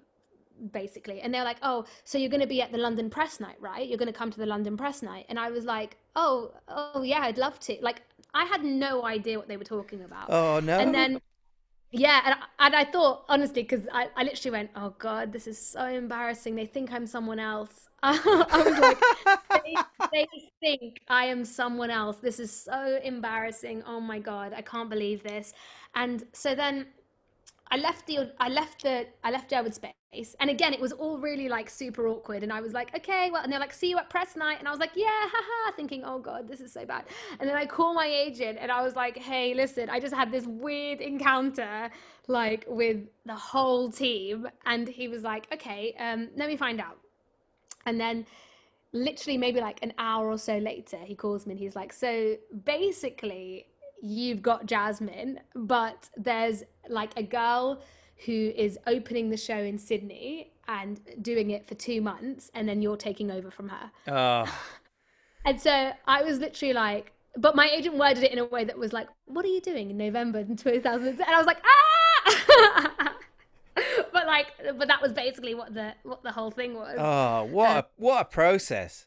basically. 0.71 1.21
And 1.21 1.33
they're 1.33 1.43
like, 1.43 1.57
oh, 1.61 1.85
so 2.03 2.17
you're 2.17 2.29
going 2.29 2.41
to 2.41 2.47
be 2.47 2.61
at 2.61 2.71
the 2.71 2.77
London 2.77 3.09
press 3.09 3.39
night, 3.39 3.57
right? 3.59 3.87
You're 3.87 3.97
going 3.97 4.11
to 4.11 4.17
come 4.17 4.31
to 4.31 4.39
the 4.39 4.45
London 4.45 4.77
press 4.77 5.01
night. 5.01 5.25
And 5.29 5.39
I 5.39 5.49
was 5.51 5.65
like, 5.65 5.97
oh, 6.15 6.51
oh, 6.67 7.01
yeah, 7.01 7.21
I'd 7.21 7.37
love 7.37 7.59
to. 7.61 7.77
Like, 7.81 8.01
I 8.33 8.45
had 8.45 8.63
no 8.63 9.05
idea 9.05 9.37
what 9.37 9.47
they 9.47 9.57
were 9.57 9.63
talking 9.63 10.03
about. 10.03 10.29
Oh, 10.29 10.59
no. 10.59 10.79
And 10.79 10.93
then 10.93 11.19
yeah, 11.95 12.21
and, 12.25 12.35
and 12.57 12.75
I 12.75 12.85
thought 12.85 13.25
honestly 13.29 13.61
because 13.61 13.87
I, 13.93 14.09
I 14.15 14.23
literally 14.23 14.51
went, 14.51 14.71
oh 14.75 14.95
god, 14.97 15.31
this 15.31 15.45
is 15.45 15.59
so 15.59 15.85
embarrassing. 15.85 16.55
They 16.55 16.65
think 16.65 16.91
I'm 16.91 17.05
someone 17.05 17.39
else. 17.39 17.87
I 18.03 18.17
was 18.65 18.79
like, 18.79 19.63
they, 19.63 19.75
they 20.11 20.27
think 20.59 21.01
I 21.07 21.25
am 21.25 21.45
someone 21.45 21.91
else. 21.91 22.17
This 22.17 22.39
is 22.39 22.51
so 22.51 22.99
embarrassing. 23.03 23.83
Oh 23.85 23.99
my 23.99 24.17
god, 24.17 24.53
I 24.53 24.63
can't 24.63 24.89
believe 24.89 25.21
this. 25.21 25.53
And 25.93 26.23
so 26.33 26.55
then 26.55 26.87
I 27.73 27.77
left 27.77 28.05
the 28.05 28.31
I 28.39 28.49
left 28.49 28.83
the 28.83 29.07
I 29.23 29.31
left 29.31 29.49
Jerwood 29.49 29.73
Space, 29.73 30.35
and 30.39 30.47
again 30.51 30.75
it 30.75 30.79
was 30.79 30.91
all 30.91 31.17
really 31.17 31.49
like 31.49 31.71
super 31.71 32.07
awkward. 32.07 32.43
And 32.43 32.53
I 32.53 32.61
was 32.61 32.71
like, 32.71 32.95
okay, 32.95 33.31
well, 33.31 33.41
and 33.41 33.51
they're 33.51 33.59
like, 33.59 33.73
see 33.73 33.89
you 33.89 33.97
at 33.97 34.11
press 34.11 34.35
night, 34.35 34.59
and 34.59 34.67
I 34.67 34.71
was 34.71 34.79
like, 34.79 34.91
yeah, 34.93 35.07
haha, 35.09 35.75
thinking, 35.75 36.03
oh 36.05 36.19
god, 36.19 36.47
this 36.47 36.61
is 36.61 36.71
so 36.71 36.85
bad. 36.85 37.05
And 37.39 37.49
then 37.49 37.55
I 37.55 37.65
call 37.65 37.95
my 37.95 38.05
agent, 38.05 38.59
and 38.61 38.71
I 38.71 38.83
was 38.83 38.95
like, 38.95 39.17
hey, 39.17 39.55
listen, 39.55 39.89
I 39.89 39.99
just 39.99 40.13
had 40.13 40.31
this 40.31 40.45
weird 40.45 41.01
encounter 41.01 41.89
like 42.27 42.63
with 42.67 42.97
the 43.25 43.33
whole 43.33 43.91
team, 43.91 44.47
and 44.67 44.87
he 44.87 45.07
was 45.07 45.23
like, 45.23 45.47
okay, 45.51 45.95
um, 45.99 46.29
let 46.35 46.47
me 46.47 46.55
find 46.55 46.79
out. 46.79 46.99
And 47.87 47.99
then 47.99 48.27
literally 48.91 49.35
maybe 49.35 49.59
like 49.59 49.79
an 49.81 49.93
hour 49.97 50.29
or 50.29 50.37
so 50.37 50.59
later 50.59 50.97
he 50.97 51.15
calls 51.15 51.47
me 51.47 51.53
and 51.53 51.59
he's 51.59 51.75
like 51.75 51.91
so 51.91 52.35
basically 52.63 53.65
you've 54.03 54.41
got 54.41 54.65
Jasmine, 54.65 55.39
but 55.55 56.09
there's 56.17 56.63
like 56.89 57.11
a 57.15 57.23
girl 57.23 57.81
who 58.25 58.51
is 58.55 58.77
opening 58.85 59.29
the 59.29 59.37
show 59.37 59.57
in 59.57 59.77
Sydney 59.77 60.51
and 60.67 60.99
doing 61.21 61.51
it 61.51 61.65
for 61.67 61.75
two 61.75 62.01
months, 62.01 62.51
and 62.53 62.67
then 62.67 62.81
you're 62.81 62.97
taking 62.97 63.31
over 63.31 63.49
from 63.49 63.69
her. 63.69 63.91
Oh. 64.07 64.59
And 65.45 65.59
so 65.59 65.91
I 66.07 66.23
was 66.23 66.39
literally 66.39 66.73
like, 66.73 67.11
but 67.35 67.53
my 67.53 67.67
agent 67.67 67.97
worded 67.97 68.23
it 68.23 68.31
in 68.31 68.39
a 68.39 68.45
way 68.45 68.63
that 68.63 68.77
was 68.77 68.93
like, 68.93 69.09
"What 69.25 69.43
are 69.43 69.49
you 69.49 69.59
doing 69.59 69.89
in 69.89 69.97
November 69.97 70.41
2000?" 70.57 71.05
And 71.05 71.21
I 71.21 71.37
was 71.37 71.45
like, 71.45 71.61
"Ah!" 71.65 73.13
but 74.13 74.25
like, 74.25 74.47
but 74.77 74.87
that 74.87 75.01
was 75.01 75.11
basically 75.11 75.53
what 75.53 75.73
the 75.73 75.95
what 76.03 76.23
the 76.23 76.31
whole 76.31 76.49
thing 76.49 76.75
was. 76.75 76.95
Oh, 76.97 77.43
what 77.51 77.69
Uh, 77.69 77.79
a 77.79 77.85
what 77.97 78.21
a 78.21 78.25
process. 78.25 79.05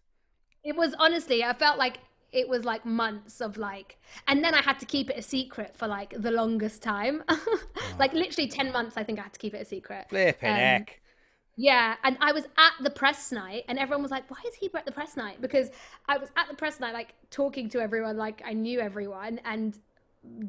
It 0.63 0.77
was 0.77 0.95
honestly, 0.99 1.43
I 1.43 1.55
felt 1.55 1.79
like 1.79 2.01
it 2.37 2.49
was 2.49 2.65
like 2.65 2.85
months 2.85 3.41
of 3.41 3.57
like, 3.57 3.99
and 4.29 4.45
then 4.45 4.55
I 4.55 4.61
had 4.61 4.79
to 4.81 4.87
keep 4.87 5.09
it 5.09 5.17
a 5.17 5.23
secret 5.23 5.75
for 5.75 5.89
like 5.89 6.15
the 6.17 6.31
longest 6.31 6.83
time. 6.83 7.25
like 7.99 8.13
literally 8.13 8.49
10 8.49 8.73
months, 8.73 8.97
I 8.97 9.03
think 9.03 9.19
I 9.19 9.23
had 9.23 9.33
to 9.33 9.39
keep 9.39 9.55
it 9.55 9.63
a 9.63 9.65
secret. 9.65 10.07
Flipping 10.11 10.51
Um, 10.51 10.57
heck. 10.57 11.01
Yeah. 11.57 11.95
And 12.05 12.19
I 12.21 12.33
was 12.33 12.45
at 12.59 12.73
the 12.83 12.91
press 12.91 13.33
night, 13.33 13.65
and 13.69 13.79
everyone 13.79 14.03
was 14.03 14.11
like, 14.11 14.31
why 14.31 14.37
is 14.47 14.55
Hiba 14.63 14.79
at 14.79 14.85
the 14.85 14.93
press 14.93 15.17
night? 15.17 15.41
Because 15.41 15.71
I 16.07 16.19
was 16.19 16.31
at 16.37 16.49
the 16.49 16.55
press 16.55 16.79
night, 16.79 16.93
like 16.93 17.15
talking 17.31 17.71
to 17.71 17.81
everyone, 17.81 18.19
like 18.19 18.43
I 18.45 18.53
knew 18.53 18.81
everyone. 18.81 19.41
And 19.47 19.79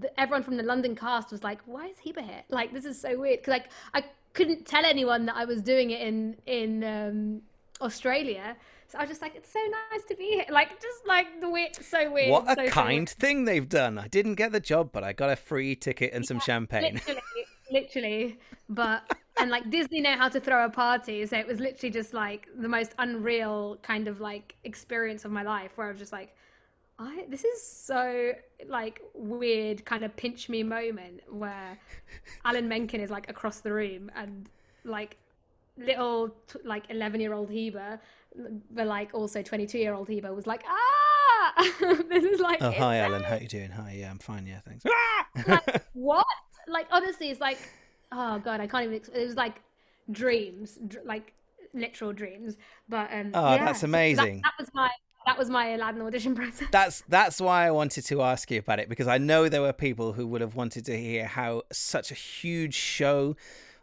the, 0.01 0.19
everyone 0.19 0.43
from 0.43 0.57
the 0.57 0.63
London 0.63 0.93
cast 0.93 1.31
was 1.31 1.43
like, 1.43 1.59
"Why 1.65 1.87
is 1.87 1.97
Hiba 2.05 2.23
here? 2.25 2.43
Like, 2.49 2.73
this 2.73 2.83
is 2.83 2.99
so 2.99 3.17
weird." 3.17 3.39
Because 3.39 3.51
like 3.51 3.69
I 3.93 4.03
couldn't 4.33 4.65
tell 4.65 4.83
anyone 4.83 5.25
that 5.27 5.35
I 5.37 5.45
was 5.45 5.61
doing 5.61 5.91
it 5.91 6.01
in 6.01 6.35
in 6.45 6.83
um, 6.83 7.41
Australia, 7.79 8.57
so 8.87 8.97
I 8.97 9.01
was 9.01 9.09
just 9.09 9.21
like, 9.21 9.35
"It's 9.35 9.51
so 9.51 9.59
nice 9.91 10.03
to 10.05 10.15
be 10.15 10.25
here." 10.25 10.45
Like, 10.49 10.81
just 10.81 11.05
like 11.05 11.41
the 11.41 11.49
weird, 11.49 11.75
so 11.75 12.09
weird. 12.09 12.31
What 12.31 12.45
so, 12.55 12.63
a 12.63 12.69
kind 12.69 13.07
thing 13.09 13.45
they've 13.45 13.67
done. 13.67 13.97
I 13.97 14.07
didn't 14.07 14.35
get 14.35 14.51
the 14.51 14.59
job, 14.59 14.91
but 14.93 15.03
I 15.03 15.13
got 15.13 15.29
a 15.29 15.35
free 15.35 15.75
ticket 15.75 16.13
and 16.13 16.25
some 16.25 16.39
champagne. 16.39 16.93
literally, 16.93 17.21
literally. 17.71 18.39
But 18.69 19.03
and 19.37 19.51
like 19.51 19.69
Disney 19.69 19.99
know 19.99 20.15
how 20.15 20.29
to 20.29 20.39
throw 20.39 20.65
a 20.65 20.69
party, 20.69 21.25
so 21.25 21.37
it 21.37 21.45
was 21.45 21.59
literally 21.59 21.91
just 21.91 22.13
like 22.13 22.47
the 22.57 22.69
most 22.69 22.93
unreal 22.97 23.77
kind 23.81 24.07
of 24.07 24.21
like 24.21 24.55
experience 24.63 25.25
of 25.25 25.31
my 25.31 25.43
life, 25.43 25.71
where 25.75 25.87
I 25.87 25.91
was 25.91 25.99
just 25.99 26.13
like, 26.13 26.33
I 26.97 27.25
this 27.27 27.43
is 27.43 27.61
so 27.61 28.31
like 28.67 29.01
weird, 29.13 29.83
kind 29.83 30.03
of 30.03 30.15
pinch 30.15 30.47
me 30.47 30.63
moment 30.63 31.21
where 31.29 31.77
Alan 32.45 32.69
Menken 32.69 33.01
is 33.01 33.09
like 33.09 33.29
across 33.29 33.59
the 33.59 33.73
room 33.73 34.09
and 34.15 34.49
like 34.85 35.17
little 35.77 36.29
t- 36.47 36.59
like 36.63 36.85
11 36.89 37.21
year 37.21 37.33
old 37.33 37.49
Hiba 37.49 37.99
but 38.71 38.87
like 38.87 39.13
also 39.13 39.41
22 39.41 39.77
year 39.77 39.93
old 39.93 40.07
Hiba 40.07 40.33
was 40.35 40.45
like 40.47 40.63
ah 40.67 41.53
this 42.09 42.23
is 42.23 42.39
like 42.39 42.61
Oh, 42.61 42.71
hi, 42.71 42.99
Ellen. 42.99 43.21
Alan. 43.21 43.23
How 43.23 43.35
you 43.37 43.47
doing? 43.47 43.71
Hi, 43.71 43.95
yeah, 43.99 44.11
I'm 44.11 44.19
fine. 44.19 44.45
Yeah, 44.45 44.59
thanks. 44.65 44.83
like 45.47 45.83
what 45.93 46.25
like 46.67 46.87
honestly 46.91 47.29
it's 47.29 47.39
like 47.39 47.57
oh 48.11 48.39
god 48.39 48.59
i 48.59 48.67
can't 48.67 48.83
even 48.85 48.95
it 48.95 49.25
was 49.25 49.35
like 49.35 49.61
dreams 50.11 50.77
dr- 50.87 51.05
like 51.05 51.33
literal 51.73 52.11
dreams 52.13 52.57
but 52.89 53.09
um 53.13 53.31
Oh, 53.33 53.53
yeah, 53.53 53.65
that's 53.65 53.79
so 53.81 53.87
that- 53.87 53.91
amazing. 53.91 54.41
that, 54.43 54.53
was 54.59 54.69
my 54.73 54.89
that 55.25 55.37
was 55.37 55.49
my 55.49 55.67
aladdin 55.69 56.01
audition 56.01 56.33
process 56.39 56.67
That's 56.71 57.03
that's 57.09 57.39
why 57.41 57.65
I 57.67 57.71
wanted 57.71 58.05
to 58.05 58.21
ask 58.21 58.49
you 58.51 58.59
about 58.59 58.79
it 58.79 58.87
because 58.89 59.07
I 59.07 59.17
know 59.17 59.49
there 59.49 59.61
were 59.61 59.73
people 59.73 60.13
who 60.13 60.25
would 60.27 60.41
have 60.41 60.55
wanted 60.55 60.85
to 60.85 60.97
hear 60.97 61.25
how 61.25 61.63
such 61.71 62.11
a 62.11 62.15
huge 62.15 62.73
show 62.73 63.35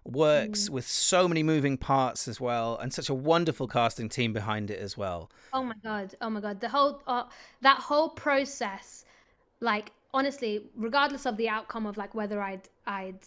works 0.05 0.69
with 0.69 0.87
so 0.87 1.27
many 1.27 1.43
moving 1.43 1.77
parts 1.79 2.29
as 2.29 2.41
well 2.41 2.77
and 2.79 2.93
such 2.93 3.09
a 3.09 3.15
wonderful 3.15 3.67
casting 3.67 4.09
team 4.09 4.33
behind 4.33 4.71
it 4.71 4.79
as 4.79 4.97
well. 4.97 5.31
oh 5.53 5.63
my 5.63 5.75
god 5.83 6.15
oh 6.21 6.29
my 6.31 6.41
god 6.41 6.61
the 6.61 6.69
whole 6.69 7.01
uh, 7.07 7.25
that 7.63 7.79
whole 7.79 8.11
process 8.11 9.05
like 9.61 9.93
honestly 10.13 10.67
regardless 10.77 11.25
of 11.27 11.37
the 11.39 11.49
outcome 11.49 11.87
of 11.87 11.97
like 11.97 12.15
whether 12.15 12.41
i'd 12.43 12.69
i'd 12.87 13.19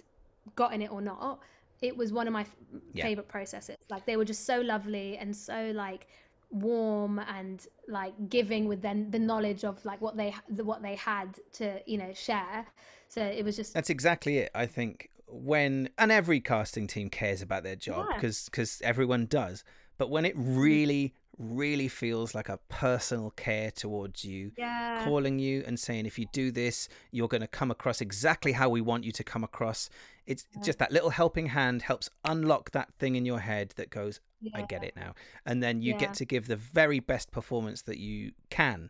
gotten 0.55 0.81
it 0.81 0.91
or 0.91 1.01
not 1.01 1.39
it 1.81 1.95
was 1.97 2.13
one 2.13 2.27
of 2.27 2.33
my 2.33 2.41
f- 2.41 2.55
Yeah. 2.93 3.03
favorite 3.05 3.27
processes 3.27 3.77
like 3.89 4.05
they 4.05 4.15
were 4.17 4.25
just 4.25 4.45
so 4.45 4.61
lovely 4.61 5.17
and 5.17 5.35
so 5.35 5.71
like 5.73 6.07
warm 6.51 7.19
and 7.19 7.67
like 7.87 8.13
giving 8.29 8.67
with 8.67 8.81
then 8.81 9.11
the 9.11 9.19
knowledge 9.19 9.63
of 9.65 9.83
like 9.83 9.99
what 9.99 10.15
they 10.15 10.33
the, 10.49 10.63
what 10.63 10.81
they 10.81 10.95
had 10.95 11.37
to 11.53 11.81
you 11.85 11.97
know 11.97 12.13
share 12.13 12.65
so 13.09 13.21
it 13.21 13.43
was 13.43 13.55
just 13.55 13.73
That's 13.73 13.89
exactly 13.89 14.37
it. 14.37 14.51
I 14.53 14.65
think 14.65 15.09
when 15.27 15.89
and 15.97 16.11
every 16.11 16.39
casting 16.39 16.87
team 16.87 17.09
cares 17.09 17.41
about 17.41 17.63
their 17.63 17.75
job 17.75 18.07
Yeah. 18.09 18.15
because 18.15 18.45
because 18.45 18.81
everyone 18.81 19.25
does. 19.25 19.63
But 19.97 20.09
when 20.09 20.25
it 20.25 20.37
mm-hmm. 20.37 20.57
really 20.57 21.13
really 21.37 21.87
feels 21.87 22.33
like 22.33 22.49
a 22.49 22.57
personal 22.67 23.29
care 23.31 23.69
towards 23.69 24.25
you, 24.25 24.51
yeah 24.57 25.03
calling 25.03 25.37
you 25.37 25.63
and 25.67 25.79
saying 25.79 26.05
if 26.05 26.17
you 26.17 26.25
do 26.33 26.51
this, 26.51 26.89
you're 27.11 27.27
going 27.27 27.41
to 27.41 27.47
come 27.47 27.69
across 27.69 28.01
exactly 28.01 28.51
how 28.53 28.69
we 28.69 28.81
want 28.81 29.03
you 29.03 29.11
to 29.11 29.23
come 29.23 29.43
across. 29.43 29.89
It's 30.25 30.45
just 30.63 30.79
that 30.79 30.91
little 30.91 31.11
helping 31.11 31.47
hand 31.47 31.83
helps 31.83 32.09
unlock 32.25 32.71
that 32.71 32.93
thing 32.99 33.15
in 33.15 33.25
your 33.25 33.39
head 33.39 33.73
that 33.77 33.89
goes, 33.91 34.19
I 34.53 34.63
get 34.63 34.83
it 34.83 34.95
now. 34.95 35.13
And 35.45 35.61
then 35.61 35.81
you 35.81 35.93
Yeah. 35.93 35.99
get 35.99 36.13
to 36.15 36.25
give 36.25 36.47
the 36.47 36.55
very 36.55 36.99
best 36.99 37.31
performance 37.31 37.83
that 37.83 37.97
you 37.97 38.31
can 38.49 38.89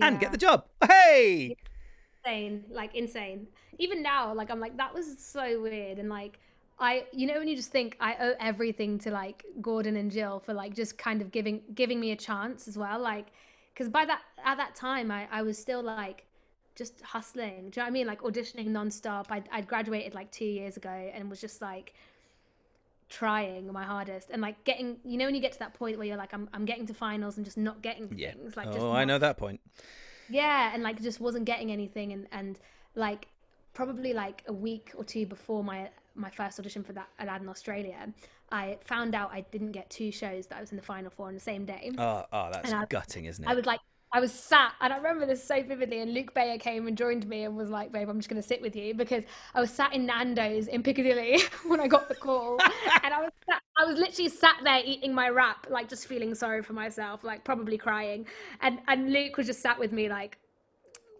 and 0.00 0.18
get 0.18 0.32
the 0.32 0.38
job. 0.38 0.66
Hey! 0.86 1.56
Insane 2.24 2.64
like 2.70 2.94
insane 2.94 3.46
even 3.78 4.02
now 4.02 4.32
like 4.32 4.50
i'm 4.50 4.60
like 4.60 4.76
that 4.76 4.92
was 4.94 5.18
so 5.18 5.60
weird 5.60 5.98
and 5.98 6.08
like 6.08 6.38
i 6.78 7.04
you 7.12 7.26
know 7.26 7.38
when 7.38 7.48
you 7.48 7.56
just 7.56 7.70
think 7.70 7.96
i 8.00 8.14
owe 8.20 8.34
everything 8.40 8.98
to 8.98 9.10
like 9.10 9.44
gordon 9.60 9.96
and 9.96 10.10
jill 10.10 10.38
for 10.40 10.54
like 10.54 10.74
just 10.74 10.98
kind 10.98 11.20
of 11.20 11.30
giving 11.32 11.60
giving 11.74 11.98
me 12.00 12.12
a 12.12 12.16
chance 12.16 12.68
as 12.68 12.78
well 12.78 12.98
like 13.00 13.28
because 13.72 13.88
by 13.88 14.04
that 14.04 14.22
at 14.44 14.56
that 14.56 14.74
time 14.74 15.10
i 15.10 15.26
i 15.30 15.42
was 15.42 15.58
still 15.58 15.82
like 15.82 16.24
just 16.74 17.02
hustling. 17.02 17.68
Do 17.70 17.80
you 17.80 17.82
know 17.82 17.82
what 17.82 17.86
I 17.86 17.90
mean? 17.90 18.06
Like 18.06 18.22
auditioning 18.22 18.68
nonstop. 18.68 19.26
I'd, 19.30 19.48
I'd 19.52 19.66
graduated 19.68 20.14
like 20.14 20.30
two 20.32 20.46
years 20.46 20.76
ago 20.76 20.88
and 20.88 21.28
was 21.28 21.40
just 21.40 21.60
like 21.60 21.92
trying 23.08 23.70
my 23.72 23.84
hardest 23.84 24.30
and 24.30 24.40
like 24.40 24.62
getting, 24.64 24.96
you 25.04 25.18
know, 25.18 25.26
when 25.26 25.34
you 25.34 25.40
get 25.40 25.52
to 25.52 25.58
that 25.58 25.74
point 25.74 25.98
where 25.98 26.06
you're 26.06 26.16
like, 26.16 26.32
I'm, 26.32 26.48
I'm 26.54 26.64
getting 26.64 26.86
to 26.86 26.94
finals 26.94 27.36
and 27.36 27.44
just 27.44 27.58
not 27.58 27.82
getting 27.82 28.08
Yeah. 28.08 28.32
things. 28.32 28.56
Like, 28.56 28.72
just 28.72 28.86
oh, 28.86 28.92
I 28.92 29.04
know 29.04 29.18
that 29.18 29.36
point. 29.36 29.60
Yeah, 30.32 30.70
and 30.72 30.82
like 30.82 31.00
just 31.02 31.20
wasn't 31.20 31.44
getting 31.44 31.70
anything, 31.70 32.12
and 32.12 32.26
and 32.32 32.58
like 32.94 33.28
probably 33.74 34.12
like 34.12 34.42
a 34.46 34.52
week 34.52 34.92
or 34.96 35.04
two 35.04 35.26
before 35.26 35.62
my 35.62 35.90
my 36.14 36.30
first 36.30 36.58
audition 36.58 36.82
for 36.82 36.92
that 36.92 37.08
Aladdin 37.18 37.48
Australia, 37.48 38.12
I 38.50 38.78
found 38.84 39.14
out 39.14 39.30
I 39.32 39.42
didn't 39.50 39.72
get 39.72 39.88
two 39.90 40.10
shows 40.10 40.46
that 40.48 40.58
I 40.58 40.60
was 40.60 40.70
in 40.70 40.76
the 40.76 40.82
final 40.82 41.10
for 41.10 41.26
on 41.26 41.34
the 41.34 41.40
same 41.40 41.64
day. 41.64 41.90
Oh, 41.98 42.24
oh, 42.32 42.50
that's 42.52 42.72
I- 42.72 42.84
gutting, 42.86 43.26
isn't 43.26 43.44
it? 43.44 43.48
I 43.48 43.54
was 43.54 43.66
like, 43.66 43.80
I 44.14 44.20
was 44.20 44.30
sat, 44.32 44.74
and 44.82 44.92
I 44.92 44.96
remember 44.96 45.24
this 45.24 45.42
so 45.42 45.62
vividly. 45.62 46.00
And 46.00 46.12
Luke 46.12 46.34
Bayer 46.34 46.58
came 46.58 46.86
and 46.86 46.98
joined 46.98 47.26
me 47.26 47.44
and 47.44 47.56
was 47.56 47.70
like, 47.70 47.92
"Babe, 47.92 48.08
I'm 48.10 48.18
just 48.18 48.28
going 48.28 48.40
to 48.40 48.46
sit 48.46 48.60
with 48.60 48.76
you," 48.76 48.94
because 48.94 49.24
I 49.54 49.60
was 49.60 49.70
sat 49.70 49.94
in 49.94 50.04
Nando's 50.04 50.68
in 50.68 50.82
Piccadilly 50.82 51.40
when 51.66 51.80
I 51.80 51.88
got 51.88 52.08
the 52.08 52.14
call, 52.14 52.58
and 53.04 53.14
I 53.14 53.20
was 53.22 53.32
sat, 53.48 53.62
I 53.78 53.84
was 53.86 53.98
literally 53.98 54.28
sat 54.28 54.56
there 54.64 54.82
eating 54.84 55.14
my 55.14 55.28
wrap, 55.30 55.66
like 55.70 55.88
just 55.88 56.06
feeling 56.06 56.34
sorry 56.34 56.62
for 56.62 56.74
myself, 56.74 57.24
like 57.24 57.42
probably 57.44 57.78
crying, 57.78 58.26
and 58.60 58.80
and 58.88 59.12
Luke 59.12 59.36
was 59.38 59.46
just 59.46 59.62
sat 59.62 59.78
with 59.78 59.92
me 59.92 60.08
like. 60.08 60.38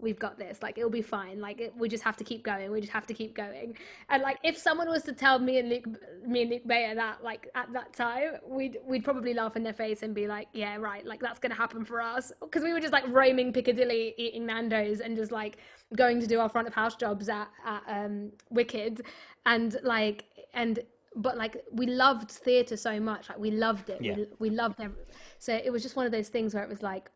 We've 0.03 0.19
got 0.19 0.37
this. 0.37 0.59
Like 0.63 0.77
it'll 0.77 0.91
be 0.91 1.01
fine. 1.01 1.41
Like 1.41 1.61
it, 1.61 1.73
we 1.77 1.89
just 1.89 2.03
have 2.03 2.17
to 2.17 2.25
keep 2.25 2.43
going. 2.43 2.71
We 2.71 2.81
just 2.81 2.93
have 2.93 3.07
to 3.07 3.15
keep 3.15 3.35
going. 3.35 3.77
And 4.09 4.23
like 4.23 4.39
if 4.43 4.59
someone 4.59 4.89
was 4.89 5.05
to 5.05 5.13
tell 5.13 5.39
me 5.39 5.59
and 5.59 5.69
Luke, 5.69 5.87
me 6.27 6.43
and 6.43 6.51
Luke 6.51 6.67
Bayer 6.67 6.95
that 6.97 7.23
like 7.23 7.49
at 7.55 7.73
that 7.73 7.93
time, 7.93 8.33
we'd 8.47 8.79
we'd 8.85 9.05
probably 9.05 9.33
laugh 9.33 9.57
in 9.57 9.63
their 9.63 9.73
face 9.73 10.03
and 10.03 10.15
be 10.15 10.27
like, 10.27 10.49
yeah, 10.53 10.77
right. 10.77 11.07
Like 11.07 11.21
that's 11.21 11.39
gonna 11.39 11.55
happen 11.55 11.85
for 11.85 12.01
us 12.01 12.33
because 12.41 12.65
we 12.65 12.73
were 12.73 12.81
just 12.81 12.93
like 12.93 13.05
roaming 13.09 13.53
Piccadilly, 13.53 14.15
eating 14.19 14.45
Nando's, 14.45 15.01
and 15.01 15.17
just 15.17 15.31
like 15.31 15.59
going 15.97 16.21
to 16.21 16.27
do 16.27 16.41
our 16.41 16.49
front 16.49 16.67
of 16.67 16.75
house 16.75 16.97
jobs 16.97 17.29
at 17.29 17.49
at 17.65 17.83
um, 17.87 18.33
Wicked, 18.51 19.03
and 19.47 19.79
like 19.85 20.25
and 20.53 20.81
but 21.15 21.37
like 21.37 21.63
we 21.73 21.87
loved 21.87 22.31
theatre 22.31 22.77
so 22.77 22.99
much. 22.99 23.29
Like 23.29 23.39
we 23.39 23.51
loved 23.53 23.89
it. 23.89 24.03
Yeah. 24.03 24.17
We, 24.17 24.27
we 24.39 24.51
loved 24.51 24.81
it. 24.81 24.91
So 25.39 25.55
it 25.55 25.71
was 25.71 25.83
just 25.83 25.97
one 25.97 26.07
of 26.07 26.13
those 26.13 26.29
things 26.29 26.55
where 26.55 26.63
it 26.65 26.69
was 26.69 26.83
like 26.83 27.11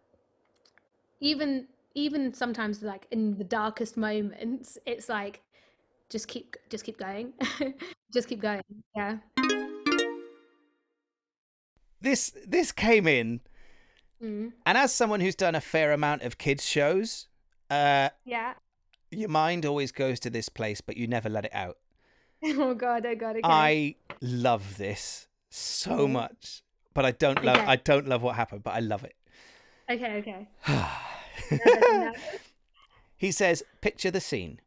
even 1.21 1.67
even 1.97 2.33
sometimes 2.33 2.83
like 2.83 3.07
in 3.11 3.37
the 3.39 3.45
darkest 3.45 3.97
moments 3.97 4.79
it's 4.87 5.09
like 5.09 5.43
just 6.09 6.29
keep 6.29 6.57
just 6.71 6.85
keep 6.85 6.99
going 6.99 7.33
just 8.15 8.29
keep 8.29 8.41
going 8.41 8.63
yeah 8.95 9.17
this 12.01 12.33
this 12.47 12.71
came 12.73 13.09
in, 13.09 13.41
mm. 14.23 14.53
and 14.65 14.79
as 14.79 14.93
someone 14.93 15.21
who's 15.21 15.35
done 15.35 15.55
a 15.55 15.61
fair 15.61 15.93
amount 15.93 16.23
of 16.23 16.39
kids 16.39 16.65
shows, 16.65 17.27
uh, 17.71 18.11
yeah 18.25 18.53
your 19.11 19.29
mind 19.31 19.65
always 19.65 19.91
goes 19.93 20.21
to 20.21 20.31
this 20.31 20.49
place, 20.49 20.81
but 20.81 20.97
you 20.97 21.07
never 21.09 21.29
let 21.29 21.47
it 21.47 21.55
out. 21.55 21.79
oh 22.45 22.75
god 22.75 23.07
oh 23.07 23.15
god 23.17 23.37
okay 23.37 23.41
I 23.43 23.95
love 24.21 24.77
this 24.77 25.27
so 25.51 26.07
Mhm. 26.07 26.13
much, 26.13 26.63
but 26.95 27.05
I 27.05 27.11
don't 27.13 27.43
love. 27.43 27.57
Okay. 27.57 27.67
I 27.67 27.77
don't 27.77 28.07
love 28.07 28.23
what 28.23 28.37
happened, 28.37 28.63
but 28.63 28.75
I 28.75 28.81
love 28.81 29.03
it. 29.03 29.17
okay 29.91 30.17
okay. 30.19 30.49
he 33.17 33.31
says, 33.31 33.63
"Picture 33.81 34.11
the 34.11 34.21
scene. 34.21 34.61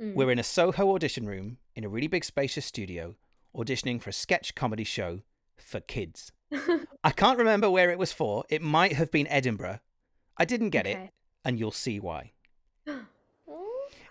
Mm. 0.00 0.14
We're 0.14 0.30
in 0.30 0.38
a 0.38 0.44
Soho 0.44 0.94
audition 0.94 1.26
room 1.26 1.58
in 1.76 1.84
a 1.84 1.88
really 1.88 2.06
big, 2.06 2.24
spacious 2.24 2.66
studio, 2.66 3.16
auditioning 3.56 4.00
for 4.00 4.10
a 4.10 4.14
sketch 4.14 4.54
comedy 4.54 4.84
show 4.84 5.20
for 5.56 5.80
kids. 5.80 6.32
I 7.04 7.10
can't 7.10 7.38
remember 7.38 7.70
where 7.70 7.90
it 7.90 7.98
was 7.98 8.12
for. 8.12 8.44
It 8.48 8.62
might 8.62 8.94
have 8.94 9.10
been 9.10 9.26
Edinburgh. 9.28 9.80
I 10.36 10.44
didn't 10.44 10.70
get 10.70 10.86
it, 10.86 11.10
and 11.44 11.58
you'll 11.58 11.70
see 11.70 12.00
why. 12.00 12.32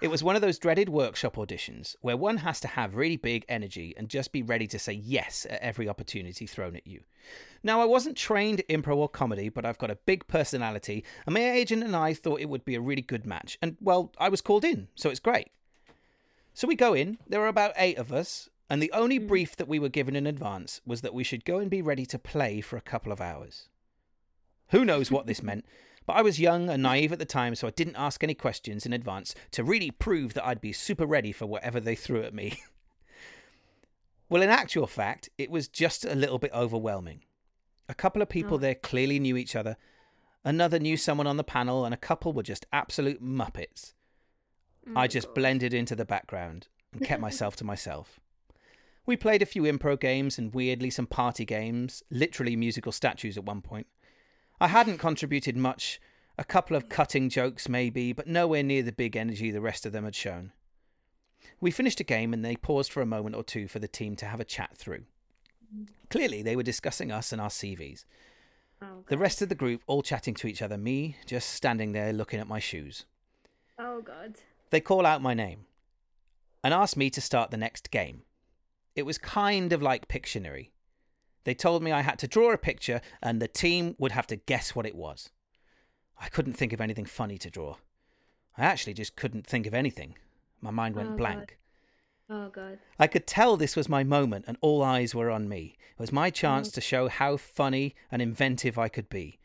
It 0.01 0.09
was 0.09 0.23
one 0.23 0.35
of 0.35 0.41
those 0.41 0.57
dreaded 0.57 0.89
workshop 0.89 1.35
auditions 1.35 1.95
where 2.01 2.17
one 2.17 2.37
has 2.37 2.59
to 2.61 2.67
have 2.67 2.95
really 2.95 3.17
big 3.17 3.45
energy 3.47 3.93
and 3.95 4.09
just 4.09 4.31
be 4.31 4.41
ready 4.41 4.65
to 4.65 4.79
say 4.79 4.93
yes 4.93 5.45
at 5.47 5.61
every 5.61 5.87
opportunity 5.87 6.47
thrown 6.47 6.75
at 6.75 6.87
you. 6.87 7.01
Now, 7.61 7.81
I 7.81 7.85
wasn't 7.85 8.17
trained 8.17 8.61
in 8.61 8.81
improv 8.81 8.97
or 8.97 9.07
comedy, 9.07 9.49
but 9.49 9.63
I've 9.63 9.77
got 9.77 9.91
a 9.91 9.99
big 10.07 10.27
personality, 10.27 11.05
and 11.27 11.35
my 11.35 11.51
agent 11.51 11.83
and 11.83 11.95
I 11.95 12.15
thought 12.15 12.41
it 12.41 12.49
would 12.49 12.65
be 12.65 12.73
a 12.73 12.81
really 12.81 13.03
good 13.03 13.27
match. 13.27 13.59
And, 13.61 13.77
well, 13.79 14.11
I 14.17 14.29
was 14.29 14.41
called 14.41 14.65
in, 14.65 14.87
so 14.95 15.11
it's 15.11 15.19
great. 15.19 15.49
So 16.55 16.67
we 16.67 16.75
go 16.75 16.95
in, 16.95 17.19
there 17.27 17.43
are 17.43 17.47
about 17.47 17.73
eight 17.77 17.99
of 17.99 18.11
us, 18.11 18.49
and 18.71 18.81
the 18.81 18.91
only 18.93 19.17
hmm. 19.17 19.27
brief 19.27 19.55
that 19.57 19.67
we 19.67 19.77
were 19.77 19.87
given 19.87 20.15
in 20.15 20.25
advance 20.25 20.81
was 20.83 21.01
that 21.01 21.13
we 21.13 21.23
should 21.23 21.45
go 21.45 21.59
and 21.59 21.69
be 21.69 21.83
ready 21.83 22.07
to 22.07 22.17
play 22.17 22.59
for 22.59 22.75
a 22.75 22.81
couple 22.81 23.11
of 23.11 23.21
hours. 23.21 23.69
Who 24.69 24.83
knows 24.83 25.11
what 25.11 25.27
this 25.27 25.43
meant, 25.43 25.65
but 26.05 26.13
I 26.13 26.21
was 26.21 26.39
young 26.39 26.69
and 26.69 26.83
naive 26.83 27.11
at 27.11 27.19
the 27.19 27.25
time, 27.25 27.55
so 27.55 27.67
I 27.67 27.71
didn't 27.71 27.95
ask 27.95 28.23
any 28.23 28.33
questions 28.33 28.85
in 28.85 28.93
advance 28.93 29.35
to 29.51 29.63
really 29.63 29.91
prove 29.91 30.33
that 30.33 30.45
I'd 30.45 30.61
be 30.61 30.73
super 30.73 31.05
ready 31.05 31.31
for 31.31 31.45
whatever 31.45 31.79
they 31.79 31.95
threw 31.95 32.23
at 32.23 32.33
me. 32.33 32.59
well, 34.29 34.41
in 34.41 34.49
actual 34.49 34.87
fact, 34.87 35.29
it 35.37 35.51
was 35.51 35.67
just 35.67 36.05
a 36.05 36.15
little 36.15 36.39
bit 36.39 36.53
overwhelming. 36.53 37.23
A 37.87 37.93
couple 37.93 38.21
of 38.21 38.29
people 38.29 38.55
Oh. 38.55 38.59
there 38.59 38.75
clearly 38.75 39.19
knew 39.19 39.37
each 39.37 39.55
other, 39.55 39.77
another 40.43 40.79
knew 40.79 40.97
someone 40.97 41.27
on 41.27 41.37
the 41.37 41.43
panel, 41.43 41.85
and 41.85 41.93
a 41.93 41.97
couple 41.97 42.33
were 42.33 42.43
just 42.43 42.65
absolute 42.73 43.23
muppets. 43.23 43.93
I 44.95 45.07
just 45.07 45.29
mm. 45.29 45.35
blended 45.35 45.73
into 45.73 45.95
the 45.95 46.05
background 46.05 46.67
and 46.91 47.03
kept 47.03 47.21
myself 47.27 47.55
to 47.57 47.63
myself. 47.63 48.19
We 49.05 49.17
played 49.17 49.41
a 49.41 49.47
few 49.47 49.63
improv 49.63 49.99
games 49.99 50.37
and 50.37 50.53
weirdly 50.53 50.89
some 50.89 51.07
party 51.07 51.45
games, 51.45 52.03
literally 52.09 52.55
musical 52.55 52.91
statues 52.91 53.37
at 53.37 53.45
one 53.45 53.61
point. 53.61 53.87
I 54.61 54.67
hadn't 54.67 54.99
contributed 54.99 55.57
much, 55.57 55.99
a 56.37 56.43
couple 56.43 56.77
of 56.77 56.87
cutting 56.87 57.29
jokes 57.29 57.67
maybe, 57.67 58.13
but 58.13 58.27
nowhere 58.27 58.61
near 58.61 58.83
the 58.83 58.91
big 58.91 59.17
energy 59.17 59.49
the 59.49 59.59
rest 59.59 59.87
of 59.87 59.91
them 59.91 60.05
had 60.05 60.13
shown. 60.13 60.51
We 61.59 61.71
finished 61.71 61.99
a 61.99 62.03
game 62.03 62.31
and 62.31 62.45
they 62.45 62.55
paused 62.55 62.91
for 62.93 63.01
a 63.01 63.07
moment 63.07 63.35
or 63.35 63.43
two 63.43 63.67
for 63.67 63.79
the 63.79 63.87
team 63.87 64.15
to 64.17 64.27
have 64.27 64.39
a 64.39 64.45
chat 64.45 64.77
through. 64.77 65.05
Clearly, 66.11 66.43
they 66.43 66.55
were 66.55 66.61
discussing 66.61 67.11
us 67.11 67.31
and 67.31 67.41
our 67.41 67.49
CVs. 67.49 68.05
oh 68.83 69.03
The 69.07 69.17
rest 69.17 69.41
of 69.41 69.49
the 69.49 69.55
group 69.55 69.81
all 69.87 70.03
chatting 70.03 70.35
to 70.35 70.47
each 70.47 70.61
other, 70.61 70.77
me 70.77 71.15
just 71.25 71.49
standing 71.49 71.93
there 71.93 72.13
looking 72.13 72.39
at 72.39 72.47
my 72.47 72.59
shoes. 72.59 73.05
oh 73.79 74.01
god 74.03 74.35
They 74.69 74.79
call 74.79 75.07
out 75.07 75.23
my 75.23 75.33
name 75.33 75.65
and 76.63 76.71
ask 76.71 76.95
me 76.95 77.09
to 77.09 77.21
start 77.21 77.49
the 77.49 77.57
next 77.57 77.89
game. 77.89 78.21
It 78.95 79.07
was 79.07 79.17
kind 79.17 79.73
of 79.73 79.81
like 79.81 80.07
Pictionary. 80.07 80.69
They 81.43 81.53
told 81.53 81.81
me 81.83 81.91
I 81.91 82.01
had 82.01 82.19
to 82.19 82.27
draw 82.27 82.51
a 82.51 82.57
picture 82.57 83.01
and 83.21 83.41
the 83.41 83.47
team 83.47 83.95
would 83.97 84.11
have 84.11 84.27
to 84.27 84.35
guess 84.35 84.75
what 84.75 84.85
it 84.85 84.95
was. 84.95 85.29
I 86.19 86.27
couldn't 86.29 86.53
think 86.53 86.71
of 86.73 86.81
anything 86.81 87.05
funny 87.05 87.37
to 87.39 87.49
draw. 87.49 87.77
I 88.57 88.65
actually 88.65 88.93
just 88.93 89.15
couldn't 89.15 89.47
think 89.47 89.65
of 89.65 89.73
anything. 89.73 90.15
My 90.61 90.69
mind 90.71 90.95
went 90.95 91.07
Oh, 91.07 91.11
God. 91.11 91.17
blank. 91.17 91.57
oh 92.29 92.49
god 92.49 92.79
I 92.99 93.07
could 93.07 93.25
tell 93.25 93.57
this 93.57 93.75
was 93.75 93.89
my 93.89 94.03
moment 94.03 94.45
and 94.47 94.57
all 94.61 94.83
eyes 94.83 95.15
were 95.15 95.31
on 95.31 95.49
me. 95.49 95.77
It 95.93 95.99
was 95.99 96.11
my 96.11 96.29
chance 96.29 96.71
to 96.71 96.81
show 96.81 97.07
how 97.09 97.37
funny 97.37 97.95
and 98.11 98.21
inventive 98.21 98.77
I 98.77 98.87
could 98.89 99.09
be. 99.09 99.39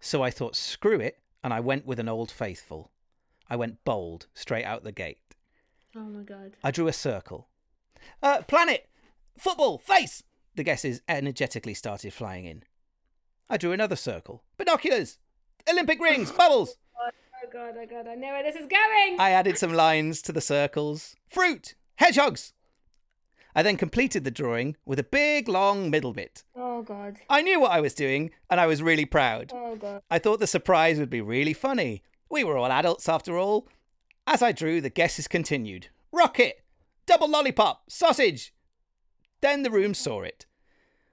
So 0.00 0.22
I 0.22 0.30
thought, 0.30 0.54
screw 0.56 1.00
it, 1.00 1.18
and 1.42 1.52
I 1.54 1.60
went 1.60 1.86
with 1.86 1.98
an 1.98 2.08
old 2.08 2.30
faithful. 2.30 2.90
I 3.48 3.56
went 3.56 3.84
bold 3.84 4.26
straight 4.34 4.64
out 4.64 4.84
the 4.84 4.92
gate. 4.92 5.18
oh 5.96 6.00
my 6.00 6.22
god 6.22 6.56
I 6.62 6.70
drew 6.70 6.88
a 6.88 6.92
circle. 6.92 7.48
Uh, 8.22 8.42
planet! 8.42 8.88
Football! 9.38 9.78
Face! 9.78 10.22
The 10.56 10.64
guesses 10.64 11.02
energetically 11.06 11.74
started 11.74 12.14
flying 12.14 12.46
in. 12.46 12.62
I 13.50 13.58
drew 13.58 13.72
another 13.72 13.94
circle. 13.94 14.42
Binoculars! 14.56 15.18
Olympic 15.70 16.00
rings! 16.00 16.32
Bubbles! 16.36 16.76
Oh, 16.98 17.10
oh 17.44 17.48
god 17.52 17.74
oh 17.78 17.86
god 17.86 18.08
i 18.08 18.14
know 18.14 18.28
where 18.28 18.42
this 18.42 18.56
is 18.56 18.66
going 18.66 19.20
I 19.20 19.32
added 19.32 19.58
some 19.58 19.74
lines 19.74 20.22
to 20.22 20.32
the 20.32 20.40
circles. 20.40 21.14
Fruit! 21.28 21.74
Hedgehogs! 21.96 22.54
I 23.54 23.62
then 23.62 23.76
completed 23.76 24.24
the 24.24 24.30
drawing 24.30 24.76
with 24.86 24.98
a 24.98 25.04
big, 25.04 25.46
long 25.46 25.90
middle 25.90 26.14
bit. 26.14 26.42
oh 26.56 26.82
god 26.82 27.18
I 27.28 27.42
knew 27.42 27.60
what 27.60 27.72
I 27.72 27.80
was 27.80 27.92
doing, 27.92 28.30
and 28.48 28.58
I 28.58 28.66
was 28.66 28.82
really 28.82 29.04
proud. 29.04 29.52
oh 29.54 29.76
god 29.76 30.00
I 30.10 30.18
thought 30.18 30.40
the 30.40 30.46
surprise 30.46 30.98
would 30.98 31.10
be 31.10 31.20
really 31.20 31.52
funny. 31.52 32.02
We 32.30 32.44
were 32.44 32.56
all 32.56 32.72
adults 32.72 33.10
after 33.10 33.36
all. 33.36 33.68
As 34.26 34.40
I 34.42 34.52
drew, 34.52 34.80
the 34.80 34.88
guesses 34.90 35.28
continued 35.28 35.88
Rocket! 36.12 36.62
Double 37.06 37.28
lollipop! 37.28 37.90
Sausage! 37.90 38.54
Then 39.40 39.62
the 39.62 39.70
room 39.70 39.94
saw 39.94 40.22
it. 40.22 40.46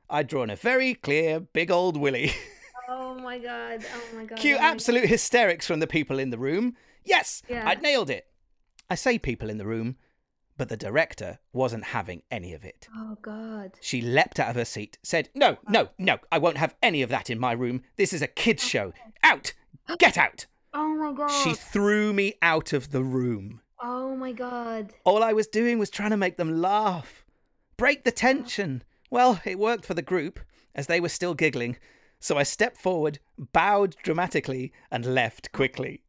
I'd 0.10 0.28
drawn 0.28 0.50
a 0.50 0.56
very 0.56 0.94
clear, 0.94 1.40
big 1.40 1.72
old 1.72 1.98
willy. 1.98 2.32
oh 2.90 3.16
my 3.16 3.40
god 3.40 3.84
oh 3.96 4.16
my 4.16 4.26
god 4.26 4.38
Cue 4.38 4.56
oh 4.56 4.60
absolute 4.62 5.06
hysterics 5.08 5.66
from 5.66 5.80
the 5.80 5.88
people 5.88 6.20
in 6.20 6.30
the 6.30 6.38
room. 6.38 6.76
Yes, 7.04 7.42
Yeah. 7.50 7.68
I'd 7.68 7.82
nailed 7.82 8.10
it. 8.10 8.28
I 8.90 8.96
say 8.96 9.18
people 9.18 9.50
in 9.50 9.58
the 9.58 9.66
room, 9.66 9.96
but 10.58 10.70
the 10.70 10.78
director 10.78 11.40
wasn't 11.52 11.86
having 11.86 12.22
any 12.30 12.54
of 12.54 12.64
it. 12.64 12.88
oh 12.96 13.18
god 13.22 13.72
She 13.82 14.02
leapt 14.02 14.40
out 14.40 14.50
of 14.50 14.56
her 14.56 14.66
seat, 14.66 14.98
said, 15.04 15.30
No, 15.34 15.58
no, 15.68 15.90
no, 15.98 16.18
I 16.32 16.38
won't 16.38 16.58
have 16.58 16.76
any 16.84 17.02
of 17.02 17.10
that 17.10 17.30
in 17.30 17.40
my 17.40 17.54
room. 17.54 17.82
This 17.96 18.14
is 18.14 18.22
a 18.22 18.28
kid's 18.28 18.64
show. 18.64 18.94
Out! 19.24 19.54
Get 19.98 20.18
out! 20.18 20.46
oh 20.74 20.88
my 20.96 21.14
god 21.14 21.30
She 21.30 21.54
threw 21.54 22.14
me 22.14 22.34
out 22.42 22.72
of 22.74 22.92
the 22.92 23.04
room. 23.04 23.62
oh 23.82 24.16
my 24.16 24.32
god 24.34 24.94
All 25.06 25.24
I 25.24 25.34
was 25.34 25.48
doing 25.48 25.80
was 25.80 25.90
trying 25.90 26.12
to 26.12 26.18
make 26.18 26.38
them 26.38 26.62
laugh, 26.62 27.23
break 27.78 28.04
the 28.04 28.12
tension. 28.12 28.84
Well, 29.10 29.42
it 29.46 29.60
worked 29.60 29.86
for 29.86 29.94
the 29.94 30.02
group, 30.02 30.40
as 30.76 30.88
they 30.88 31.00
were 31.00 31.10
still 31.10 31.34
giggling. 31.34 31.78
So 32.20 32.38
I 32.38 32.44
stepped 32.44 32.78
forward, 32.78 33.20
bowed 33.38 33.96
dramatically, 34.04 34.72
and 34.90 35.06
left 35.06 35.52
quickly. 35.52 36.04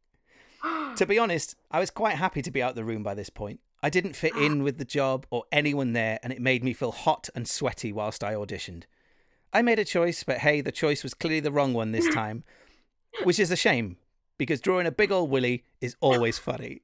to 0.95 1.05
be 1.05 1.19
honest, 1.19 1.55
I 1.71 1.79
was 1.79 1.91
quite 1.91 2.15
happy 2.15 2.41
to 2.41 2.51
be 2.51 2.63
out 2.63 2.71
of 2.71 2.75
the 2.75 2.85
room 2.85 3.03
by 3.03 3.13
this 3.13 3.29
point. 3.29 3.59
I 3.83 3.89
didn't 3.89 4.15
fit 4.15 4.35
in 4.35 4.63
with 4.63 4.77
the 4.77 4.85
job 4.85 5.25
or 5.29 5.43
anyone 5.51 5.93
there, 5.93 6.19
and 6.23 6.33
it 6.33 6.41
made 6.41 6.63
me 6.63 6.73
feel 6.73 6.91
hot 6.91 7.29
and 7.35 7.47
sweaty 7.47 7.91
whilst 7.91 8.23
I 8.23 8.33
auditioned. 8.33 8.83
I 9.53 9.61
made 9.61 9.79
a 9.79 9.85
choice, 9.85 10.23
but 10.23 10.39
hey, 10.39 10.61
the 10.61 10.71
choice 10.71 11.03
was 11.03 11.13
clearly 11.13 11.39
the 11.39 11.51
wrong 11.51 11.73
one 11.73 11.91
this 11.91 12.07
time, 12.13 12.43
which 13.23 13.39
is 13.39 13.51
a 13.51 13.55
shame 13.55 13.97
because 14.37 14.59
drawing 14.59 14.87
a 14.87 14.91
big 14.91 15.11
old 15.11 15.29
willy 15.29 15.63
is 15.81 15.95
always 16.01 16.37
funny. 16.37 16.81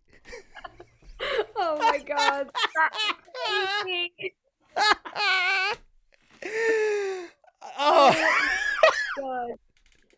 oh 1.55 1.77
my 1.77 1.99
god. 1.99 2.49
That's. 2.75 2.97
oh. 7.77 8.15
God. 9.19 9.49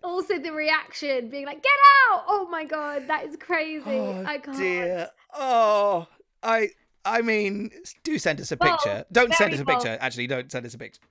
Also, 0.04 0.38
the 0.38 0.52
reaction 0.52 1.30
being 1.30 1.46
like, 1.46 1.64
"Get 1.64 1.72
out!" 2.12 2.24
Oh 2.28 2.48
my 2.50 2.66
god, 2.66 3.08
that 3.08 3.26
is 3.26 3.36
crazy. 3.38 3.84
Oh, 3.88 4.24
I 4.26 4.38
can't. 4.38 4.58
dear. 4.58 5.10
Oh, 5.34 6.08
I. 6.42 6.70
I 7.06 7.22
mean, 7.22 7.70
do 8.04 8.18
send 8.18 8.40
us 8.40 8.52
a 8.54 8.58
picture. 8.58 9.04
Don't 9.12 9.34
send 9.34 9.54
us 9.54 9.60
a 9.60 9.66
bold. 9.66 9.82
picture. 9.82 9.98
Actually, 10.00 10.28
don't 10.28 10.50
send 10.52 10.66
us 10.66 10.74
a 10.74 10.78
picture. 10.78 11.02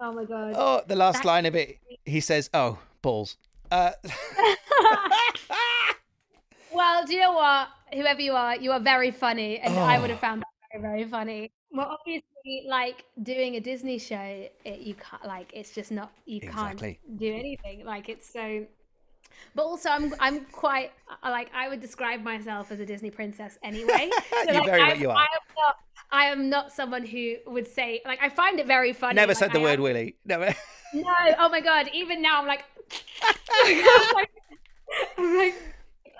Oh 0.00 0.12
my 0.12 0.24
god. 0.24 0.54
Oh, 0.56 0.82
the 0.86 0.94
last 0.96 1.14
That's 1.18 1.26
line 1.26 1.46
of 1.46 1.54
it, 1.56 1.78
he 2.04 2.20
says, 2.20 2.48
"Oh, 2.54 2.78
balls." 3.02 3.36
Uh, 3.72 3.92
well, 6.72 7.04
do 7.06 7.14
you 7.14 7.20
know 7.20 7.32
what? 7.32 7.68
Whoever 7.94 8.20
you 8.20 8.32
are, 8.32 8.56
you 8.56 8.72
are 8.72 8.80
very 8.80 9.10
funny, 9.12 9.58
and 9.58 9.76
I 9.78 9.98
would 10.00 10.10
Oh. 10.10 10.14
have 10.14 10.20
found 10.20 10.42
that 10.42 10.46
very, 10.72 10.82
very 10.98 11.04
funny. 11.10 11.52
Well, 11.72 11.86
obviously, 11.98 12.66
like 12.68 13.04
doing 13.22 13.56
a 13.56 13.60
Disney 13.60 13.98
show, 13.98 14.48
it, 14.64 14.80
you 14.80 14.94
can't 14.94 15.24
like 15.24 15.50
it's 15.54 15.72
just 15.72 15.92
not 15.92 16.10
you 16.26 16.38
Exactly. 16.42 16.98
can't 17.06 17.18
do 17.18 17.32
anything. 17.34 17.84
Like 17.84 18.08
it's 18.08 18.28
so. 18.28 18.66
But 19.54 19.62
also, 19.62 19.88
I'm 19.90 20.12
I'm 20.20 20.44
quite 20.46 20.92
like 21.22 21.50
I 21.54 21.68
would 21.68 21.80
describe 21.80 22.22
myself 22.22 22.72
as 22.72 22.80
a 22.80 22.86
Disney 22.86 23.10
princess 23.10 23.58
anyway. 23.62 24.10
So, 24.46 24.52
like, 24.52 24.64
very 24.66 24.80
I'm- 24.82 25.00
you 25.00 25.10
are. 25.10 25.16
I 25.16 25.22
am 25.22 25.54
not. 25.56 25.76
I 26.12 26.24
am 26.24 26.48
not 26.50 26.72
someone 26.72 27.06
who 27.06 27.36
would 27.46 27.68
say 27.68 28.00
like 28.04 28.20
I 28.20 28.28
find 28.28 28.58
it 28.58 28.66
very 28.66 28.92
funny. 28.92 29.14
never 29.14 29.30
like, 29.30 29.36
said 29.38 29.52
the 29.52 29.60
I 29.60 29.62
word 29.62 29.74
am- 29.78 29.82
willy. 29.82 30.16
Never. 30.24 30.54
No, 30.92 31.04
oh 31.38 31.48
my 31.50 31.60
god! 31.60 31.88
Even 31.94 32.20
now, 32.20 32.40
I'm 32.40 32.48
like, 32.48 32.64
I'm 33.64 34.14
like, 34.14 34.30
I'm 35.18 35.36
like 35.36 35.54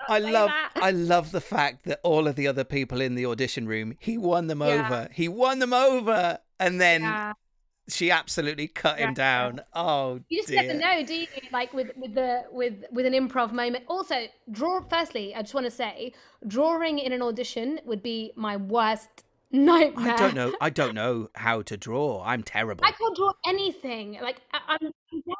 I 0.09 0.19
love 0.19 0.49
that. 0.49 0.71
I 0.75 0.91
love 0.91 1.31
the 1.31 1.41
fact 1.41 1.85
that 1.85 1.99
all 2.03 2.27
of 2.27 2.35
the 2.35 2.47
other 2.47 2.63
people 2.63 3.01
in 3.01 3.15
the 3.15 3.25
audition 3.25 3.67
room, 3.67 3.95
he 3.99 4.17
won 4.17 4.47
them 4.47 4.61
Yeah. 4.61 4.85
over. 4.85 5.09
He 5.13 5.27
won 5.27 5.59
them 5.59 5.73
over. 5.73 6.39
And 6.59 6.79
then 6.79 7.01
yeah. 7.01 7.33
she 7.89 8.11
absolutely 8.11 8.67
cut 8.67 8.99
him 8.99 9.13
down. 9.13 9.61
Oh 9.73 10.19
You 10.29 10.39
just 10.39 10.49
dear. 10.49 10.63
never 10.63 10.79
know, 10.79 11.03
do 11.05 11.13
you? 11.15 11.27
Like 11.51 11.73
with 11.73 11.91
with 11.97 12.13
the 12.13 12.43
with 12.51 12.83
with 12.91 13.05
an 13.05 13.13
improv 13.13 13.51
moment. 13.51 13.85
Also, 13.87 14.27
draw. 14.51 14.81
Firstly, 14.81 15.33
I 15.35 15.41
just 15.41 15.53
want 15.53 15.65
to 15.65 15.71
say, 15.71 16.13
drawing 16.47 16.99
in 16.99 17.11
an 17.11 17.21
audition 17.21 17.79
would 17.85 18.03
be 18.03 18.31
my 18.35 18.57
worst 18.57 19.09
nightmare. 19.51 20.13
I 20.13 20.17
don't 20.17 20.35
know. 20.35 20.55
I 20.61 20.69
don't 20.69 20.95
know 20.95 21.29
how 21.35 21.61
to 21.63 21.75
draw. 21.77 22.23
I'm 22.23 22.43
terrible. 22.43 22.85
I 22.85 22.91
can't 22.91 23.15
draw 23.15 23.33
anything. 23.45 24.17
Like 24.21 24.41
I, 24.53 24.77
I'm 24.79 24.91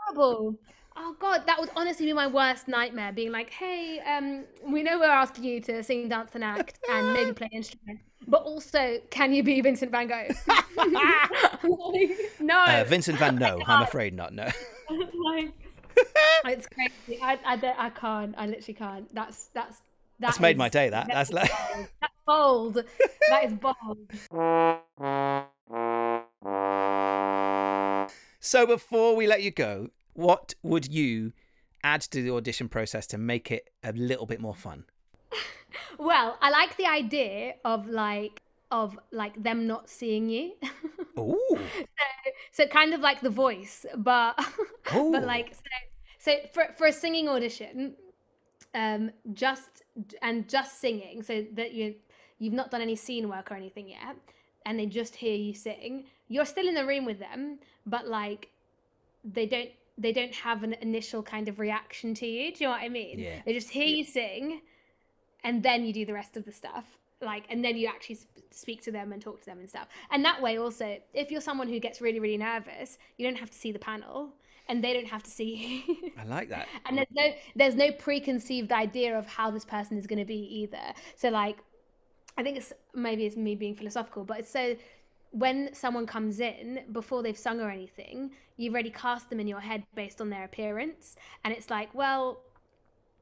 terrible. 0.08 0.56
Oh 1.04 1.16
god, 1.20 1.48
that 1.48 1.60
would 1.60 1.70
honestly 1.76 2.06
be 2.06 2.14
my 2.14 2.28
worst 2.28 2.68
nightmare. 2.68 3.12
Being 3.12 3.32
like, 3.32 3.50
hey, 3.50 4.00
um, 4.02 4.44
we 4.72 4.84
know 4.84 5.00
we're 5.00 5.06
asking 5.06 5.46
you 5.46 5.60
to 5.62 5.82
sing, 5.82 6.08
dance, 6.10 6.32
and 6.36 6.44
act, 6.44 6.78
and 6.92 7.14
maybe 7.14 7.34
play 7.34 7.48
an 7.52 7.58
instrument, 7.58 8.00
but 8.28 8.44
also, 8.44 9.00
can 9.10 9.34
you 9.34 9.42
be 9.42 9.60
Vincent 9.62 9.92
Van 9.92 10.08
Gogh? 10.08 10.28
No, 12.40 12.66
Uh, 12.68 12.84
Vincent 12.88 13.18
Van 13.18 13.36
No, 13.36 13.60
I'm 13.66 13.82
afraid 13.82 14.14
not. 14.14 14.32
No. 14.34 14.44
like, 14.90 15.52
it's 16.46 16.68
crazy. 16.68 17.20
I, 17.22 17.40
I, 17.46 17.74
I 17.78 17.90
can't. 17.90 18.36
I 18.38 18.46
literally 18.46 18.74
can't. 18.76 19.14
That's 19.14 19.46
that's 19.54 19.82
That's 20.20 20.40
made 20.40 20.58
my 20.58 20.70
day. 20.70 20.90
That 20.90 21.08
that's 21.08 21.32
like. 21.32 21.52
that's 22.00 22.14
bold. 22.28 22.84
That 23.30 23.46
is 23.46 23.54
bold. 23.54 23.98
So 28.44 28.66
before 28.66 29.16
we 29.16 29.28
let 29.28 29.44
you 29.44 29.52
go, 29.52 29.90
what 30.14 30.54
would 30.64 30.92
you 30.92 31.34
add 31.84 32.02
to 32.02 32.22
the 32.22 32.32
audition 32.32 32.70
process 32.70 33.08
to 33.08 33.18
make 33.18 33.52
it 33.52 33.70
a 33.84 33.92
little 33.94 34.26
bit 34.26 34.40
more 34.40 34.56
fun? 34.56 34.86
Well, 35.98 36.38
I 36.42 36.50
like 36.50 36.78
the 36.78 36.86
idea 36.86 37.54
of 37.64 37.88
like 37.88 38.42
of 38.72 38.98
like 39.12 39.42
them 39.42 39.68
not 39.68 39.90
seeing 39.90 40.30
you. 40.30 40.54
Ooh. 41.20 41.38
so 41.50 41.64
so, 42.52 42.68
kind 42.68 42.94
of 42.94 43.02
like 43.02 43.22
the 43.22 43.30
voice, 43.30 43.86
but 43.96 44.38
Ooh. 44.96 45.12
but 45.12 45.24
like 45.24 45.54
so 45.54 45.62
so 46.18 46.32
for 46.54 46.74
for 46.78 46.88
a 46.88 46.92
singing 46.92 47.30
audition, 47.30 47.96
um 48.74 49.12
just 49.34 49.84
and 50.22 50.48
just 50.48 50.80
singing 50.80 51.24
so 51.24 51.46
that 51.54 51.74
you 51.74 51.96
you've 52.40 52.54
not 52.54 52.72
done 52.72 52.82
any 52.82 52.96
scene 52.96 53.30
work 53.30 53.52
or 53.52 53.56
anything 53.56 53.90
yet 53.90 54.16
and 54.66 54.80
they 54.80 54.86
just 54.86 55.16
hear 55.16 55.36
you 55.36 55.54
sing 55.54 56.06
you're 56.28 56.46
still 56.46 56.68
in 56.68 56.74
the 56.74 56.86
room 56.86 57.06
with 57.06 57.20
them 57.20 57.60
but 57.86 58.08
like 58.08 58.50
they 59.24 59.46
don't 59.46 59.70
they 60.02 60.12
don't 60.12 60.34
have 60.34 60.64
an 60.64 60.74
initial 60.82 61.22
kind 61.24 61.48
of 61.48 61.60
reaction 61.60 62.14
to 62.16 62.26
you. 62.26 62.52
Do 62.54 62.64
you 62.64 62.68
know 62.68 62.72
what 62.72 62.82
i 62.82 62.90
mean? 62.90 63.20
Yeah. 63.20 63.40
they 63.46 63.54
just 63.54 63.70
hear 63.70 63.86
you 63.86 64.04
sing 64.04 64.62
and 65.44 65.64
then 65.64 65.86
you 65.86 65.94
do 65.94 66.06
the 66.06 66.14
rest 66.14 66.38
of 66.38 66.46
the 66.46 66.52
stuff 66.52 66.86
like 67.22 67.44
and 67.50 67.64
then 67.64 67.78
you 67.78 67.88
actually 67.88 68.16
sp- 68.18 68.50
speak 68.52 68.82
to 68.88 68.92
them 68.92 69.12
and 69.14 69.22
talk 69.22 69.40
to 69.42 69.46
them 69.46 69.60
and 69.60 69.70
stuff. 69.70 69.88
And 70.12 70.26
that 70.26 70.42
way 70.42 70.58
also 70.58 70.98
if 71.14 71.32
you're 71.32 71.42
someone 71.50 71.68
who 71.68 71.80
gets 71.80 72.02
really 72.02 72.20
really 72.20 72.38
nervous 72.38 72.98
you 73.18 73.26
don't 73.28 73.38
have 73.38 73.52
to 73.52 73.58
see 73.58 73.72
the 73.72 73.80
panel 73.92 74.30
and 74.68 74.84
they 74.84 74.94
don't 74.94 75.08
have 75.08 75.24
to 75.24 75.32
see 75.40 75.52
you. 75.88 76.12
I 76.18 76.26
like 76.26 76.50
that. 76.50 76.68
and 76.86 76.98
there's 76.98 77.14
no 77.22 77.28
there's 77.56 77.76
no 77.76 77.92
preconceived 77.92 78.72
idea 78.72 79.18
of 79.18 79.26
how 79.28 79.52
this 79.52 79.66
person 79.66 79.98
is 79.98 80.08
going 80.08 80.20
to 80.20 80.26
be 80.26 80.42
either. 80.62 80.94
So 81.16 81.30
like 81.30 81.58
i 82.38 82.44
think 82.44 82.56
it's 82.58 82.72
maybe 82.96 83.26
it's 83.26 83.36
me 83.36 83.56
being 83.56 83.76
philosophical 83.76 84.24
but 84.24 84.40
it's 84.40 84.50
so 84.50 84.76
when 85.32 85.74
someone 85.74 86.06
comes 86.06 86.40
in 86.40 86.82
before 86.92 87.24
they've 87.24 87.38
sung 87.38 87.60
or 87.60 87.70
anything 87.70 88.32
you've 88.58 88.74
already 88.74 88.90
cast 88.92 89.30
them 89.30 89.40
in 89.40 89.48
your 89.48 89.62
head 89.62 89.84
based 89.96 90.20
on 90.22 90.30
their 90.30 90.44
appearance 90.44 91.16
and 91.44 91.54
it's 91.54 91.70
like 91.70 91.94
well 91.96 92.42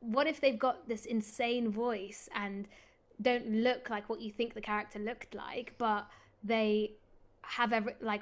what 0.01 0.27
if 0.27 0.41
they've 0.41 0.59
got 0.59 0.87
this 0.87 1.05
insane 1.05 1.69
voice 1.71 2.27
and 2.35 2.67
don't 3.21 3.47
look 3.49 3.89
like 3.89 4.09
what 4.09 4.19
you 4.21 4.31
think 4.31 4.53
the 4.53 4.61
character 4.61 4.97
looked 4.99 5.35
like 5.35 5.73
but 5.77 6.07
they 6.43 6.91
have 7.41 7.73
every 7.73 7.93
like 8.01 8.21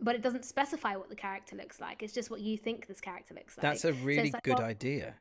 but 0.00 0.14
it 0.14 0.22
doesn't 0.22 0.44
specify 0.44 0.94
what 0.94 1.08
the 1.08 1.16
character 1.16 1.56
looks 1.56 1.80
like 1.80 2.02
it's 2.02 2.12
just 2.12 2.30
what 2.30 2.40
you 2.40 2.56
think 2.56 2.86
this 2.86 3.00
character 3.00 3.34
looks 3.34 3.56
like 3.56 3.62
That's 3.62 3.84
a 3.84 3.92
really 3.92 4.28
it's 4.28 4.34
like, 4.34 4.42
good 4.42 4.58
well, 4.58 4.66
idea. 4.68 5.14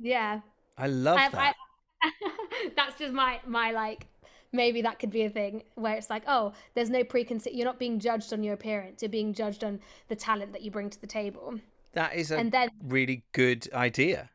yeah 0.00 0.40
I 0.78 0.86
love 0.88 1.18
I- 1.18 1.28
that. 1.30 1.54
I- 2.02 2.10
that's 2.76 2.98
just 2.98 3.12
my 3.12 3.40
my 3.46 3.70
like 3.72 4.06
maybe 4.52 4.82
that 4.82 4.98
could 4.98 5.10
be 5.10 5.22
a 5.22 5.30
thing 5.30 5.62
where 5.74 5.94
it's 5.94 6.10
like 6.10 6.22
oh 6.26 6.52
there's 6.74 6.90
no 6.90 7.02
preconceived 7.02 7.56
you're 7.56 7.64
not 7.64 7.78
being 7.78 7.98
judged 7.98 8.32
on 8.32 8.42
your 8.42 8.54
appearance 8.54 9.02
you're 9.02 9.08
being 9.08 9.32
judged 9.32 9.64
on 9.64 9.80
the 10.08 10.16
talent 10.16 10.52
that 10.52 10.62
you 10.62 10.70
bring 10.70 10.90
to 10.90 11.00
the 11.00 11.06
table 11.06 11.58
that 11.94 12.14
is 12.14 12.30
a 12.30 12.38
and 12.38 12.50
then 12.52 12.70
really 12.82 13.24
good 13.32 13.68
idea. 13.72 14.30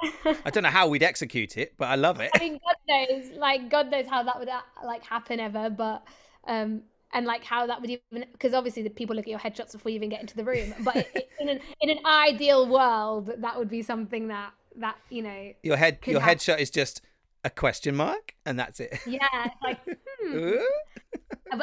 I 0.24 0.50
don't 0.50 0.62
know 0.62 0.68
how 0.68 0.88
we'd 0.88 1.02
execute 1.02 1.56
it, 1.56 1.74
but 1.76 1.86
I 1.86 1.96
love 1.96 2.20
it. 2.20 2.30
I 2.34 2.38
mean, 2.38 2.60
God 2.64 2.76
knows, 2.88 3.30
like 3.36 3.68
God 3.68 3.90
knows 3.90 4.06
how 4.06 4.22
that 4.22 4.38
would 4.38 4.48
uh, 4.48 4.60
like 4.84 5.02
happen 5.02 5.40
ever, 5.40 5.70
but 5.70 6.04
um, 6.46 6.82
and 7.12 7.26
like 7.26 7.42
how 7.42 7.66
that 7.66 7.80
would 7.80 7.90
even 7.90 8.26
because 8.32 8.54
obviously 8.54 8.82
the 8.82 8.90
people 8.90 9.16
look 9.16 9.24
at 9.24 9.30
your 9.30 9.38
headshots 9.38 9.72
before 9.72 9.90
you 9.90 9.96
even 9.96 10.08
get 10.08 10.20
into 10.20 10.36
the 10.36 10.44
room. 10.44 10.74
But 10.84 11.08
in 11.40 11.48
an 11.48 11.60
in 11.80 11.90
an 11.90 11.98
ideal 12.04 12.68
world, 12.68 13.30
that 13.38 13.58
would 13.58 13.70
be 13.70 13.82
something 13.82 14.28
that 14.28 14.52
that 14.76 14.96
you 15.08 15.22
know, 15.22 15.52
Your 15.62 15.76
head, 15.76 15.98
your 16.04 16.20
happen. 16.20 16.38
headshot 16.38 16.58
is 16.60 16.70
just 16.70 17.00
a 17.44 17.50
question 17.50 17.96
mark, 17.96 18.34
and 18.44 18.58
that's 18.58 18.80
it. 18.80 18.98
yeah, 19.06 19.50
like 19.62 19.78
hmm. 20.22 20.52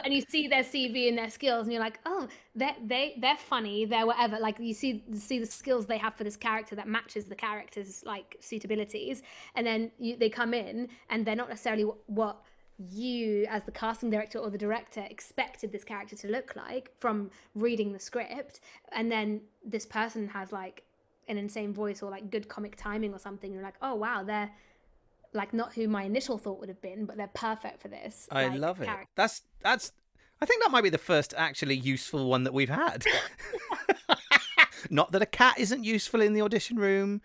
And 0.03 0.13
you 0.13 0.21
see 0.21 0.47
their 0.47 0.63
CV 0.63 1.09
and 1.09 1.17
their 1.17 1.29
skills, 1.29 1.65
and 1.65 1.73
you're 1.73 1.81
like, 1.81 1.99
oh, 2.05 2.27
they 2.55 2.75
they 2.83 3.17
they're 3.19 3.37
funny, 3.37 3.85
they're 3.85 4.05
whatever. 4.05 4.39
Like 4.39 4.59
you 4.59 4.73
see 4.73 5.03
see 5.13 5.39
the 5.39 5.45
skills 5.45 5.85
they 5.85 5.97
have 5.97 6.15
for 6.15 6.23
this 6.23 6.35
character 6.35 6.75
that 6.75 6.87
matches 6.87 7.25
the 7.25 7.35
character's 7.35 8.03
like 8.05 8.37
suitabilities, 8.41 9.21
and 9.55 9.65
then 9.65 9.91
you, 9.99 10.17
they 10.17 10.29
come 10.29 10.53
in 10.53 10.89
and 11.09 11.25
they're 11.25 11.35
not 11.35 11.49
necessarily 11.49 11.83
what, 11.83 11.97
what 12.07 12.41
you 12.91 13.45
as 13.49 13.63
the 13.63 13.71
casting 13.71 14.09
director 14.09 14.37
or 14.39 14.49
the 14.49 14.57
director 14.57 15.05
expected 15.09 15.71
this 15.71 15.83
character 15.83 16.15
to 16.15 16.27
look 16.27 16.55
like 16.55 16.91
from 16.99 17.29
reading 17.53 17.93
the 17.93 17.99
script, 17.99 18.61
and 18.91 19.11
then 19.11 19.41
this 19.63 19.85
person 19.85 20.27
has 20.29 20.51
like 20.51 20.83
an 21.27 21.37
insane 21.37 21.73
voice 21.73 22.01
or 22.01 22.09
like 22.09 22.31
good 22.31 22.47
comic 22.47 22.75
timing 22.75 23.13
or 23.13 23.19
something. 23.19 23.53
You're 23.53 23.63
like, 23.63 23.77
oh 23.81 23.95
wow, 23.95 24.23
they're 24.23 24.51
like 25.35 25.53
not 25.53 25.73
who 25.73 25.87
my 25.87 26.03
initial 26.03 26.37
thought 26.37 26.59
would 26.59 26.69
have 26.69 26.81
been, 26.81 27.05
but 27.05 27.17
they're 27.17 27.27
perfect 27.33 27.81
for 27.81 27.87
this. 27.89 28.27
I 28.31 28.47
like, 28.47 28.59
love 28.59 28.81
it. 28.81 28.85
character. 28.85 29.09
That's 29.15 29.41
that's. 29.61 29.91
I 30.41 30.45
think 30.45 30.63
that 30.63 30.71
might 30.71 30.83
be 30.83 30.89
the 30.89 30.97
first 30.97 31.33
actually 31.37 31.75
useful 31.75 32.27
one 32.29 32.43
that 32.43 32.53
we've 32.53 32.69
had. 32.69 33.05
Not 34.89 35.11
that 35.13 35.21
a 35.21 35.25
cat 35.25 35.55
isn't 35.57 35.83
useful 35.83 36.21
in 36.21 36.33
the 36.33 36.41
audition 36.41 36.77
room. 36.77 37.21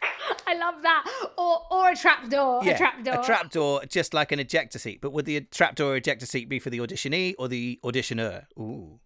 I 0.46 0.54
love 0.54 0.82
that. 0.82 1.04
Or 1.38 1.60
or 1.70 1.90
a 1.90 1.96
trapdoor. 1.96 2.62
Yeah, 2.64 2.72
a 2.72 2.78
trapdoor. 2.78 3.20
a 3.20 3.24
trapdoor, 3.24 3.84
just 3.86 4.14
like 4.14 4.32
an 4.32 4.40
ejector 4.40 4.78
seat. 4.78 5.00
But 5.00 5.12
would 5.12 5.24
the 5.24 5.40
trapdoor 5.42 5.92
or 5.92 5.96
ejector 5.96 6.26
seat 6.26 6.48
be 6.48 6.58
for 6.58 6.70
the 6.70 6.78
auditionee 6.78 7.34
or 7.38 7.48
the 7.48 7.78
auditioner? 7.84 8.44
Ooh, 8.58 8.98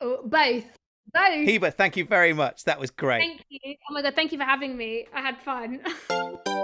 Oh, 0.00 0.20
both. 0.24 0.64
Both. 1.12 1.22
Hiba, 1.48 1.72
thank 1.72 1.96
you 1.96 2.04
very 2.04 2.32
much. 2.32 2.64
That 2.64 2.78
was 2.78 2.90
great. 2.90 3.20
Thank 3.20 3.44
you. 3.48 3.76
Oh 3.88 3.94
my 3.94 4.02
god, 4.02 4.14
thank 4.14 4.32
you 4.32 4.38
for 4.38 4.44
having 4.44 4.76
me. 4.76 5.06
I 5.14 5.20
had 5.20 5.38
fun. 5.38 5.80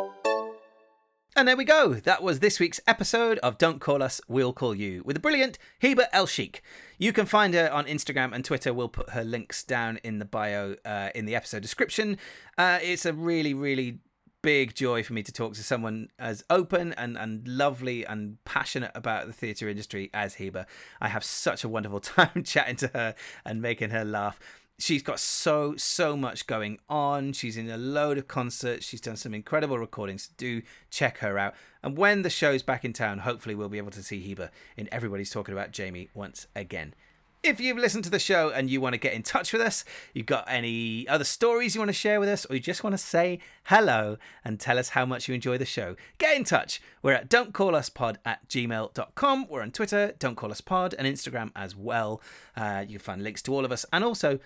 And 1.34 1.48
there 1.48 1.56
we 1.56 1.64
go. 1.64 1.94
That 1.94 2.22
was 2.22 2.40
this 2.40 2.60
week's 2.60 2.80
episode 2.86 3.38
of 3.38 3.56
Don't 3.56 3.80
Call 3.80 4.02
Us, 4.02 4.20
We'll 4.28 4.52
Call 4.52 4.74
You 4.74 5.02
with 5.02 5.16
the 5.16 5.20
brilliant 5.20 5.58
Hiba 5.82 6.10
Elchikhe. 6.12 6.60
You 6.98 7.14
can 7.14 7.24
find 7.24 7.54
her 7.54 7.72
on 7.72 7.86
Instagram 7.86 8.34
and 8.34 8.44
Twitter. 8.44 8.74
We'll 8.74 8.90
put 8.90 9.10
her 9.10 9.24
links 9.24 9.64
down 9.64 9.98
in 10.04 10.18
the 10.18 10.26
bio 10.26 10.76
uh, 10.84 11.08
in 11.14 11.24
the 11.24 11.34
episode 11.34 11.62
description. 11.62 12.18
Uh, 12.58 12.80
it's 12.82 13.06
a 13.06 13.14
really, 13.14 13.54
really 13.54 14.00
big 14.42 14.74
joy 14.74 15.02
for 15.02 15.14
me 15.14 15.22
to 15.22 15.32
talk 15.32 15.54
to 15.54 15.62
someone 15.62 16.10
as 16.18 16.44
open 16.50 16.92
and, 16.94 17.16
and 17.16 17.48
lovely 17.48 18.04
and 18.04 18.36
passionate 18.44 18.90
about 18.94 19.26
the 19.26 19.32
theatre 19.32 19.70
industry 19.70 20.10
as 20.12 20.34
Hiba. 20.34 20.66
I 21.00 21.08
have 21.08 21.24
such 21.24 21.64
a 21.64 21.68
wonderful 21.68 22.00
time 22.00 22.42
chatting 22.44 22.76
to 22.76 22.88
her 22.88 23.14
and 23.46 23.62
making 23.62 23.88
her 23.88 24.04
laugh. 24.04 24.38
She's 24.78 25.02
got 25.02 25.20
so, 25.20 25.76
so 25.76 26.16
much 26.16 26.46
going 26.46 26.78
on. 26.88 27.34
She's 27.34 27.56
in 27.56 27.70
a 27.70 27.76
load 27.76 28.18
of 28.18 28.26
concerts. 28.26 28.84
She's 28.84 29.00
done 29.00 29.16
some 29.16 29.32
incredible 29.32 29.78
recordings. 29.78 30.30
Do 30.36 30.62
check 30.90 31.18
her 31.18 31.38
out. 31.38 31.54
And 31.82 31.96
when 31.96 32.22
the 32.22 32.30
show's 32.30 32.62
back 32.62 32.84
in 32.84 32.92
town, 32.92 33.18
hopefully 33.18 33.54
we'll 33.54 33.68
be 33.68 33.78
able 33.78 33.92
to 33.92 34.02
see 34.02 34.20
Hiba 34.20 34.50
in 34.76 34.88
Everybody's 34.92 35.30
Talking 35.30 35.54
About 35.54 35.70
Jamie 35.70 36.08
once 36.14 36.46
again. 36.56 36.94
If 37.42 37.60
you've 37.60 37.76
listened 37.76 38.04
to 38.04 38.10
the 38.10 38.20
show 38.20 38.50
and 38.50 38.70
you 38.70 38.80
want 38.80 38.92
to 38.92 39.00
get 39.00 39.14
in 39.14 39.24
touch 39.24 39.52
with 39.52 39.62
us, 39.62 39.84
you've 40.14 40.26
got 40.26 40.44
any 40.46 41.08
other 41.08 41.24
stories 41.24 41.74
you 41.74 41.80
want 41.80 41.88
to 41.88 41.92
share 41.92 42.20
with 42.20 42.28
us, 42.28 42.46
or 42.46 42.54
you 42.54 42.60
just 42.60 42.84
want 42.84 42.94
to 42.94 42.98
say 42.98 43.40
hello 43.64 44.16
and 44.44 44.60
tell 44.60 44.78
us 44.78 44.90
how 44.90 45.04
much 45.04 45.26
you 45.26 45.34
enjoy 45.34 45.58
the 45.58 45.64
show, 45.64 45.96
get 46.18 46.36
in 46.36 46.44
touch. 46.44 46.80
We're 47.02 47.14
at 47.14 47.28
don'tcalluspod 47.28 48.18
at 48.24 48.48
gmail.com. 48.48 49.46
We're 49.50 49.62
on 49.62 49.72
Twitter, 49.72 50.12
Don't 50.20 50.36
Call 50.36 50.52
Us 50.52 50.60
Pod, 50.60 50.94
and 50.96 51.04
Instagram 51.04 51.50
as 51.56 51.74
well. 51.74 52.22
Uh, 52.56 52.84
you 52.86 52.98
can 52.98 53.04
find 53.04 53.24
links 53.24 53.42
to 53.42 53.54
all 53.54 53.64
of 53.64 53.72
us. 53.72 53.84
And 53.92 54.04
also, 54.04 54.38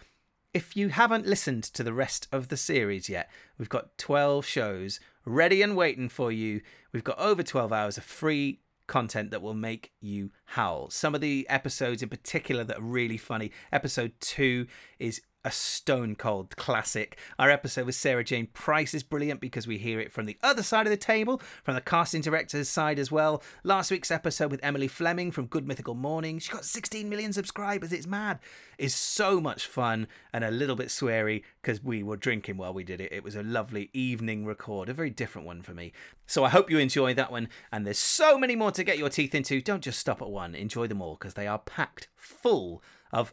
if 0.57 0.75
you 0.75 0.89
haven't 0.89 1.27
listened 1.27 1.63
to 1.63 1.83
the 1.83 1.93
rest 1.93 2.27
of 2.33 2.49
the 2.49 2.57
series 2.57 3.11
yet, 3.11 3.29
we've 3.59 3.69
got 3.69 3.99
12 3.99 4.47
shows 4.47 4.99
ready 5.27 5.61
and 5.61 5.77
waiting 5.77 6.09
for 6.09 6.33
you. 6.33 6.63
We've 6.93 7.05
got 7.05 7.19
over 7.19 7.43
12 7.43 7.75
hours 7.75 7.99
of 7.99 8.05
free 8.05 8.61
content 8.87 9.31
that 9.33 9.43
will 9.43 9.53
make 9.53 9.93
you 10.01 10.31
howl. 10.47 10.89
Some 10.89 11.15
of 11.15 11.21
the 11.21 11.47
episodes 11.51 12.03
in 12.03 12.09
particular 12.09 12.65
that 12.65 12.79
are 12.79 12.83
really 12.83 13.19
funny. 13.19 13.53
Episode 13.71 14.15
2 14.21 14.67
is 14.99 15.21
a 15.47 15.51
stone 15.53 16.17
cold 16.17 16.57
classic. 16.57 17.17
Our 17.39 17.51
episode 17.51 17.87
with 17.87 17.95
Sarah 17.95 18.25
Jane 18.25 18.49
Price 18.49 18.93
is 18.95 19.05
brilliant 19.05 19.41
because 19.41 19.65
we 19.65 19.79
hear 19.79 20.01
it 20.01 20.11
from 20.11 20.27
the 20.27 20.37
other 20.43 20.65
side 20.65 20.89
of 20.89 20.91
the 20.91 20.97
table, 20.97 21.41
from 21.63 21.77
the 21.77 21.81
casting 21.81 22.21
director's 22.21 22.69
side 22.69 22.99
as 22.99 23.13
well. 23.13 23.41
Last 23.63 23.93
week's 23.93 24.11
episode 24.11 24.51
with 24.51 24.59
Emily 24.65 24.89
Fleming 24.89 25.31
from 25.31 25.47
Good 25.47 25.65
Mythical 25.65 25.95
Morning, 25.95 26.41
she 26.41 26.51
got 26.51 26.65
16 26.65 27.09
million 27.09 27.33
subscribers. 27.33 27.93
It's 27.93 28.09
mad. 28.09 28.41
Is 28.77 28.93
so 28.93 29.41
much 29.41 29.67
fun 29.67 30.09
and 30.33 30.43
a 30.43 30.51
little 30.51 30.75
bit 30.75 30.89
sweary 30.89 31.45
because 31.63 31.81
we 31.81 32.03
were 32.03 32.17
drinking 32.17 32.57
while 32.57 32.75
we 32.75 32.83
did 32.83 33.01
it. 33.01 33.13
It 33.13 33.23
was 33.23 33.37
a 33.37 33.45
lovely 33.45 33.89
evening 33.93 34.47
record, 34.47 34.89
a 34.89 34.95
very 34.95 35.11
different 35.11 35.47
one 35.47 35.63
for 35.63 35.75
me. 35.75 35.93
So 36.27 36.43
I 36.43 36.49
hope 36.49 36.73
you 36.73 36.79
enjoy 36.79 37.15
that 37.15 37.31
one. 37.31 37.49
And 37.71 37.87
there's 37.87 38.01
so 38.01 38.37
many 38.37 38.57
more 38.57 38.73
to 38.73 38.83
get 38.83 38.99
your 38.99 39.11
teeth 39.11 39.33
into. 39.33 39.63
Don't 39.63 39.85
just 39.85 40.01
stop 40.01 40.21
at 40.21 40.29
one. 40.29 40.57
Enjoy 40.57 40.89
them 40.89 41.01
all 41.01 41.15
because 41.15 41.35
they 41.35 41.47
are 41.47 41.61
packed 41.61 42.09
full 42.17 42.83
of 43.13 43.33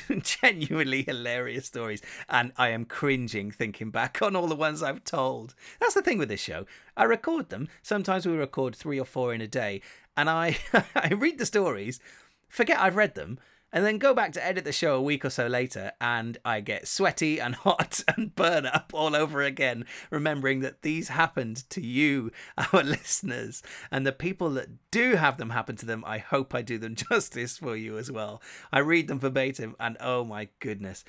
genuinely 0.22 1.02
hilarious 1.02 1.66
stories 1.66 2.00
and 2.28 2.52
i 2.56 2.68
am 2.68 2.84
cringing 2.84 3.50
thinking 3.50 3.90
back 3.90 4.22
on 4.22 4.34
all 4.34 4.46
the 4.46 4.54
ones 4.54 4.82
i've 4.82 5.04
told. 5.04 5.54
That's 5.80 5.94
the 5.94 6.02
thing 6.02 6.18
with 6.18 6.28
this 6.28 6.40
show. 6.40 6.66
I 6.96 7.04
record 7.04 7.50
them. 7.50 7.68
Sometimes 7.82 8.26
we 8.26 8.32
record 8.32 8.74
three 8.74 8.98
or 8.98 9.04
four 9.04 9.34
in 9.34 9.40
a 9.40 9.46
day 9.46 9.82
and 10.16 10.28
i 10.28 10.56
i 10.94 11.08
read 11.08 11.38
the 11.38 11.46
stories 11.46 12.00
forget 12.48 12.78
i've 12.78 12.96
read 12.96 13.14
them 13.14 13.38
and 13.72 13.84
then 13.84 13.98
go 13.98 14.12
back 14.12 14.32
to 14.32 14.44
edit 14.44 14.64
the 14.64 14.72
show 14.72 14.96
a 14.96 15.02
week 15.02 15.24
or 15.24 15.30
so 15.30 15.46
later, 15.46 15.92
and 16.00 16.36
I 16.44 16.60
get 16.60 16.86
sweaty 16.86 17.40
and 17.40 17.54
hot 17.56 18.02
and 18.16 18.34
burn 18.34 18.66
up 18.66 18.92
all 18.92 19.16
over 19.16 19.42
again, 19.42 19.86
remembering 20.10 20.60
that 20.60 20.82
these 20.82 21.08
happened 21.08 21.68
to 21.70 21.80
you, 21.80 22.30
our 22.72 22.82
listeners, 22.82 23.62
and 23.90 24.06
the 24.06 24.12
people 24.12 24.50
that 24.50 24.68
do 24.90 25.14
have 25.14 25.38
them 25.38 25.50
happen 25.50 25.76
to 25.76 25.86
them. 25.86 26.04
I 26.06 26.18
hope 26.18 26.54
I 26.54 26.62
do 26.62 26.78
them 26.78 26.94
justice 27.10 27.56
for 27.56 27.76
you 27.76 27.96
as 27.98 28.10
well. 28.10 28.42
I 28.72 28.80
read 28.80 29.08
them 29.08 29.18
verbatim, 29.18 29.74
and 29.80 29.96
oh 30.00 30.24
my 30.24 30.48
goodness, 30.58 31.04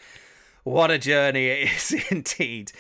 what 0.64 0.92
a 0.92 0.98
journey 0.98 1.48
it 1.48 1.72
is 1.72 2.06
indeed. 2.10 2.72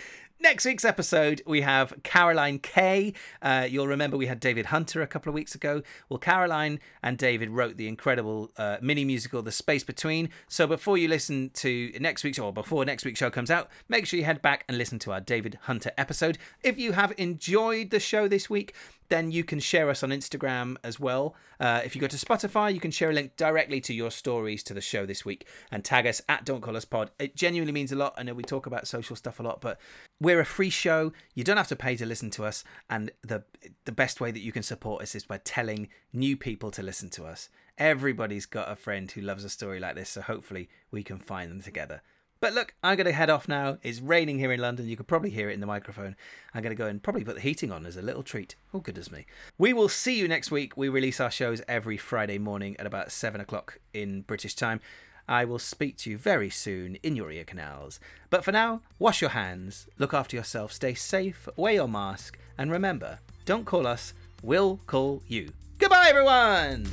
Next 0.43 0.65
week's 0.65 0.83
episode, 0.83 1.41
we 1.45 1.61
have 1.61 1.93
Caroline 2.03 2.59
Kay. 2.59 3.13
Uh, 3.41 3.65
you'll 3.69 3.87
remember 3.87 4.17
we 4.17 4.25
had 4.25 4.41
David 4.41 4.65
Hunter 4.65 5.01
a 5.01 5.07
couple 5.07 5.29
of 5.29 5.33
weeks 5.33 5.55
ago. 5.55 5.83
Well, 6.09 6.19
Caroline 6.19 6.81
and 7.01 7.17
David 7.17 7.49
wrote 7.49 7.77
the 7.77 7.87
incredible 7.87 8.51
uh, 8.57 8.75
mini 8.81 9.05
musical, 9.05 9.41
The 9.41 9.53
Space 9.53 9.85
Between. 9.85 10.27
So 10.49 10.67
before 10.67 10.97
you 10.97 11.07
listen 11.07 11.51
to 11.53 11.93
next 11.97 12.25
week's, 12.25 12.39
or 12.39 12.51
before 12.51 12.83
next 12.83 13.05
week's 13.05 13.19
show 13.19 13.29
comes 13.29 13.49
out, 13.49 13.69
make 13.87 14.05
sure 14.05 14.19
you 14.19 14.25
head 14.25 14.41
back 14.41 14.65
and 14.67 14.77
listen 14.77 14.99
to 14.99 15.13
our 15.13 15.21
David 15.21 15.59
Hunter 15.61 15.91
episode. 15.97 16.37
If 16.61 16.77
you 16.77 16.91
have 16.91 17.13
enjoyed 17.17 17.91
the 17.91 18.01
show 18.01 18.27
this 18.27 18.49
week, 18.49 18.75
then 19.09 19.31
you 19.31 19.43
can 19.43 19.59
share 19.59 19.89
us 19.89 20.03
on 20.03 20.09
Instagram 20.09 20.75
as 20.83 20.99
well. 20.99 21.35
Uh, 21.59 21.81
if 21.83 21.95
you 21.95 22.01
go 22.01 22.07
to 22.07 22.17
Spotify, 22.17 22.73
you 22.73 22.79
can 22.79 22.91
share 22.91 23.09
a 23.09 23.13
link 23.13 23.35
directly 23.35 23.79
to 23.81 23.93
your 23.93 24.11
stories 24.11 24.63
to 24.63 24.73
the 24.73 24.81
show 24.81 25.05
this 25.05 25.25
week 25.25 25.47
and 25.71 25.83
tag 25.83 26.05
us 26.05 26.21
at 26.27 26.45
Don't 26.45 26.61
Call 26.61 26.77
Us 26.77 26.85
Pod. 26.85 27.11
It 27.19 27.35
genuinely 27.35 27.71
means 27.71 27.91
a 27.91 27.95
lot. 27.95 28.13
I 28.17 28.23
know 28.23 28.33
we 28.33 28.43
talk 28.43 28.65
about 28.65 28.87
social 28.87 29.15
stuff 29.15 29.39
a 29.39 29.43
lot, 29.43 29.61
but 29.61 29.79
we're 30.19 30.39
a 30.39 30.45
free 30.45 30.69
show. 30.69 31.13
You 31.35 31.43
don't 31.43 31.57
have 31.57 31.67
to 31.67 31.75
pay 31.75 31.95
to 31.97 32.05
listen 32.05 32.29
to 32.31 32.45
us, 32.45 32.63
and 32.89 33.11
the 33.21 33.43
the 33.85 33.91
best 33.91 34.21
way 34.21 34.31
that 34.31 34.41
you 34.41 34.51
can 34.51 34.63
support 34.63 35.01
us 35.03 35.15
is 35.15 35.25
by 35.25 35.39
telling 35.39 35.89
new 36.11 36.37
people 36.37 36.71
to 36.71 36.83
listen 36.83 37.09
to 37.11 37.25
us. 37.25 37.49
Everybody's 37.77 38.45
got 38.45 38.71
a 38.71 38.75
friend 38.75 39.09
who 39.11 39.21
loves 39.21 39.43
a 39.43 39.49
story 39.49 39.79
like 39.79 39.95
this, 39.95 40.09
so 40.09 40.21
hopefully 40.21 40.69
we 40.91 41.03
can 41.03 41.17
find 41.17 41.49
them 41.49 41.61
together. 41.61 42.01
But 42.43 42.53
look, 42.53 42.73
I'm 42.83 42.97
going 42.97 43.05
to 43.05 43.13
head 43.13 43.29
off 43.29 43.47
now. 43.47 43.77
It's 43.83 44.01
raining 44.01 44.37
here 44.37 44.51
in 44.51 44.59
London. 44.59 44.89
You 44.89 44.97
could 44.97 45.07
probably 45.07 45.29
hear 45.29 45.49
it 45.49 45.53
in 45.53 45.61
the 45.61 45.65
microphone. 45.65 46.17
I'm 46.53 46.61
going 46.61 46.75
to 46.75 46.77
go 46.77 46.87
and 46.87 47.01
probably 47.01 47.23
put 47.23 47.35
the 47.35 47.41
heating 47.41 47.71
on 47.71 47.85
as 47.85 47.95
a 47.95 48.01
little 48.01 48.21
treat. 48.21 48.55
Oh, 48.73 48.79
goodness 48.79 49.09
me. 49.09 49.25
We 49.57 49.71
will 49.71 49.87
see 49.87 50.19
you 50.19 50.27
next 50.27 50.51
week. 50.51 50.75
We 50.75 50.89
release 50.89 51.21
our 51.21 51.31
shows 51.31 51.61
every 51.69 51.95
Friday 51.95 52.37
morning 52.39 52.75
at 52.79 52.85
about 52.85 53.13
7 53.13 53.39
o'clock 53.39 53.79
in 53.93 54.23
British 54.23 54.55
time. 54.55 54.81
I 55.25 55.45
will 55.45 55.57
speak 55.57 55.95
to 55.99 56.09
you 56.09 56.17
very 56.17 56.49
soon 56.49 56.95
in 56.95 57.15
your 57.15 57.31
ear 57.31 57.45
canals. 57.45 58.01
But 58.29 58.43
for 58.43 58.51
now, 58.51 58.81
wash 58.99 59.21
your 59.21 59.29
hands, 59.29 59.87
look 59.97 60.13
after 60.13 60.35
yourself, 60.35 60.73
stay 60.73 60.95
safe, 60.95 61.47
wear 61.55 61.75
your 61.75 61.87
mask, 61.87 62.37
and 62.57 62.69
remember 62.69 63.19
don't 63.45 63.63
call 63.63 63.87
us, 63.87 64.13
we'll 64.41 64.81
call 64.85 65.23
you. 65.29 65.53
Goodbye, 65.77 66.07
everyone! 66.09 66.87